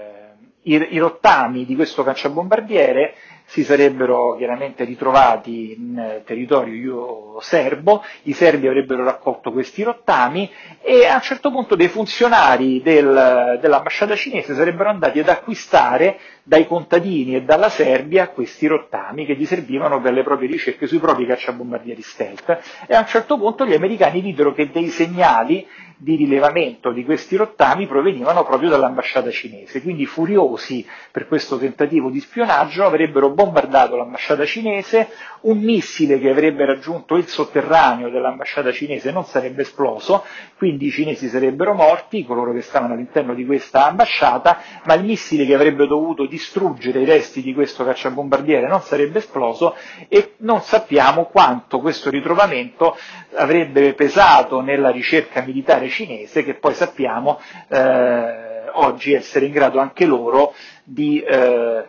i, 0.62 0.86
i 0.90 0.98
rottami 0.98 1.64
di 1.64 1.76
questo 1.76 2.02
cacciabombardiere 2.02 3.14
si 3.50 3.64
sarebbero 3.64 4.36
chiaramente 4.36 4.84
ritrovati 4.84 5.74
in 5.76 5.98
eh, 5.98 6.22
territorio 6.24 7.40
serbo, 7.40 8.04
i 8.22 8.32
serbi 8.32 8.68
avrebbero 8.68 9.02
raccolto 9.02 9.50
questi 9.50 9.82
rottami 9.82 10.48
e 10.80 11.04
a 11.06 11.16
un 11.16 11.20
certo 11.20 11.50
punto 11.50 11.74
dei 11.74 11.88
funzionari 11.88 12.80
del, 12.80 13.58
dell'ambasciata 13.60 14.14
cinese 14.14 14.54
sarebbero 14.54 14.88
andati 14.88 15.18
ad 15.18 15.28
acquistare 15.28 16.18
dai 16.44 16.64
contadini 16.68 17.34
e 17.34 17.42
dalla 17.42 17.68
Serbia 17.68 18.28
questi 18.28 18.68
rottami 18.68 19.26
che 19.26 19.34
gli 19.34 19.46
servivano 19.46 20.00
per 20.00 20.12
le 20.12 20.22
proprie 20.22 20.48
ricerche 20.48 20.86
sui 20.86 20.98
propri 20.98 21.26
cacciabombardieri 21.26 22.02
stealth. 22.02 22.58
E 22.86 22.94
a 22.94 23.00
un 23.00 23.06
certo 23.06 23.36
punto 23.36 23.66
gli 23.66 23.74
americani 23.74 24.20
videro 24.20 24.52
che 24.52 24.70
dei 24.70 24.88
segnali 24.88 25.66
di 26.00 26.16
rilevamento 26.16 26.92
di 26.92 27.04
questi 27.04 27.36
rottami 27.36 27.86
provenivano 27.86 28.42
proprio 28.42 28.70
dall'ambasciata 28.70 29.30
cinese, 29.30 29.82
quindi 29.82 30.06
furiosi 30.06 30.86
per 31.12 31.28
questo 31.28 31.58
tentativo 31.58 32.08
di 32.08 32.20
spionaggio 32.20 32.86
avrebbero 32.86 33.30
bombardato 33.44 33.96
l'ambasciata 33.96 34.44
cinese, 34.44 35.08
un 35.42 35.58
missile 35.58 36.18
che 36.18 36.28
avrebbe 36.28 36.66
raggiunto 36.66 37.16
il 37.16 37.26
sotterraneo 37.26 38.10
dell'ambasciata 38.10 38.70
cinese 38.72 39.10
non 39.10 39.24
sarebbe 39.24 39.62
esploso, 39.62 40.24
quindi 40.58 40.86
i 40.86 40.90
cinesi 40.90 41.28
sarebbero 41.28 41.72
morti, 41.72 42.24
coloro 42.24 42.52
che 42.52 42.60
stavano 42.60 42.92
all'interno 42.94 43.32
di 43.34 43.46
questa 43.46 43.86
ambasciata, 43.86 44.58
ma 44.84 44.94
il 44.94 45.04
missile 45.04 45.46
che 45.46 45.54
avrebbe 45.54 45.86
dovuto 45.86 46.26
distruggere 46.26 47.00
i 47.00 47.04
resti 47.06 47.40
di 47.42 47.54
questo 47.54 47.84
cacciabombardiere 47.84 48.66
non 48.68 48.82
sarebbe 48.82 49.18
esploso 49.18 49.74
e 50.08 50.34
non 50.38 50.60
sappiamo 50.60 51.24
quanto 51.24 51.80
questo 51.80 52.10
ritrovamento 52.10 52.96
avrebbe 53.34 53.94
pesato 53.94 54.60
nella 54.60 54.90
ricerca 54.90 55.40
militare 55.42 55.88
cinese 55.88 56.44
che 56.44 56.54
poi 56.54 56.74
sappiamo 56.74 57.40
eh, 57.68 58.48
oggi 58.72 59.12
essere 59.14 59.46
in 59.46 59.52
grado 59.52 59.78
anche 59.80 60.04
loro 60.04 60.52
di 60.84 61.20
eh, 61.20 61.88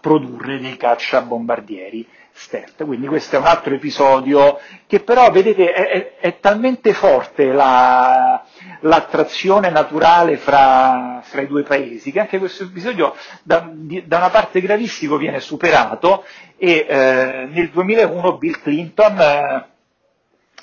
produrre 0.00 0.58
dei 0.58 0.76
cacciabombardieri 0.76 2.06
stealth. 2.32 2.84
Quindi 2.84 3.06
questo 3.06 3.36
è 3.36 3.38
un 3.38 3.46
altro 3.46 3.74
episodio 3.74 4.58
che 4.86 5.00
però, 5.00 5.30
vedete, 5.30 5.72
è, 5.72 5.88
è, 5.88 6.16
è 6.18 6.40
talmente 6.40 6.92
forte 6.92 7.46
la, 7.46 8.42
l'attrazione 8.80 9.70
naturale 9.70 10.36
fra, 10.36 11.20
fra, 11.22 11.40
i 11.42 11.46
due 11.46 11.62
paesi 11.62 12.12
che 12.12 12.20
anche 12.20 12.38
questo 12.38 12.64
episodio 12.64 13.14
da, 13.42 13.68
di, 13.72 14.04
da 14.06 14.18
una 14.18 14.30
parte 14.30 14.60
gravissimo 14.60 15.16
viene 15.16 15.40
superato 15.40 16.24
e 16.56 16.86
eh, 16.88 17.48
nel 17.50 17.70
2001 17.70 18.38
Bill 18.38 18.60
Clinton 18.62 19.20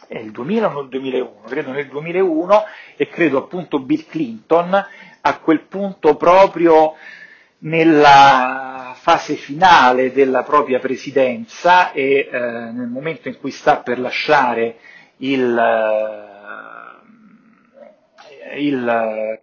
eh, 0.09 0.19
il 0.19 0.31
2000 0.31 0.67
o 0.67 0.81
nel 0.81 0.89
2001, 0.89 1.41
credo 1.47 1.71
nel 1.71 1.87
2001 1.87 2.63
e 2.95 3.07
credo 3.09 3.37
appunto 3.39 3.79
Bill 3.79 4.05
Clinton 4.07 4.85
a 5.21 5.37
quel 5.39 5.61
punto 5.61 6.15
proprio 6.15 6.93
nella 7.59 8.86
fase 9.07 9.35
finale 9.35 10.11
della 10.11 10.43
propria 10.43 10.79
presidenza 10.79 11.93
e 11.93 12.27
eh, 12.29 12.37
nel 12.39 12.89
momento 12.89 13.29
in 13.29 13.37
cui 13.39 13.51
sta 13.51 13.77
per 13.77 13.99
lasciare 13.99 14.79
il, 15.19 15.57
eh, 18.51 18.61
il 18.61 18.85
eh, 18.85 19.41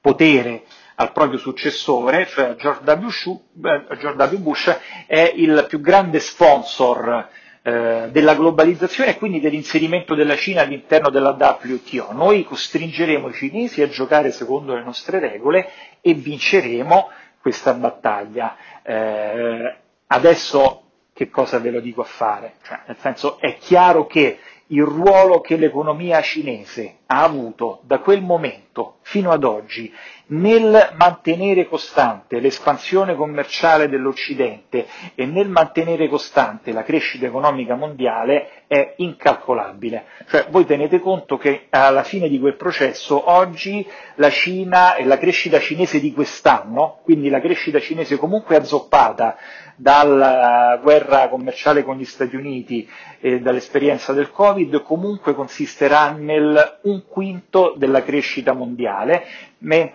potere 0.00 0.62
al 0.94 1.12
proprio 1.12 1.38
successore, 1.38 2.26
cioè 2.28 2.56
George 2.56 2.90
W. 2.90 3.40
Eh, 3.66 4.36
Bush, 4.38 4.74
è 5.06 5.30
il 5.36 5.66
più 5.68 5.82
grande 5.82 6.20
sponsor 6.20 7.28
eh, 7.60 8.08
della 8.10 8.34
globalizzazione 8.34 9.10
e 9.10 9.18
quindi 9.18 9.40
dell'inserimento 9.40 10.14
della 10.14 10.36
Cina 10.36 10.62
all'interno 10.62 11.10
della 11.10 11.36
WTO. 11.38 12.12
Noi 12.12 12.44
costringeremo 12.44 13.28
i 13.28 13.34
cinesi 13.34 13.82
a 13.82 13.90
giocare 13.90 14.30
secondo 14.32 14.74
le 14.74 14.82
nostre 14.82 15.18
regole 15.18 15.68
e 16.00 16.14
vinceremo 16.14 17.10
questa 17.40 17.74
battaglia. 17.74 18.56
Eh, 18.82 19.76
adesso 20.06 20.82
che 21.12 21.30
cosa 21.30 21.58
ve 21.58 21.70
lo 21.70 21.80
dico 21.80 22.02
a 22.02 22.04
fare? 22.04 22.54
Cioè, 22.62 22.80
nel 22.86 22.96
senso 22.98 23.38
è 23.40 23.56
chiaro 23.58 24.06
che 24.06 24.38
il 24.68 24.84
ruolo 24.84 25.40
che 25.40 25.56
l'economia 25.56 26.20
cinese 26.20 26.97
ha 27.10 27.22
avuto 27.22 27.80
da 27.84 28.00
quel 28.00 28.20
momento 28.20 28.96
fino 29.00 29.30
ad 29.30 29.42
oggi 29.42 29.92
nel 30.30 30.92
mantenere 30.98 31.66
costante 31.66 32.38
l'espansione 32.38 33.14
commerciale 33.14 33.88
dell'Occidente 33.88 34.86
e 35.14 35.24
nel 35.24 35.48
mantenere 35.48 36.06
costante 36.08 36.72
la 36.72 36.82
crescita 36.82 37.24
economica 37.24 37.76
mondiale 37.76 38.64
è 38.66 38.92
incalcolabile. 38.98 40.04
Cioè, 40.28 40.48
voi 40.50 40.66
tenete 40.66 41.00
conto 41.00 41.38
che 41.38 41.68
alla 41.70 42.02
fine 42.02 42.28
di 42.28 42.38
quel 42.38 42.56
processo 42.56 43.30
oggi 43.30 43.86
la 44.16 44.28
Cina 44.28 44.96
e 44.96 45.06
la 45.06 45.16
crescita 45.16 45.58
cinese 45.58 46.00
di 46.00 46.12
quest'anno, 46.12 47.00
quindi 47.02 47.30
la 47.30 47.40
crescita 47.40 47.80
cinese 47.80 48.18
comunque 48.18 48.56
azzoppata 48.56 49.36
dalla 49.76 50.78
guerra 50.82 51.28
commerciale 51.28 51.84
con 51.84 51.96
gli 51.96 52.04
Stati 52.04 52.36
Uniti 52.36 52.86
e 53.20 53.40
dall'esperienza 53.40 54.12
del 54.12 54.30
Covid, 54.30 54.82
comunque 54.82 55.34
consisterà 55.34 56.10
nel 56.10 56.80
un 56.98 57.06
quinto 57.06 57.74
della 57.76 58.02
crescita 58.02 58.52
mondiale, 58.52 59.24
nei, 59.58 59.92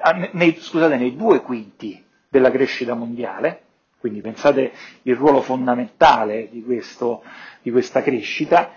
scusate, 0.58 0.95
nei 0.95 1.16
due 1.16 1.41
quinti 1.41 2.01
della 2.30 2.49
crescita 2.49 2.93
mondiale, 2.93 3.62
quindi 3.99 4.22
pensate 4.22 4.72
il 5.04 5.16
ruolo 5.16 5.41
fondamentale 5.41 6.49
di, 6.49 6.64
questo, 6.64 7.24
di 7.62 7.72
questa 7.72 8.01
crescita 8.01 8.72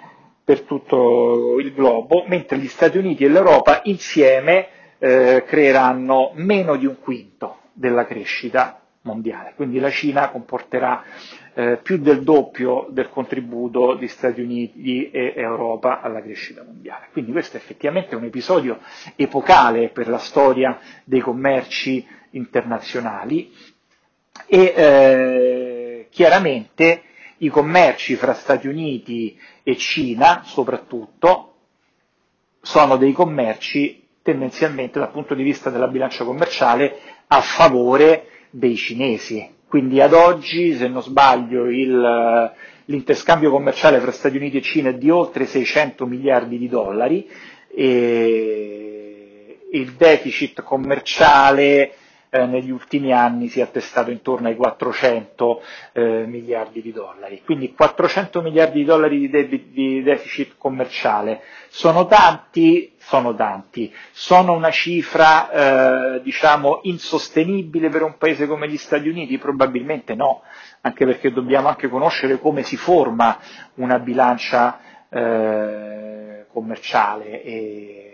per 0.45 0.63
tutto 0.63 1.59
il 1.59 1.73
globo, 1.73 2.25
mentre 2.27 2.59
gli 2.59 2.69
Stati 2.69 2.99
Uniti 2.99 3.25
e 3.25 3.29
l'Europa 3.29 3.81
insieme 3.85 4.69
eh, 4.99 5.45
creeranno 5.47 6.31
meno 6.35 6.77
di 6.77 6.87
un 6.87 6.99
quinto 7.01 7.59
della 7.73 8.07
crescita 8.07 8.81
mondiale. 9.03 9.55
Quindi 9.57 9.79
la 9.81 9.91
Cina 9.91 10.31
comporterà 10.31 11.03
eh, 11.59 11.79
più 11.83 11.97
del 11.97 12.23
doppio 12.23 12.87
del 12.91 13.09
contributo 13.09 13.95
di 13.95 14.09
Stati 14.09 14.43
Uniti 14.43 15.11
e 15.11 15.33
Europa 15.35 16.03
alla 16.03 16.21
crescita 16.21 16.63
mondiale. 16.63 17.07
Quindi 17.13 17.33
questo 17.33 17.57
è 17.57 17.61
effettivamente 17.61 18.15
un 18.15 18.25
episodio 18.25 18.79
epocale 19.17 19.89
per 19.89 20.07
la 20.09 20.19
storia 20.19 20.79
dei 21.05 21.21
commerci 21.21 22.07
internazionali 22.33 23.51
e 24.47 24.75
eh, 24.77 26.07
chiaramente 26.11 27.03
i 27.39 27.49
commerci 27.49 28.17
fra 28.17 28.35
Stati 28.35 28.69
Uniti 28.69 29.39
e 29.63 29.77
Cina 29.79 30.43
soprattutto 30.45 31.55
sono 32.61 32.99
dei 32.99 33.13
commerci 33.13 34.05
tendenzialmente 34.21 34.99
dal 34.99 35.11
punto 35.11 35.33
di 35.35 35.43
vista 35.43 35.71
della 35.71 35.89
bilancia 35.89 36.25
commerciale 36.25 36.99
a 37.29 37.41
favore 37.41 38.27
dei 38.51 38.77
cinesi. 38.77 39.55
Quindi 39.69 40.01
ad 40.01 40.13
oggi, 40.13 40.75
se 40.75 40.89
non 40.89 41.03
sbaglio, 41.03 41.69
il, 41.69 42.53
l'interscambio 42.85 43.51
commerciale 43.51 43.99
fra 44.01 44.13
Stati 44.13 44.37
Uniti 44.37 44.59
e 44.59 44.63
Cina 44.63 44.91
è 44.91 44.95
di 44.95 45.11
oltre 45.11 45.45
600 45.47 46.07
miliardi 46.07 46.57
di 46.57 46.69
dollari 46.69 47.29
e 47.75 49.59
il 49.73 49.93
deficit 49.93 50.63
commerciale 50.63 51.93
eh, 52.37 52.47
negli 52.47 52.71
ultimi 52.71 53.13
anni 53.13 53.49
si 53.49 53.61
è 53.61 53.63
attestato 53.63 54.11
intorno 54.11 54.49
ai 54.49 54.57
400 54.57 55.63
eh, 55.93 56.25
miliardi 56.27 56.83
di 56.83 56.93
dollari. 56.93 57.43
Quindi 57.45 57.73
400 57.73 58.43
miliardi 58.43 58.79
di 58.81 58.85
dollari 58.85 59.19
di, 59.19 59.31
debit, 59.31 59.67
di 59.69 60.03
deficit 60.03 60.55
commerciale 60.59 61.41
sono 61.69 62.07
tanti? 62.07 62.95
Sono 62.99 63.35
tanti. 63.35 63.93
Sono 64.11 64.53
una 64.53 64.71
cifra 64.71 66.15
eh, 66.17 66.23
diciamo 66.23 66.81
insostenibile 66.83 67.89
per 67.89 68.03
un 68.03 68.17
paese 68.19 68.47
come 68.47 68.69
gli 68.69 68.77
Stati 68.77 69.09
Uniti? 69.09 69.39
Probabilmente 69.39 70.15
no, 70.15 70.43
anche 70.83 71.05
perché 71.05 71.33
dobbiamo 71.33 71.69
anche 71.69 71.89
conoscere 71.89 72.39
come 72.39 72.63
si 72.63 72.77
forma 72.77 73.39
una 73.75 73.99
bilancia 73.99 74.81
eh, 75.09 76.47
commerciale 76.53 77.43
e, 77.43 78.06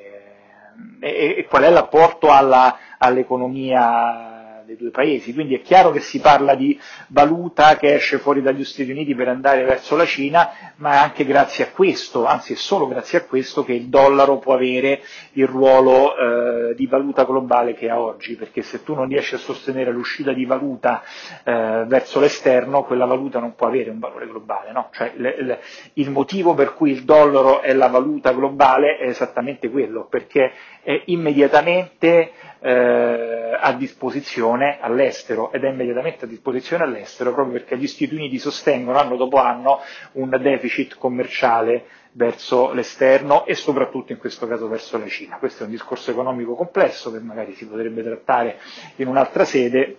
e, 1.00 1.34
e, 1.38 1.46
qual 1.46 1.64
è 1.64 1.70
l'apporto 1.70 2.30
alla, 2.30 2.76
all'economia 2.98 4.31
dei 4.72 4.76
due 4.76 4.90
paesi. 4.90 5.32
Quindi 5.32 5.54
è 5.54 5.62
chiaro 5.62 5.90
che 5.90 6.00
si 6.00 6.20
parla 6.20 6.54
di 6.54 6.78
valuta 7.08 7.76
che 7.76 7.94
esce 7.94 8.18
fuori 8.18 8.42
dagli 8.42 8.64
Stati 8.64 8.90
Uniti 8.90 9.14
per 9.14 9.28
andare 9.28 9.64
verso 9.64 9.96
la 9.96 10.04
Cina, 10.04 10.50
ma 10.76 10.92
è 10.92 10.96
anche 10.96 11.24
grazie 11.24 11.64
a 11.64 11.70
questo, 11.70 12.24
anzi 12.24 12.54
è 12.54 12.56
solo 12.56 12.88
grazie 12.88 13.18
a 13.18 13.24
questo 13.24 13.64
che 13.64 13.72
il 13.72 13.88
dollaro 13.88 14.38
può 14.38 14.54
avere 14.54 15.02
il 15.32 15.46
ruolo 15.46 16.16
eh, 16.16 16.74
di 16.74 16.86
valuta 16.86 17.24
globale 17.24 17.74
che 17.74 17.88
ha 17.88 18.00
oggi, 18.00 18.34
perché 18.34 18.62
se 18.62 18.82
tu 18.82 18.94
non 18.94 19.08
riesci 19.08 19.34
a 19.34 19.38
sostenere 19.38 19.92
l'uscita 19.92 20.32
di 20.32 20.44
valuta 20.44 21.02
eh, 21.44 21.84
verso 21.86 22.20
l'esterno, 22.20 22.84
quella 22.84 23.04
valuta 23.04 23.38
non 23.38 23.54
può 23.54 23.66
avere 23.66 23.90
un 23.90 23.98
valore 23.98 24.26
globale. 24.26 24.72
No? 24.72 24.88
Cioè, 24.92 25.12
le, 25.16 25.42
le, 25.42 25.60
il 25.94 26.10
motivo 26.10 26.54
per 26.54 26.74
cui 26.74 26.90
il 26.90 27.04
dollaro 27.04 27.60
è 27.60 27.72
la 27.72 27.88
valuta 27.88 28.32
globale 28.32 28.96
è 28.96 29.08
esattamente 29.08 29.70
quello, 29.70 30.06
perché 30.08 30.52
è 30.82 31.02
immediatamente 31.06 32.32
eh, 32.60 33.56
a 33.60 33.72
disposizione 33.74 34.78
all'estero 34.80 35.52
ed 35.52 35.64
è 35.64 35.68
immediatamente 35.68 36.24
a 36.24 36.28
disposizione 36.28 36.84
all'estero 36.84 37.32
proprio 37.32 37.54
perché 37.60 37.76
gli 37.78 37.86
Stati 37.86 38.14
Uniti 38.14 38.38
sostengono 38.38 38.98
anno 38.98 39.16
dopo 39.16 39.36
anno 39.38 39.80
un 40.12 40.28
deficit 40.40 40.96
commerciale 40.98 41.84
verso 42.12 42.72
l'esterno 42.72 43.46
e 43.46 43.54
soprattutto 43.54 44.12
in 44.12 44.18
questo 44.18 44.46
caso 44.46 44.68
verso 44.68 44.98
la 44.98 45.06
Cina. 45.08 45.36
Questo 45.36 45.62
è 45.62 45.66
un 45.66 45.72
discorso 45.72 46.10
economico 46.10 46.54
complesso 46.54 47.10
che 47.10 47.20
magari 47.20 47.54
si 47.54 47.66
potrebbe 47.66 48.02
trattare 48.02 48.58
in 48.96 49.06
un'altra 49.08 49.44
sede, 49.44 49.96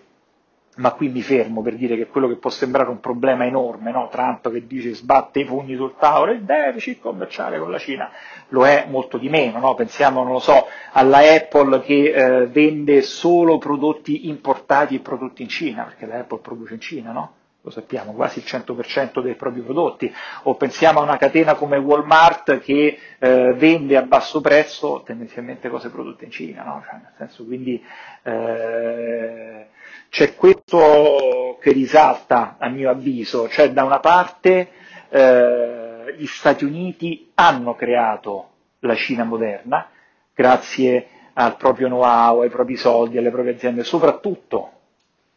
ma 0.78 0.92
qui 0.92 1.10
mi 1.10 1.22
fermo 1.22 1.62
per 1.62 1.76
dire 1.76 1.96
che 1.96 2.08
quello 2.08 2.28
che 2.28 2.38
può 2.38 2.50
sembrare 2.50 2.90
un 2.90 3.00
problema 3.00 3.46
enorme, 3.46 3.92
no? 3.92 4.10
Trump 4.10 4.52
che 4.52 4.66
dice 4.66 4.94
sbatte 4.94 5.42
i 5.42 5.46
pugni 5.46 5.76
sul 5.76 5.96
tavolo, 6.00 6.32
il 6.32 6.44
deficit 6.44 7.00
commerciale 7.00 7.60
con 7.60 7.70
la 7.70 7.78
Cina, 7.78 8.10
lo 8.50 8.66
è 8.66 8.86
molto 8.90 9.18
di 9.18 9.30
meno, 9.30 9.60
no? 9.60 9.76
pensiamo, 9.76 10.24
non 10.24 10.34
lo 10.34 10.40
so, 10.40 10.68
alla 10.94 11.20
Apple 11.20 11.82
che 11.82 12.12
eh, 12.12 12.48
vende 12.48 13.02
solo 13.02 13.58
prodotti 13.58 14.28
importati 14.30 14.96
e 14.96 15.00
prodotti 15.00 15.44
in 15.44 15.50
Cina, 15.50 15.84
perché 15.84 16.06
la 16.06 16.20
Apple 16.20 16.40
produce 16.40 16.74
in 16.74 16.80
Cina, 16.80 17.12
no? 17.12 17.34
lo 17.62 17.70
sappiamo, 17.70 18.12
quasi 18.12 18.40
il 18.40 18.46
100% 18.46 19.22
dei 19.22 19.36
propri 19.36 19.62
prodotti, 19.62 20.14
o 20.44 20.56
pensiamo 20.56 21.00
a 21.00 21.04
una 21.04 21.18
catena 21.18 21.54
come 21.54 21.78
Walmart 21.78 22.60
che 22.60 22.98
eh, 23.20 23.54
vende 23.54 23.96
a 23.96 24.02
basso 24.02 24.42
prezzo 24.42 25.02
tendenzialmente 25.06 25.70
cose 25.70 25.90
prodotte 25.90 26.26
in 26.26 26.32
Cina, 26.32 26.82
cioè, 26.84 26.96
nel 26.96 27.14
senso, 27.18 27.46
quindi 27.46 27.82
eh, 28.24 29.68
c'è 30.14 30.36
questo 30.36 31.58
che 31.60 31.72
risalta 31.72 32.58
a 32.60 32.70
mio 32.70 32.92
avviso, 32.92 33.50
cioè 33.50 33.72
da 33.72 33.84
una 33.84 34.00
parte 34.00 34.70
eh, 35.10 36.16
gli 36.16 36.28
Stati 36.28 36.64
Uniti 36.66 37.32
hanno 37.34 37.74
creato 37.74 38.50
la 38.82 38.94
Cina 38.94 39.24
moderna 39.24 39.90
grazie 40.36 41.08
al 41.34 41.58
proprio 41.58 41.88
know-how, 41.88 42.42
ai 42.42 42.50
propri 42.50 42.76
soldi, 42.76 43.18
alle 43.18 43.32
proprie 43.32 43.56
aziende, 43.56 43.84
soprattutto 43.84 44.82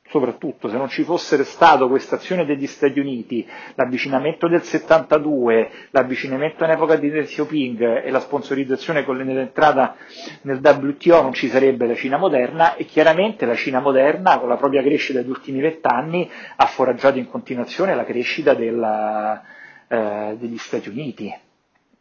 soprattutto 0.08 0.68
se 0.68 0.76
non 0.76 0.88
ci 0.88 1.02
fosse 1.02 1.42
stato 1.44 1.88
questa 1.88 2.16
azione 2.16 2.44
degli 2.44 2.66
Stati 2.66 2.98
Uniti, 2.98 3.46
l'avvicinamento 3.74 4.48
del 4.48 4.62
72, 4.62 5.70
l'avvicinamento 5.90 6.64
in 6.64 6.70
epoca 6.70 6.96
di 6.96 7.10
Deng 7.10 7.24
Xiaoping 7.26 8.04
e 8.04 8.10
la 8.10 8.20
sponsorizzazione 8.20 9.04
con 9.04 9.16
l'entrata 9.16 9.96
nel 10.42 10.60
WTO 10.62 11.22
non 11.22 11.32
ci 11.32 11.48
sarebbe 11.48 11.86
la 11.86 11.94
Cina 11.94 12.16
moderna 12.18 12.74
e 12.76 12.84
chiaramente 12.84 13.46
la 13.46 13.54
Cina 13.54 13.80
moderna 13.80 14.38
con 14.38 14.48
la 14.48 14.56
propria 14.56 14.82
crescita 14.82 15.20
degli 15.20 15.30
ultimi 15.30 15.60
vent'anni 15.60 16.30
ha 16.56 16.66
foraggiato 16.66 17.18
in 17.18 17.28
continuazione 17.28 17.94
la 17.94 18.04
crescita 18.04 18.54
della, 18.54 19.42
eh, 19.88 20.36
degli 20.38 20.58
Stati 20.58 20.88
Uniti 20.88 21.44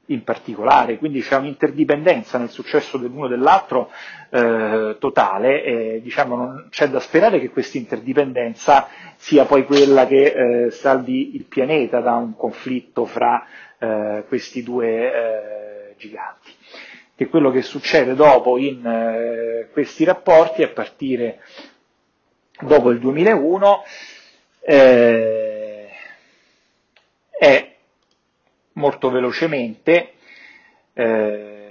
in 0.07 0.23
particolare, 0.23 0.97
quindi 0.97 1.21
c'è 1.21 1.35
un'interdipendenza 1.37 2.37
nel 2.37 2.49
successo 2.49 2.97
dell'uno 2.97 3.27
dell'altro 3.27 3.89
eh, 4.29 4.97
totale 4.99 5.63
e 5.63 6.01
diciamo, 6.01 6.35
non 6.35 6.67
c'è 6.69 6.87
da 6.89 6.99
sperare 6.99 7.39
che 7.39 7.49
questa 7.49 7.77
interdipendenza 7.77 8.87
sia 9.15 9.45
poi 9.45 9.65
quella 9.65 10.05
che 10.05 10.65
eh, 10.65 10.71
salvi 10.71 11.35
il 11.35 11.45
pianeta 11.45 11.99
da 12.01 12.13
un 12.15 12.35
conflitto 12.35 13.05
fra 13.05 13.45
eh, 13.79 14.23
questi 14.27 14.61
due 14.63 14.87
eh, 14.89 15.95
giganti. 15.97 16.51
Che 17.15 17.27
quello 17.27 17.49
che 17.49 17.61
succede 17.61 18.13
dopo 18.13 18.57
in 18.57 18.85
eh, 18.85 19.69
questi 19.71 20.03
rapporti 20.03 20.63
a 20.63 20.67
partire 20.69 21.39
dopo 22.59 22.89
il 22.91 22.99
2001 22.99 23.83
eh, 24.61 25.89
è 27.37 27.74
molto 28.75 29.09
velocemente, 29.09 30.13
eh, 30.93 31.65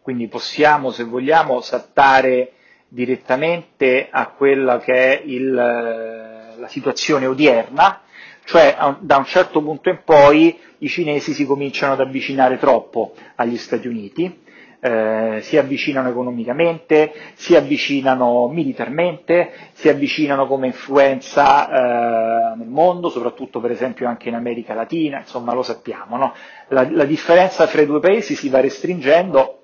quindi 0.00 0.28
possiamo, 0.28 0.90
se 0.90 1.04
vogliamo, 1.04 1.60
saltare 1.60 2.52
direttamente 2.88 4.08
a 4.10 4.28
quella 4.28 4.78
che 4.78 4.92
è 4.92 5.22
il, 5.24 5.52
la 5.52 6.68
situazione 6.68 7.26
odierna, 7.26 8.02
cioè 8.44 8.76
da 9.00 9.16
un 9.16 9.24
certo 9.24 9.62
punto 9.62 9.88
in 9.88 10.00
poi 10.04 10.58
i 10.78 10.88
cinesi 10.88 11.32
si 11.32 11.46
cominciano 11.46 11.92
ad 11.92 12.00
avvicinare 12.00 12.58
troppo 12.58 13.14
agli 13.36 13.56
Stati 13.56 13.86
Uniti, 13.86 14.40
eh, 14.84 15.38
si 15.42 15.56
avvicinano 15.56 16.08
economicamente, 16.08 17.12
si 17.34 17.54
avvicinano 17.54 18.48
militarmente, 18.48 19.52
si 19.74 19.88
avvicinano 19.88 20.48
come 20.48 20.66
influenza 20.66 21.68
eh, 21.68 22.56
nel 22.56 22.66
mondo, 22.66 23.08
soprattutto 23.08 23.60
per 23.60 23.70
esempio 23.70 24.08
anche 24.08 24.28
in 24.28 24.34
America 24.34 24.74
Latina, 24.74 25.18
insomma 25.20 25.52
lo 25.54 25.62
sappiamo, 25.62 26.16
no? 26.16 26.34
la, 26.68 26.84
la 26.90 27.04
differenza 27.04 27.68
fra 27.68 27.80
i 27.82 27.86
due 27.86 28.00
paesi 28.00 28.34
si 28.34 28.48
va 28.48 28.60
restringendo 28.60 29.60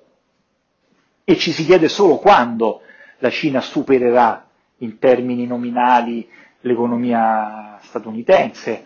e 1.25 1.35
ci 1.35 1.51
si 1.51 1.65
chiede 1.65 1.89
solo 1.89 2.15
quando 2.15 2.79
la 3.17 3.29
Cina 3.29 3.59
supererà 3.59 4.47
in 4.77 4.99
termini 4.99 5.45
nominali 5.45 6.25
l'economia 6.61 7.77
statunitense, 7.81 8.85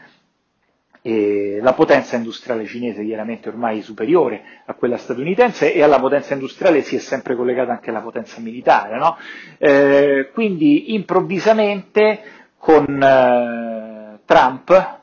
e 1.05 1.59
la 1.61 1.73
potenza 1.73 2.15
industriale 2.15 2.65
cinese 2.65 3.03
chiaramente 3.03 3.49
ormai 3.49 3.81
superiore 3.81 4.41
a 4.65 4.73
quella 4.73 4.95
statunitense 4.95 5.73
e 5.73 5.83
alla 5.83 5.99
potenza 5.99 6.33
industriale 6.33 6.81
si 6.81 6.95
è 6.95 6.99
sempre 6.99 7.35
collegata 7.35 7.73
anche 7.73 7.91
la 7.91 7.99
potenza 7.99 8.39
militare. 8.39 8.97
No? 8.97 9.17
Eh, 9.57 10.29
quindi 10.33 10.93
improvvisamente 10.93 12.21
con 12.57 12.85
eh, 13.03 14.19
Trump 14.23 14.97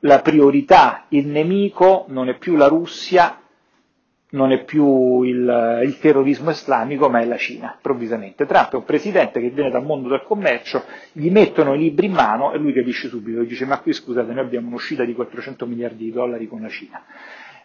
la 0.00 0.20
priorità, 0.20 1.04
il 1.10 1.28
nemico 1.28 2.06
non 2.08 2.28
è 2.28 2.36
più 2.36 2.56
la 2.56 2.66
Russia, 2.66 3.41
non 4.32 4.52
è 4.52 4.64
più 4.64 5.22
il, 5.22 5.82
il, 5.84 5.98
terrorismo 5.98 6.50
islamico, 6.50 7.08
ma 7.08 7.20
è 7.20 7.24
la 7.24 7.36
Cina, 7.36 7.72
improvvisamente. 7.74 8.46
Trump 8.46 8.72
è 8.72 8.76
un 8.76 8.84
presidente 8.84 9.40
che 9.40 9.50
viene 9.50 9.70
dal 9.70 9.84
mondo 9.84 10.08
del 10.08 10.22
commercio, 10.22 10.84
gli 11.12 11.30
mettono 11.30 11.74
i 11.74 11.78
libri 11.78 12.06
in 12.06 12.12
mano 12.12 12.52
e 12.52 12.58
lui 12.58 12.72
capisce 12.72 13.08
subito, 13.08 13.42
dice 13.42 13.66
ma 13.66 13.80
qui 13.80 13.92
scusate, 13.92 14.32
noi 14.32 14.44
abbiamo 14.44 14.68
un'uscita 14.68 15.04
di 15.04 15.14
400 15.14 15.66
miliardi 15.66 16.04
di 16.04 16.12
dollari 16.12 16.46
con 16.46 16.62
la 16.62 16.68
Cina. 16.68 17.02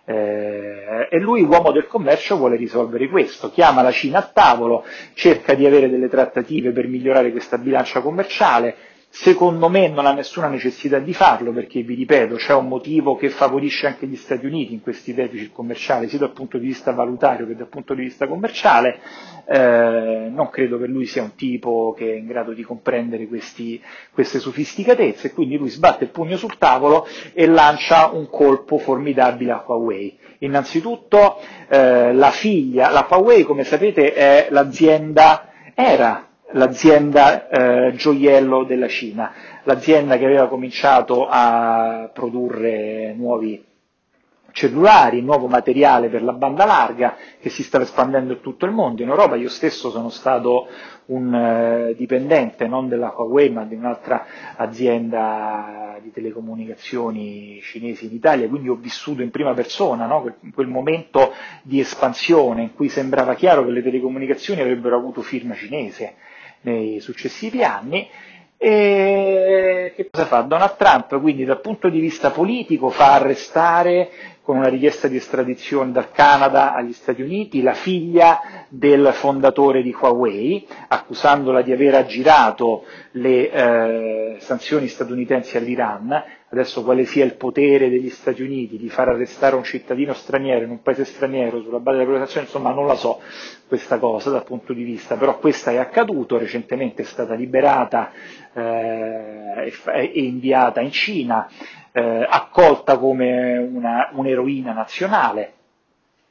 Eh, 0.09 1.07
e 1.09 1.20
lui, 1.20 1.41
uomo 1.41 1.72
del 1.72 1.88
commercio, 1.88 2.38
vuole 2.38 2.55
risolvere 2.57 3.07
questo, 3.07 3.49
chiama 3.49 3.82
la 3.82 3.91
Cina 3.91 4.20
a 4.20 4.30
tavolo, 4.34 4.84
cerca 5.13 5.53
di 5.53 5.65
avere 5.65 5.89
delle 5.89 6.09
trattative 6.09 6.72
per 6.72 6.88
migliorare 6.88 7.32
questa 7.32 7.57
bilancia 7.57 8.01
commerciale, 8.01 8.76
Secondo 9.20 9.68
me 9.68 9.88
non 9.88 10.05
ha 10.05 10.13
nessuna 10.13 10.47
necessità 10.47 10.99
di 10.99 11.11
farlo 11.11 11.51
perché, 11.51 11.82
vi 11.82 11.95
ripeto, 11.95 12.36
c'è 12.36 12.53
un 12.53 12.68
motivo 12.68 13.15
che 13.15 13.32
favorisce 13.32 13.88
anche 13.88 14.05
gli 14.05 14.15
Stati 14.15 14.45
Uniti 14.45 14.74
in 14.74 14.82
questi 14.82 15.11
deficit 15.11 15.51
commerciali, 15.51 16.07
sia 16.07 16.20
dal 16.20 16.34
punto 16.34 16.59
di 16.59 16.68
vista 16.68 16.91
valutario 16.91 17.47
che 17.47 17.55
dal 17.55 17.68
punto 17.68 17.95
di 17.95 18.03
vista 18.03 18.28
commerciale. 18.28 18.99
Eh, 19.47 20.30
non 20.30 20.49
credo 20.51 20.78
che 20.78 20.86
lui 20.86 21.07
sia 21.07 21.24
un 21.24 21.34
tipo 21.34 21.95
che 21.97 22.13
è 22.13 22.15
in 22.15 22.28
grado 22.28 22.53
di 22.53 22.61
comprendere 22.61 23.26
questi, 23.26 23.82
queste 24.13 24.38
sofisticatezze, 24.38 25.34
quindi 25.34 25.57
lui 25.57 25.70
sbatte 25.70 26.03
il 26.03 26.11
pugno 26.11 26.38
sul 26.38 26.59
tavolo 26.59 27.07
e 27.34 27.47
lancia 27.47 28.11
un 28.11 28.30
colpo 28.30 28.78
formidabile 28.78 29.51
a 29.51 29.63
Huawei. 29.65 30.15
Innanzitutto 30.39 31.39
eh, 31.68 32.13
la 32.13 32.30
figlia, 32.30 32.91
la 32.91 33.07
Huawei 33.09 33.43
come 33.43 33.63
sapete 33.63 34.13
è 34.13 34.47
l'azienda, 34.51 35.49
era 35.74 36.26
l'azienda 36.52 37.50
eh, 37.50 37.93
gioiello 37.95 38.64
della 38.64 38.88
Cina, 38.88 39.34
l'azienda 39.64 40.18
che 40.18 40.26
aveva 40.26 40.48
cominciato 40.48 41.28
a 41.30 42.10
produrre 42.14 43.14
nuovi 43.16 43.64
cellulari, 44.58 45.22
nuovo 45.22 45.45
materiale 45.48 46.10
per 46.10 46.24
la 46.24 46.34
banda 46.34 46.66
larga 46.66 47.16
che 47.39 47.50
si 47.50 47.62
sta 47.62 47.80
espandendo 47.80 48.34
in 48.34 48.41
tutto 48.41 48.66
il 48.66 48.72
mondo. 48.72 49.04
In 49.04 49.10
Europa 49.10 49.36
io 49.36 49.50
stesso 49.50 49.91
sono 49.91 50.10
stato 50.10 50.68
un 51.08 51.34
eh, 51.34 51.93
dipendente 51.95 52.68
non 52.68 52.88
della 52.89 53.14
Huawei 53.16 53.52
ma 53.52 53.66
di 53.66 53.76
un'altra 53.76 54.26
azienda 54.56 56.00
di 56.02 56.12
telecomunicazioni 56.12 57.60
cinesi 57.62 58.08
in 58.08 58.14
Italia, 58.14 58.48
quindi 58.50 58.70
ho 58.70 58.76
vissuto 58.76 59.22
in 59.22 59.30
prima 59.30 59.54
persona 59.54 60.08
no? 60.08 60.22
quel, 60.22 60.36
quel 60.52 60.68
momento 60.68 61.34
di 61.62 61.80
espansione 61.80 62.64
in 62.64 62.74
cui 62.74 62.89
sembrava 62.89 63.36
chiaro 63.36 63.64
che 63.64 63.72
le 63.72 63.84
telecomunicazioni 63.84 64.62
avrebbero 64.62 64.95
avuto 64.98 65.22
firma 65.22 65.54
cinese 65.54 66.16
nei 66.68 66.99
successivi 66.99 67.63
anni. 67.63 68.09
E 68.59 69.93
che 69.95 70.09
cosa 70.09 70.26
fa? 70.26 70.41
Donald 70.41 70.76
Trump 70.78 71.20
quindi 71.22 71.45
dal 71.45 71.61
punto 71.61 71.89
di 71.89 71.99
vista 71.99 72.32
politico 72.32 72.89
fa 72.89 73.13
arrestare 73.13 74.09
con 74.41 74.57
una 74.57 74.68
richiesta 74.70 75.07
di 75.07 75.18
estradizione 75.18 75.91
dal 75.91 76.09
Canada 76.11 76.74
agli 76.74 76.93
Stati 76.93 77.22
Uniti, 77.22 77.61
la 77.61 77.74
figlia 77.74 78.65
del 78.70 79.11
fondatore 79.13 79.84
di 79.84 79.93
Huawei, 79.93 80.65
accusandola 80.88 81.61
di 81.61 81.74
aver 81.74 81.95
aggirato 81.95 82.86
le 83.20 83.51
eh, 83.51 84.36
sanzioni 84.39 84.88
statunitensi 84.88 85.57
all'Iran. 85.57 86.24
Adesso 86.49 86.84
quale 86.84 87.03
sia 87.03 87.26
il 87.26 87.36
potere 87.36 87.89
degli 87.89 88.09
Stati 88.09 88.41
Uniti 88.41 88.78
di 88.78 88.89
far 88.89 89.09
arrestare 89.09 89.55
un 89.55 89.63
cittadino 89.63 90.13
straniero 90.13 90.63
in 90.63 90.70
un 90.70 90.82
paese 90.82 91.03
straniero 91.03 91.61
sulla 91.61 91.80
base 91.80 91.97
della 91.97 92.09
propria 92.09 92.26
sanzione, 92.26 92.45
insomma 92.45 92.72
non 92.74 92.88
la 92.88 92.95
so 92.95 93.20
questa 93.68 93.99
cosa 93.99 94.30
dal 94.30 94.45
punto 94.45 94.72
di 94.72 94.84
vista, 94.84 95.18
però 95.18 95.39
questa 95.39 95.72
è 95.72 95.78
accaduto, 95.78 96.38
recentemente 96.38 97.01
è 97.01 97.05
stata 97.05 97.34
liberata 97.34 98.11
eh, 98.53 99.74
e 99.84 100.11
inviata 100.13 100.80
in 100.80 100.91
Cina, 100.91 101.49
eh, 101.91 102.26
accolta 102.30 102.97
come 102.97 103.57
una, 103.57 104.09
un'eroina 104.13 104.72
nazionale, 104.72 105.51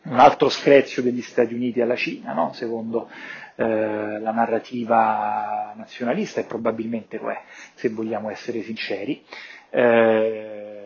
un 0.08 0.18
altro 0.18 0.48
screzio 0.48 1.02
degli 1.02 1.22
Stati 1.22 1.54
Uniti 1.54 1.80
alla 1.80 1.96
Cina, 1.96 2.32
no? 2.32 2.52
secondo 2.52 3.08
eh, 3.56 4.18
la 4.20 4.32
narrativa 4.32 5.72
nazionalista, 5.76 6.40
e 6.40 6.44
probabilmente 6.44 7.18
lo 7.18 7.30
è, 7.30 7.42
se 7.74 7.88
vogliamo 7.88 8.30
essere 8.30 8.62
sinceri. 8.62 9.24
Eh, 9.70 10.76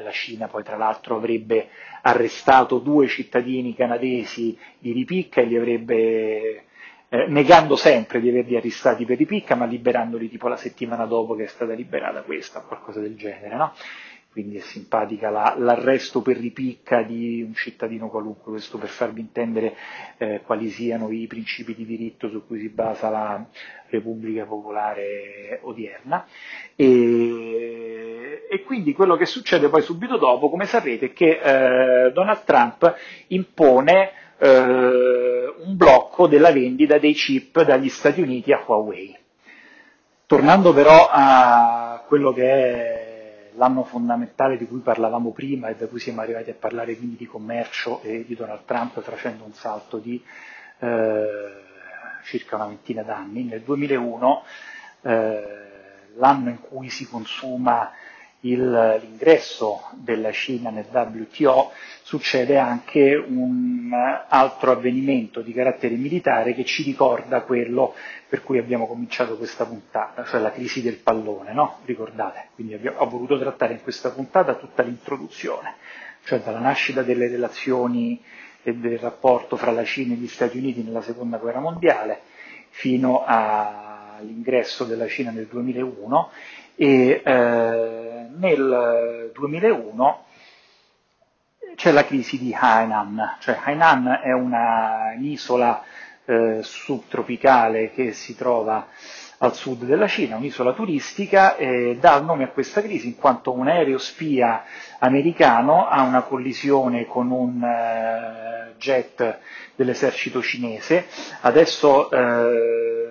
la 0.00 0.10
Cina 0.10 0.48
poi 0.48 0.62
tra 0.62 0.76
l'altro 0.76 1.16
avrebbe 1.16 1.68
arrestato 2.02 2.78
due 2.78 3.06
cittadini 3.06 3.74
canadesi 3.74 4.58
di 4.78 4.92
ripicca 4.92 5.40
e 5.40 5.44
li 5.44 5.56
avrebbe 5.56 6.64
eh, 7.08 7.26
negando 7.28 7.76
sempre 7.76 8.20
di 8.20 8.28
averli 8.28 8.56
arrestati 8.56 9.04
per 9.04 9.16
ripicca, 9.16 9.54
ma 9.54 9.66
liberandoli 9.66 10.28
tipo 10.28 10.48
la 10.48 10.56
settimana 10.56 11.06
dopo 11.06 11.34
che 11.34 11.44
è 11.44 11.46
stata 11.48 11.72
liberata 11.72 12.22
questa, 12.22 12.60
qualcosa 12.60 13.00
del 13.00 13.16
genere, 13.16 13.54
no? 13.56 13.72
Quindi 14.34 14.56
è 14.56 14.62
simpatica 14.62 15.30
la, 15.30 15.54
l'arresto 15.56 16.20
per 16.20 16.36
ripicca 16.36 17.04
di 17.04 17.40
un 17.40 17.54
cittadino 17.54 18.08
qualunque, 18.08 18.50
questo 18.50 18.78
per 18.78 18.88
farvi 18.88 19.20
intendere 19.20 19.76
eh, 20.18 20.40
quali 20.44 20.70
siano 20.70 21.08
i 21.12 21.28
principi 21.28 21.72
di 21.72 21.86
diritto 21.86 22.28
su 22.28 22.44
cui 22.44 22.58
si 22.58 22.68
basa 22.68 23.10
la 23.10 23.46
Repubblica 23.86 24.44
Popolare 24.44 25.60
odierna. 25.62 26.26
E, 26.74 28.44
e 28.50 28.62
quindi 28.64 28.92
quello 28.92 29.14
che 29.14 29.24
succede 29.24 29.68
poi 29.68 29.82
subito 29.82 30.16
dopo, 30.16 30.50
come 30.50 30.64
sapete, 30.64 31.06
è 31.06 31.12
che 31.12 31.38
eh, 31.38 32.10
Donald 32.10 32.42
Trump 32.42 32.92
impone 33.28 34.10
eh, 34.38 35.54
un 35.64 35.76
blocco 35.76 36.26
della 36.26 36.50
vendita 36.50 36.98
dei 36.98 37.12
chip 37.12 37.62
dagli 37.62 37.88
Stati 37.88 38.20
Uniti 38.20 38.50
a 38.50 38.60
Huawei. 38.66 39.16
Tornando 40.26 40.72
però 40.72 41.08
a 41.08 42.02
quello 42.08 42.32
che 42.32 42.42
è 42.42 43.03
l'anno 43.56 43.84
fondamentale 43.84 44.56
di 44.56 44.66
cui 44.66 44.80
parlavamo 44.80 45.30
prima 45.32 45.68
e 45.68 45.76
da 45.76 45.86
cui 45.86 46.00
siamo 46.00 46.20
arrivati 46.20 46.50
a 46.50 46.54
parlare 46.54 46.96
quindi 46.96 47.16
di 47.16 47.26
commercio 47.26 48.00
e 48.02 48.24
di 48.26 48.34
Donald 48.34 48.64
Trump 48.64 49.00
facendo 49.00 49.44
un 49.44 49.52
salto 49.52 49.98
di 49.98 50.22
eh, 50.78 51.62
circa 52.24 52.56
una 52.56 52.66
ventina 52.66 53.02
d'anni, 53.02 53.44
nel 53.44 53.60
2001, 53.60 54.42
eh, 55.02 55.44
l'anno 56.16 56.48
in 56.48 56.60
cui 56.60 56.88
si 56.88 57.06
consuma 57.06 57.90
il, 58.44 58.98
l'ingresso 59.02 59.88
della 59.92 60.32
Cina 60.32 60.70
nel 60.70 60.86
WTO, 60.90 61.70
succede 62.02 62.58
anche 62.58 63.14
un 63.14 63.90
altro 64.28 64.72
avvenimento 64.72 65.40
di 65.40 65.52
carattere 65.52 65.94
militare 65.94 66.54
che 66.54 66.64
ci 66.64 66.82
ricorda 66.82 67.42
quello 67.42 67.94
per 68.28 68.42
cui 68.42 68.58
abbiamo 68.58 68.86
cominciato 68.86 69.36
questa 69.36 69.64
puntata, 69.64 70.24
cioè 70.24 70.40
la 70.40 70.52
crisi 70.52 70.82
del 70.82 70.96
pallone, 70.96 71.52
no? 71.52 71.78
Ricordate? 71.84 72.48
Quindi 72.54 72.74
abbiamo, 72.74 72.98
ho 72.98 73.08
voluto 73.08 73.38
trattare 73.38 73.74
in 73.74 73.82
questa 73.82 74.10
puntata 74.10 74.54
tutta 74.54 74.82
l'introduzione, 74.82 75.76
cioè 76.24 76.40
dalla 76.40 76.58
nascita 76.58 77.02
delle 77.02 77.28
relazioni 77.28 78.22
e 78.62 78.74
del 78.74 78.98
rapporto 78.98 79.56
fra 79.56 79.70
la 79.70 79.84
Cina 79.84 80.14
e 80.14 80.16
gli 80.16 80.28
Stati 80.28 80.58
Uniti 80.58 80.82
nella 80.82 81.02
seconda 81.02 81.38
guerra 81.38 81.60
mondiale 81.60 82.20
fino 82.70 83.22
all'ingresso 83.24 84.84
della 84.84 85.06
Cina 85.06 85.30
nel 85.30 85.46
2001 85.46 86.30
e 86.76 87.22
eh, 87.24 88.26
nel 88.36 89.30
2001 89.34 90.24
c'è 91.76 91.90
la 91.92 92.04
crisi 92.04 92.38
di 92.38 92.54
Hainan, 92.58 93.36
cioè 93.40 93.58
Hainan 93.62 94.20
è 94.22 94.32
un'isola 94.32 95.82
eh, 96.24 96.60
subtropicale 96.62 97.90
che 97.92 98.12
si 98.12 98.36
trova 98.36 98.86
al 99.38 99.54
sud 99.54 99.84
della 99.84 100.06
Cina, 100.06 100.36
un'isola 100.36 100.72
turistica, 100.72 101.56
e 101.56 101.96
dà 102.00 102.16
il 102.16 102.24
nome 102.24 102.44
a 102.44 102.48
questa 102.48 102.80
crisi 102.80 103.08
in 103.08 103.16
quanto 103.16 103.52
un 103.52 103.68
aereo 103.68 103.98
spia 103.98 104.64
americano 105.00 105.86
ha 105.86 106.02
una 106.02 106.22
collisione 106.22 107.06
con 107.06 107.30
un 107.30 107.60
uh, 107.60 108.76
jet 108.78 109.38
dell'esercito 109.74 110.40
cinese. 110.40 111.06
Adesso 111.40 112.08
uh, 112.10 113.03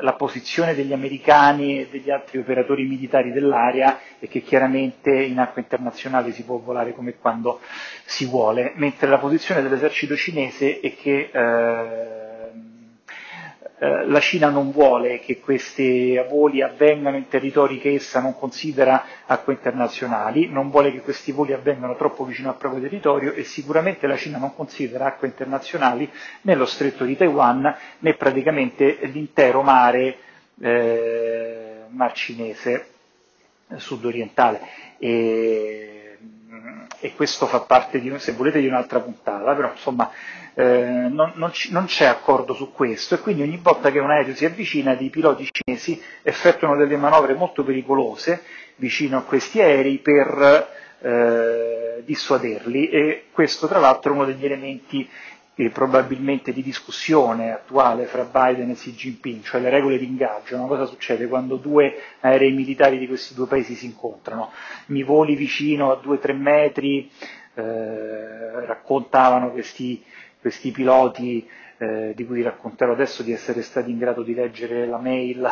la 0.00 0.14
posizione 0.14 0.74
degli 0.74 0.92
americani 0.92 1.80
e 1.80 1.88
degli 1.90 2.10
altri 2.10 2.38
operatori 2.38 2.84
militari 2.84 3.32
dell'area 3.32 3.98
è 4.18 4.28
che 4.28 4.42
chiaramente 4.42 5.10
in 5.10 5.38
acqua 5.38 5.62
internazionale 5.62 6.32
si 6.32 6.44
può 6.44 6.58
volare 6.58 6.92
come 6.92 7.14
quando 7.18 7.60
si 8.04 8.26
vuole, 8.26 8.72
mentre 8.76 9.08
la 9.08 9.18
posizione 9.18 9.62
dell'esercito 9.62 10.16
cinese 10.16 10.80
è 10.80 10.94
che 10.96 11.30
eh, 11.32 12.25
eh, 13.78 14.06
la 14.06 14.20
Cina 14.20 14.48
non 14.48 14.70
vuole 14.70 15.18
che 15.20 15.38
questi 15.40 16.18
voli 16.30 16.62
avvengano 16.62 17.16
in 17.16 17.28
territori 17.28 17.78
che 17.78 17.92
essa 17.94 18.20
non 18.20 18.34
considera 18.38 19.04
acque 19.26 19.52
internazionali, 19.54 20.48
non 20.48 20.70
vuole 20.70 20.90
che 20.92 21.00
questi 21.02 21.30
voli 21.32 21.52
avvengano 21.52 21.94
troppo 21.96 22.24
vicino 22.24 22.48
al 22.48 22.56
proprio 22.56 22.80
territorio 22.80 23.32
e 23.34 23.44
sicuramente 23.44 24.06
la 24.06 24.16
Cina 24.16 24.38
non 24.38 24.54
considera 24.54 25.06
acque 25.06 25.28
internazionali 25.28 26.10
né 26.42 26.54
lo 26.54 26.64
stretto 26.64 27.04
di 27.04 27.16
Taiwan 27.16 27.74
né 27.98 28.14
praticamente 28.14 28.98
l'intero 29.02 29.62
mare, 29.62 30.16
eh, 30.60 31.74
mar 31.90 32.12
cinese 32.12 32.86
sudorientale. 33.76 34.60
E, 34.98 35.95
e 37.00 37.14
questo 37.14 37.46
fa 37.46 37.60
parte, 37.60 38.00
di, 38.00 38.12
se 38.18 38.32
volete, 38.32 38.60
di 38.60 38.66
un'altra 38.66 39.00
puntata, 39.00 39.54
però 39.54 39.70
insomma 39.70 40.10
eh, 40.54 41.08
non, 41.10 41.32
non, 41.34 41.50
c- 41.50 41.68
non, 41.70 41.84
c'è 41.84 42.06
accordo 42.06 42.54
su 42.54 42.72
questo 42.72 43.14
e 43.14 43.18
quindi 43.20 43.42
ogni 43.42 43.58
volta 43.62 43.90
che 43.90 43.98
un 43.98 44.10
aereo 44.10 44.34
si 44.34 44.44
avvicina 44.44 44.94
dei 44.94 45.10
piloti 45.10 45.48
cinesi 45.50 46.00
effettuano 46.22 46.76
delle 46.76 46.96
manovre 46.96 47.34
molto 47.34 47.62
pericolose 47.62 48.42
vicino 48.76 49.18
a 49.18 49.22
questi 49.22 49.60
aerei 49.60 49.98
per 49.98 50.68
eh, 51.00 52.02
dissuaderli 52.04 52.88
e 52.88 53.24
questo 53.32 53.66
tra 53.66 53.78
l'altro 53.78 54.12
è 54.12 54.14
uno 54.14 54.24
degli 54.24 54.44
elementi 54.44 55.08
eh, 55.56 55.70
probabilmente 55.70 56.52
di 56.52 56.62
discussione 56.62 57.52
attuale 57.52 58.04
fra 58.04 58.24
Biden 58.24 58.70
e 58.70 58.74
Xi 58.74 58.92
Jinping, 58.94 59.42
cioè 59.42 59.60
le 59.60 59.70
regole 59.70 59.98
di 59.98 60.04
ingaggio, 60.06 60.56
no? 60.56 60.66
cosa 60.66 60.84
succede 60.84 61.26
quando 61.26 61.56
due 61.56 61.94
aerei 62.20 62.52
militari 62.52 62.98
di 62.98 63.06
questi 63.08 63.34
due 63.34 63.46
paesi 63.46 63.74
si 63.74 63.86
incontrano? 63.86 64.52
Mi 64.86 65.02
voli 65.02 65.34
vicino 65.34 65.90
a 65.90 66.00
2-3 66.02 66.36
metri, 66.36 67.10
eh, 67.54 68.64
raccontavano 68.66 69.50
questi 69.50 70.02
questi 70.46 70.70
piloti 70.70 71.44
eh, 71.78 72.12
di 72.14 72.24
cui 72.24 72.40
racconterò 72.40 72.92
adesso 72.92 73.24
di 73.24 73.32
essere 73.32 73.62
stati 73.62 73.90
in 73.90 73.98
grado 73.98 74.22
di 74.22 74.32
leggere 74.32 74.86
la 74.86 74.98
mail 74.98 75.44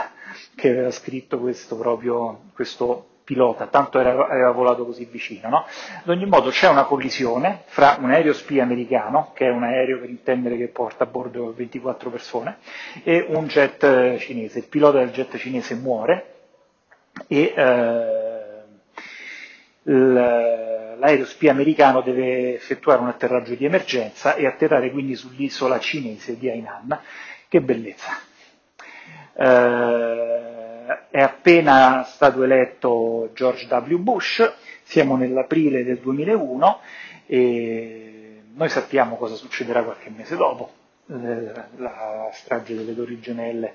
che 0.54 0.70
aveva 0.70 0.92
scritto 0.92 1.40
questo 1.40 1.76
proprio 1.76 2.42
questo 2.54 3.13
pilota, 3.24 3.66
tanto 3.66 3.98
era, 3.98 4.26
aveva 4.26 4.50
volato 4.50 4.84
così 4.84 5.06
vicino. 5.06 5.48
No? 5.48 5.66
Ad 6.02 6.08
ogni 6.08 6.26
modo 6.26 6.50
c'è 6.50 6.68
una 6.68 6.84
collisione 6.84 7.62
fra 7.66 7.96
un 7.98 8.10
aereo 8.10 8.34
spia 8.34 8.62
americano, 8.62 9.32
che 9.34 9.46
è 9.46 9.50
un 9.50 9.64
aereo 9.64 9.98
per 9.98 10.10
intendere 10.10 10.56
che 10.56 10.68
porta 10.68 11.04
a 11.04 11.06
bordo 11.06 11.52
24 11.54 12.10
persone, 12.10 12.58
e 13.02 13.24
un 13.28 13.46
jet 13.46 14.16
cinese. 14.18 14.58
Il 14.58 14.68
pilota 14.68 14.98
del 14.98 15.10
jet 15.10 15.36
cinese 15.36 15.74
muore 15.74 16.32
e 17.26 17.54
eh, 17.56 18.62
l'aereo 19.82 21.24
spia 21.24 21.50
americano 21.50 22.02
deve 22.02 22.54
effettuare 22.54 23.00
un 23.00 23.08
atterraggio 23.08 23.54
di 23.54 23.64
emergenza 23.64 24.34
e 24.34 24.46
atterrare 24.46 24.90
quindi 24.90 25.14
sull'isola 25.14 25.78
cinese 25.78 26.36
di 26.38 26.50
Hainan. 26.50 27.00
Che 27.48 27.60
bellezza! 27.60 28.12
Eh, 29.36 30.53
è 31.10 31.20
appena 31.20 32.02
stato 32.04 32.42
eletto 32.42 33.30
George 33.34 33.66
W. 33.66 33.96
Bush, 33.96 34.52
siamo 34.82 35.16
nell'aprile 35.16 35.84
del 35.84 35.98
2001 35.98 36.80
e 37.26 38.42
noi 38.54 38.68
sappiamo 38.68 39.16
cosa 39.16 39.34
succederà 39.34 39.82
qualche 39.82 40.10
mese 40.10 40.36
dopo, 40.36 40.70
eh, 41.08 41.52
la 41.76 42.28
strage 42.32 42.74
delle 42.74 42.94
Torri 42.94 43.18
Gemelle 43.20 43.74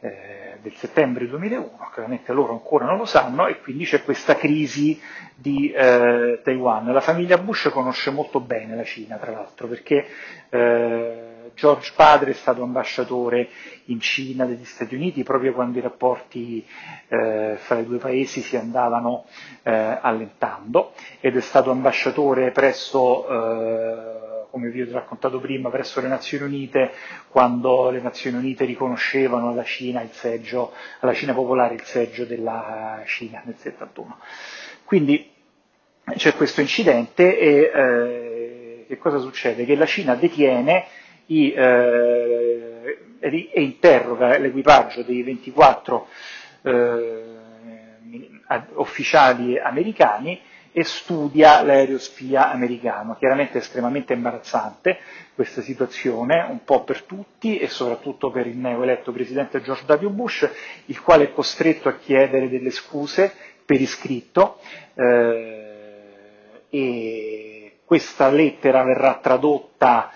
eh, 0.00 0.58
del 0.60 0.74
settembre 0.74 1.26
2001, 1.26 1.90
chiaramente 1.92 2.32
loro 2.32 2.52
ancora 2.52 2.84
non 2.84 2.98
lo 2.98 3.06
sanno, 3.06 3.46
e 3.46 3.60
quindi 3.60 3.84
c'è 3.84 4.02
questa 4.02 4.36
crisi 4.36 5.00
di 5.34 5.70
eh, 5.70 6.40
Taiwan. 6.42 6.92
La 6.92 7.00
famiglia 7.00 7.38
Bush 7.38 7.70
conosce 7.72 8.10
molto 8.10 8.40
bene 8.40 8.76
la 8.76 8.84
Cina, 8.84 9.16
tra 9.16 9.32
l'altro, 9.32 9.66
perché 9.66 10.06
eh, 10.50 11.33
George 11.54 11.92
padre 11.94 12.30
è 12.30 12.34
stato 12.34 12.62
ambasciatore 12.62 13.48
in 13.86 14.00
Cina 14.00 14.44
degli 14.44 14.64
Stati 14.64 14.94
Uniti 14.94 15.22
proprio 15.22 15.52
quando 15.52 15.78
i 15.78 15.82
rapporti 15.82 16.64
eh, 17.08 17.56
fra 17.58 17.78
i 17.78 17.84
due 17.86 17.98
paesi 17.98 18.40
si 18.40 18.56
andavano 18.56 19.24
eh, 19.62 19.98
allentando 20.00 20.92
ed 21.20 21.36
è 21.36 21.40
stato 21.40 21.70
ambasciatore 21.70 22.50
presso 22.50 23.28
eh, 23.28 24.22
come 24.54 24.70
vi 24.70 24.82
ho 24.82 24.92
raccontato 24.92 25.40
prima, 25.40 25.68
presso 25.68 26.00
le 26.00 26.06
Nazioni 26.06 26.44
Unite, 26.44 26.92
quando 27.28 27.90
le 27.90 28.00
Nazioni 28.00 28.36
Unite 28.36 28.64
riconoscevano 28.64 29.48
alla 29.48 29.64
Cina, 29.64 30.06
seggio, 30.12 30.70
alla 31.00 31.12
Cina 31.12 31.34
popolare 31.34 31.74
il 31.74 31.82
seggio 31.82 32.24
della 32.24 33.02
Cina 33.04 33.42
nel 33.44 33.56
71. 33.58 34.16
Quindi 34.84 35.28
c'è 36.16 36.34
questo 36.34 36.60
incidente 36.60 37.36
e 37.36 37.70
eh, 37.74 38.84
che 38.86 38.96
cosa 38.98 39.18
succede? 39.18 39.64
Che 39.64 39.74
la 39.74 39.86
Cina 39.86 40.14
detiene 40.14 40.86
i, 41.26 41.52
eh, 41.52 42.98
e 43.20 43.62
interroga 43.62 44.36
l'equipaggio 44.38 45.02
dei 45.02 45.22
24 45.22 46.06
eh, 46.62 47.22
ufficiali 48.74 49.58
americani 49.58 50.40
e 50.76 50.82
studia 50.82 51.62
l'aerospia 51.62 52.50
americano. 52.50 53.14
Chiaramente 53.16 53.54
è 53.54 53.60
estremamente 53.60 54.12
imbarazzante 54.12 54.98
questa 55.34 55.62
situazione, 55.62 56.44
un 56.50 56.64
po' 56.64 56.82
per 56.82 57.02
tutti 57.02 57.58
e 57.58 57.68
soprattutto 57.68 58.30
per 58.32 58.48
il 58.48 58.56
neoeletto 58.56 59.12
presidente 59.12 59.62
George 59.62 59.84
W. 59.86 60.08
Bush, 60.08 60.48
il 60.86 61.00
quale 61.00 61.24
è 61.24 61.32
costretto 61.32 61.88
a 61.88 61.94
chiedere 61.96 62.48
delle 62.48 62.70
scuse 62.70 63.32
per 63.64 63.80
iscritto 63.80 64.58
eh, 64.94 65.74
e 66.68 67.76
questa 67.84 68.28
lettera 68.30 68.82
verrà 68.82 69.18
tradotta 69.22 70.10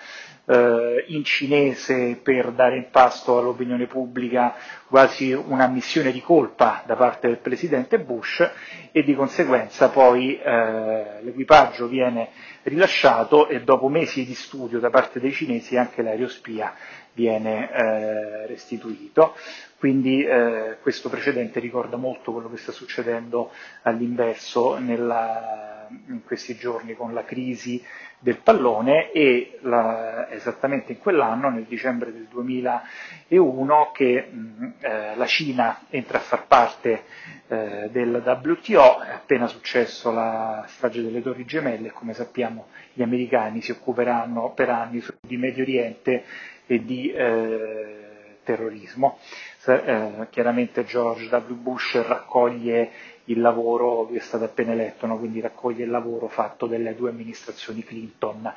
eh, 0.49 1.03
in 1.09 1.23
cinese 1.23 2.19
per 2.23 2.51
dare 2.51 2.75
in 2.77 2.87
pasto 2.89 3.37
all'opinione 3.37 3.85
pubblica 3.85 4.55
quasi 4.87 5.31
una 5.31 5.67
missione 5.67 6.11
di 6.11 6.21
colpa 6.21 6.83
da 6.87 6.95
parte 6.95 7.27
del 7.27 7.37
presidente 7.37 7.99
Bush 7.99 8.49
e 8.91 9.03
di 9.03 9.13
conseguenza 9.13 9.89
poi 9.89 10.39
eh, 10.39 11.21
l'equipaggio 11.21 11.87
viene 11.87 12.29
rilasciato 12.63 13.47
e 13.47 13.61
dopo 13.61 13.87
mesi 13.89 14.25
di 14.25 14.33
studio 14.33 14.79
da 14.79 14.89
parte 14.89 15.19
dei 15.19 15.31
cinesi 15.31 15.77
anche 15.77 16.01
l'aerospia 16.01 16.73
viene 17.13 17.71
eh, 17.71 18.47
restituito. 18.47 19.35
Quindi 19.77 20.23
eh, 20.23 20.77
questo 20.81 21.09
precedente 21.09 21.59
ricorda 21.59 21.95
molto 21.95 22.31
quello 22.31 22.49
che 22.49 22.57
sta 22.57 22.71
succedendo 22.71 23.51
all'inverso 23.83 24.77
nella, 24.77 25.78
in 26.07 26.23
questi 26.23 26.55
giorni 26.55 26.93
con 26.95 27.13
la 27.13 27.23
crisi 27.23 27.83
del 28.19 28.37
pallone 28.37 29.11
e 29.11 29.59
la, 29.61 30.29
esattamente 30.29 30.91
in 30.91 30.99
quell'anno, 30.99 31.49
nel 31.49 31.63
dicembre 31.63 32.11
del 32.11 32.27
2001, 32.29 33.91
che 33.93 34.27
mh, 34.29 34.73
eh, 34.79 35.15
la 35.15 35.25
Cina 35.25 35.81
entra 35.89 36.17
a 36.17 36.21
far 36.21 36.47
parte 36.47 37.03
eh, 37.47 37.89
del 37.91 38.21
WTO, 38.23 39.01
è 39.01 39.11
appena 39.11 39.47
successo 39.47 40.11
la 40.11 40.65
strage 40.67 41.01
delle 41.01 41.21
Torri 41.21 41.45
Gemelle 41.45 41.87
e 41.87 41.91
come 41.91 42.13
sappiamo 42.13 42.67
gli 42.93 43.01
americani 43.01 43.61
si 43.61 43.71
occuperanno 43.71 44.51
per 44.53 44.69
anni 44.69 45.03
di 45.21 45.37
Medio 45.37 45.63
Oriente 45.63 46.23
e 46.65 46.83
di 46.83 47.11
eh, 47.11 48.37
terrorismo. 48.43 49.17
Eh, 49.65 50.27
chiaramente 50.29 50.83
George 50.83 51.27
W. 51.33 51.53
Bush 51.53 52.01
raccoglie 52.05 52.89
il 53.29 53.41
lavoro, 53.41 54.03
lui 54.03 54.17
è 54.17 54.21
stato 54.21 54.43
appena 54.43 54.71
eletto, 54.71 55.05
no? 55.05 55.17
quindi 55.17 55.39
raccoglie 55.39 55.83
il 55.83 55.89
lavoro 55.89 56.27
fatto 56.27 56.65
dalle 56.65 56.95
due 56.95 57.09
amministrazioni 57.09 57.83
Clinton 57.83 58.51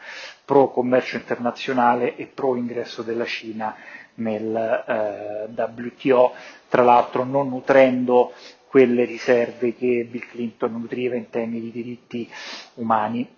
pro 0.44 0.70
commercio 0.70 1.16
internazionale 1.16 2.16
e 2.16 2.26
pro 2.26 2.56
ingresso 2.56 3.02
della 3.02 3.24
Cina 3.24 3.74
nel 4.14 4.54
eh, 4.86 5.62
WTO, 5.62 6.32
tra 6.68 6.82
l'altro 6.82 7.24
non 7.24 7.48
nutrendo 7.48 8.32
quelle 8.66 9.04
riserve 9.04 9.74
che 9.74 10.06
Bill 10.10 10.26
Clinton 10.30 10.72
nutriva 10.72 11.16
in 11.16 11.28
temi 11.28 11.60
di 11.60 11.70
diritti 11.70 12.28
umani. 12.74 13.28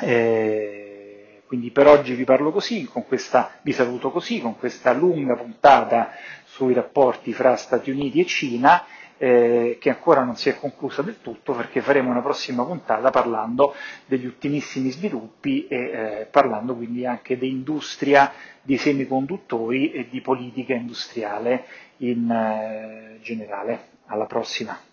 Eh, 0.00 1.42
quindi 1.46 1.70
per 1.70 1.86
oggi 1.86 2.14
vi 2.14 2.24
parlo 2.24 2.50
così, 2.50 2.84
questa, 2.84 3.52
vi 3.62 3.72
saluto 3.72 4.10
così, 4.10 4.40
con 4.40 4.58
questa 4.58 4.92
lunga 4.92 5.34
puntata 5.34 6.10
sui 6.44 6.74
rapporti 6.74 7.32
fra 7.32 7.56
Stati 7.56 7.90
Uniti 7.90 8.20
e 8.20 8.26
Cina 8.26 8.84
eh, 9.18 9.76
che 9.80 9.90
ancora 9.90 10.22
non 10.24 10.36
si 10.36 10.48
è 10.48 10.58
conclusa 10.58 11.02
del 11.02 11.20
tutto 11.20 11.52
perché 11.52 11.80
faremo 11.80 12.10
una 12.10 12.22
prossima 12.22 12.64
puntata 12.64 13.10
parlando 13.10 13.74
degli 14.06 14.24
ultimissimi 14.24 14.90
sviluppi 14.90 15.66
e 15.66 15.76
eh, 15.76 16.28
parlando 16.30 16.74
quindi 16.74 17.04
anche 17.04 17.36
di 17.36 17.48
industria 17.50 18.32
di 18.62 18.76
semiconduttori 18.76 19.92
e 19.92 20.08
di 20.08 20.20
politica 20.20 20.74
industriale 20.74 21.64
in 21.98 22.30
eh, 22.30 23.18
generale. 23.22 23.96
Alla 24.10 24.24
prossima. 24.24 24.87